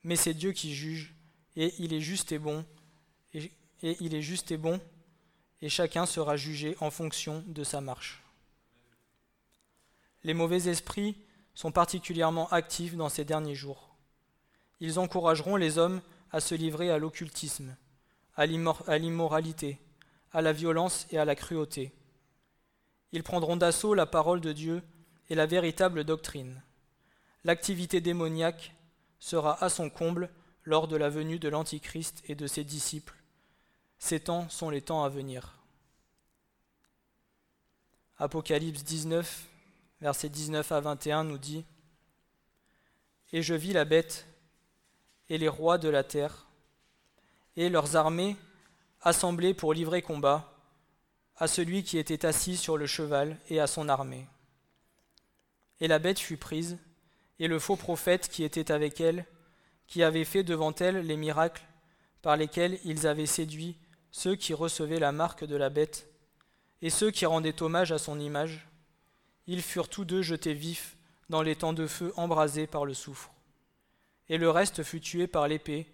mais 0.03 0.15
c'est 0.15 0.33
Dieu 0.33 0.51
qui 0.51 0.75
juge, 0.75 1.13
et 1.55 1.73
il 1.79 1.93
est 1.93 2.01
juste 2.01 2.31
et 2.31 2.39
bon, 2.39 2.63
et, 3.33 3.51
et 3.81 3.97
il 3.99 4.13
est 4.13 4.21
juste 4.21 4.51
et 4.51 4.57
bon, 4.57 4.79
et 5.61 5.69
chacun 5.69 6.05
sera 6.05 6.37
jugé 6.37 6.77
en 6.79 6.91
fonction 6.91 7.43
de 7.47 7.63
sa 7.63 7.81
marche. 7.81 8.21
Les 10.23 10.33
mauvais 10.33 10.67
esprits 10.67 11.17
sont 11.55 11.71
particulièrement 11.71 12.49
actifs 12.49 12.95
dans 12.95 13.09
ces 13.09 13.25
derniers 13.25 13.55
jours. 13.55 13.92
Ils 14.79 14.99
encourageront 14.99 15.55
les 15.55 15.77
hommes 15.77 16.01
à 16.31 16.39
se 16.39 16.55
livrer 16.55 16.89
à 16.89 16.97
l'occultisme, 16.97 17.75
à 18.35 18.45
l'immoralité, 18.45 19.79
à 20.31 20.41
la 20.41 20.51
violence 20.51 21.05
et 21.11 21.17
à 21.17 21.25
la 21.25 21.35
cruauté. 21.35 21.93
Ils 23.11 23.23
prendront 23.23 23.55
d'assaut 23.55 23.93
la 23.93 24.07
parole 24.07 24.41
de 24.41 24.51
Dieu 24.51 24.81
et 25.29 25.35
la 25.35 25.45
véritable 25.45 26.03
doctrine. 26.03 26.61
L'activité 27.43 28.01
démoniaque 28.01 28.73
sera 29.19 29.63
à 29.63 29.69
son 29.69 29.89
comble 29.89 30.29
lors 30.63 30.87
de 30.87 30.95
la 30.95 31.09
venue 31.09 31.39
de 31.39 31.49
l'Antichrist 31.49 32.23
et 32.27 32.35
de 32.35 32.47
ses 32.47 32.63
disciples. 32.63 33.15
Ces 33.99 34.19
temps 34.19 34.49
sont 34.49 34.69
les 34.69 34.81
temps 34.81 35.03
à 35.03 35.09
venir. 35.09 35.59
Apocalypse 38.17 38.83
19, 38.83 39.47
versets 40.01 40.29
19 40.29 40.71
à 40.71 40.79
21 40.79 41.23
nous 41.25 41.37
dit 41.37 41.65
Et 43.31 43.41
je 43.41 43.53
vis 43.53 43.73
la 43.73 43.85
bête 43.85 44.27
et 45.29 45.37
les 45.37 45.47
rois 45.47 45.77
de 45.77 45.89
la 45.89 46.03
terre, 46.03 46.47
et 47.55 47.69
leurs 47.69 47.95
armées 47.95 48.35
assemblées 49.01 49.53
pour 49.53 49.73
livrer 49.73 50.01
combat 50.01 50.53
à 51.37 51.47
celui 51.47 51.83
qui 51.83 51.97
était 51.97 52.25
assis 52.25 52.57
sur 52.57 52.77
le 52.77 52.85
cheval 52.85 53.37
et 53.49 53.59
à 53.59 53.67
son 53.67 53.89
armée. 53.89 54.27
Et 55.79 55.87
la 55.87 55.99
bête 55.99 56.19
fut 56.19 56.37
prise, 56.37 56.77
et 57.39 57.47
le 57.47 57.59
faux 57.59 57.75
prophète 57.75 58.29
qui 58.29 58.43
était 58.43 58.71
avec 58.71 59.01
elle, 59.01 59.25
qui 59.87 60.03
avait 60.03 60.23
fait 60.23 60.43
devant 60.43 60.73
elle 60.75 61.05
les 61.05 61.17
miracles 61.17 61.63
par 62.21 62.37
lesquels 62.37 62.79
ils 62.85 63.05
avaient 63.05 63.25
séduit 63.25 63.77
ceux 64.11 64.35
qui 64.35 64.53
recevaient 64.53 64.99
la 64.99 65.11
marque 65.11 65.43
de 65.43 65.55
la 65.55 65.69
bête, 65.69 66.07
et 66.81 66.89
ceux 66.89 67.11
qui 67.11 67.25
rendaient 67.25 67.61
hommage 67.63 67.91
à 67.91 67.97
son 67.97 68.19
image, 68.19 68.67
ils 69.47 69.61
furent 69.61 69.89
tous 69.89 70.05
deux 70.05 70.21
jetés 70.21 70.53
vifs 70.53 70.95
dans 71.29 71.41
les 71.41 71.55
temps 71.55 71.73
de 71.73 71.87
feu 71.87 72.13
embrasés 72.15 72.67
par 72.67 72.85
le 72.85 72.93
soufre. 72.93 73.32
Et 74.29 74.37
le 74.37 74.49
reste 74.49 74.83
fut 74.83 75.01
tué 75.01 75.27
par 75.27 75.47
l'épée, 75.47 75.87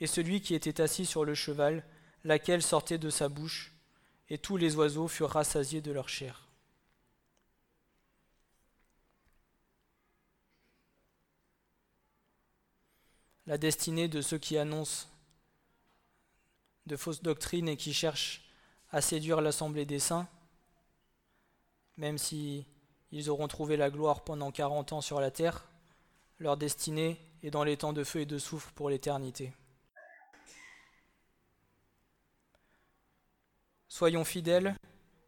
et 0.00 0.06
celui 0.06 0.40
qui 0.40 0.54
était 0.54 0.80
assis 0.80 1.06
sur 1.06 1.24
le 1.24 1.34
cheval, 1.34 1.84
laquelle 2.24 2.62
sortait 2.62 2.98
de 2.98 3.10
sa 3.10 3.28
bouche, 3.28 3.72
et 4.28 4.38
tous 4.38 4.56
les 4.56 4.76
oiseaux 4.76 5.08
furent 5.08 5.30
rassasiés 5.30 5.80
de 5.80 5.92
leur 5.92 6.08
chair. 6.08 6.48
La 13.46 13.58
destinée 13.58 14.08
de 14.08 14.22
ceux 14.22 14.38
qui 14.38 14.56
annoncent 14.56 15.06
de 16.86 16.96
fausses 16.96 17.22
doctrines 17.22 17.68
et 17.68 17.76
qui 17.76 17.92
cherchent 17.92 18.42
à 18.90 19.00
séduire 19.00 19.40
l'assemblée 19.40 19.84
des 19.84 19.98
saints, 19.98 20.28
même 21.96 22.18
si 22.18 22.66
auront 23.28 23.48
trouvé 23.48 23.76
la 23.76 23.90
gloire 23.90 24.24
pendant 24.24 24.50
quarante 24.50 24.92
ans 24.92 25.00
sur 25.00 25.20
la 25.20 25.30
terre, 25.30 25.66
leur 26.38 26.56
destinée 26.56 27.20
est 27.44 27.50
dans 27.50 27.64
les 27.64 27.76
temps 27.76 27.92
de 27.92 28.04
feu 28.04 28.20
et 28.20 28.26
de 28.26 28.38
soufre 28.38 28.72
pour 28.72 28.88
l'éternité. 28.88 29.52
Soyons 33.88 34.24
fidèles 34.24 34.74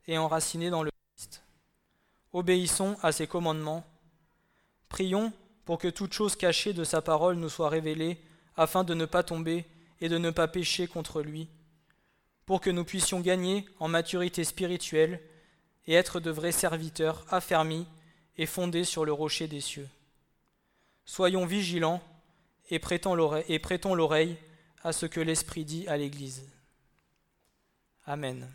et 0.09 0.19
enracinés 0.19 0.71
dans 0.71 0.83
le 0.83 0.91
Christ. 1.15 1.43
Obéissons 2.33 2.97
à 3.03 3.13
ses 3.13 3.27
commandements. 3.27 3.85
Prions 4.89 5.33
pour 5.67 5.79
que 5.79 5.89
toute 5.89 6.15
chose 6.15 6.37
cachée 6.37 6.73
de 6.73 6.85
sa 6.85 7.03
parole 7.03 7.37
nous 7.37 7.49
soit 7.49 7.69
révélée, 7.69 8.19
afin 8.57 8.83
de 8.83 8.95
ne 8.95 9.05
pas 9.05 9.23
tomber 9.23 9.67
et 10.01 10.09
de 10.09 10.17
ne 10.17 10.31
pas 10.31 10.49
pécher 10.49 10.87
contre 10.87 11.21
lui, 11.21 11.49
pour 12.47 12.61
que 12.61 12.71
nous 12.71 12.85
puissions 12.85 13.21
gagner 13.21 13.67
en 13.79 13.89
maturité 13.89 14.45
spirituelle 14.45 15.21
et 15.87 15.95
être 15.95 16.21
de 16.21 16.31
vrais 16.31 16.53
serviteurs 16.53 17.25
affermis 17.29 17.87
et 18.39 18.47
fondés 18.47 18.85
sur 18.85 19.05
le 19.05 19.13
rocher 19.13 19.49
des 19.49 19.61
cieux. 19.61 19.89
Soyons 21.07 21.47
vigilants 21.47 22.03
et 22.69 22.79
prêtons 22.79 23.15
l'oreille 23.15 24.37
à 24.83 24.93
ce 24.93 25.07
que 25.07 25.21
l'Esprit 25.21 25.65
dit 25.65 25.87
à 25.89 25.97
l'Église. 25.97 26.43
Amen. 28.05 28.47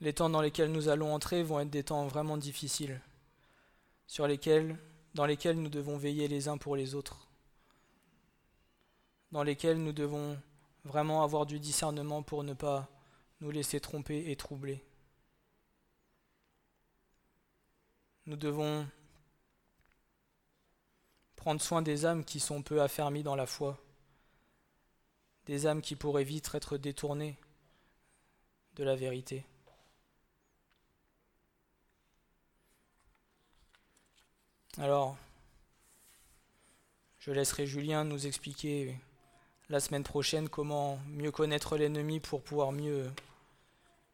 Les 0.00 0.12
temps 0.12 0.30
dans 0.30 0.40
lesquels 0.40 0.70
nous 0.70 0.88
allons 0.88 1.12
entrer 1.12 1.42
vont 1.42 1.58
être 1.60 1.70
des 1.70 1.82
temps 1.82 2.06
vraiment 2.06 2.36
difficiles, 2.36 3.00
sur 4.06 4.26
lesquels, 4.28 4.78
dans 5.14 5.26
lesquels 5.26 5.60
nous 5.60 5.68
devons 5.68 5.96
veiller 5.96 6.28
les 6.28 6.46
uns 6.46 6.56
pour 6.56 6.76
les 6.76 6.94
autres, 6.94 7.28
dans 9.32 9.42
lesquels 9.42 9.82
nous 9.82 9.92
devons 9.92 10.40
vraiment 10.84 11.22
avoir 11.22 11.46
du 11.46 11.58
discernement 11.58 12.22
pour 12.22 12.44
ne 12.44 12.54
pas 12.54 12.88
nous 13.40 13.50
laisser 13.50 13.80
tromper 13.80 14.30
et 14.30 14.36
troubler. 14.36 14.84
Nous 18.26 18.36
devons 18.36 18.86
prendre 21.34 21.60
soin 21.60 21.82
des 21.82 22.04
âmes 22.04 22.24
qui 22.24 22.40
sont 22.40 22.62
peu 22.62 22.82
affermies 22.82 23.22
dans 23.22 23.36
la 23.36 23.46
foi, 23.46 23.78
des 25.46 25.66
âmes 25.66 25.80
qui 25.82 25.96
pourraient 25.96 26.24
vite 26.24 26.50
être 26.54 26.76
détournées 26.76 27.38
de 28.74 28.84
la 28.84 28.94
vérité. 28.94 29.46
Alors, 34.80 35.16
je 37.18 37.32
laisserai 37.32 37.66
Julien 37.66 38.04
nous 38.04 38.28
expliquer 38.28 38.96
la 39.68 39.80
semaine 39.80 40.04
prochaine 40.04 40.48
comment 40.48 41.00
mieux 41.08 41.32
connaître 41.32 41.76
l'ennemi 41.76 42.20
pour 42.20 42.42
pouvoir 42.42 42.70
mieux, 42.70 43.10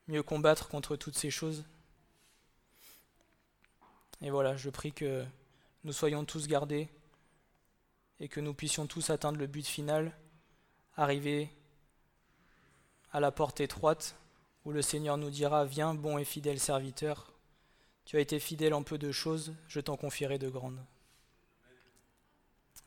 mieux 0.08 0.22
combattre 0.22 0.68
contre 0.68 0.96
toutes 0.96 1.18
ces 1.18 1.30
choses. 1.30 1.64
Et 4.22 4.30
voilà, 4.30 4.56
je 4.56 4.70
prie 4.70 4.94
que 4.94 5.22
nous 5.84 5.92
soyons 5.92 6.24
tous 6.24 6.48
gardés 6.48 6.88
et 8.18 8.28
que 8.28 8.40
nous 8.40 8.54
puissions 8.54 8.86
tous 8.86 9.10
atteindre 9.10 9.36
le 9.36 9.46
but 9.46 9.66
final, 9.66 10.16
arriver 10.96 11.50
à 13.12 13.20
la 13.20 13.30
porte 13.30 13.60
étroite 13.60 14.16
où 14.64 14.72
le 14.72 14.80
Seigneur 14.80 15.18
nous 15.18 15.28
dira 15.28 15.66
Viens, 15.66 15.92
bon 15.92 16.16
et 16.16 16.24
fidèle 16.24 16.58
serviteur, 16.58 17.33
tu 18.04 18.16
as 18.16 18.20
été 18.20 18.38
fidèle 18.38 18.74
en 18.74 18.82
peu 18.82 18.98
de 18.98 19.10
choses, 19.12 19.54
je 19.68 19.80
t'en 19.80 19.96
confierai 19.96 20.38
de 20.38 20.48
grandes. 20.48 20.80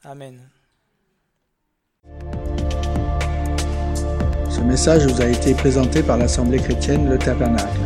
Amen. 0.03 0.49
Ce 4.49 4.61
message 4.61 5.05
vous 5.05 5.21
a 5.21 5.25
été 5.25 5.53
présenté 5.53 6.01
par 6.03 6.17
l'Assemblée 6.17 6.59
chrétienne 6.59 7.09
Le 7.09 7.17
Tabernacle. 7.17 7.79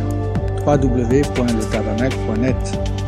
www.letabernacle.net 0.64 3.01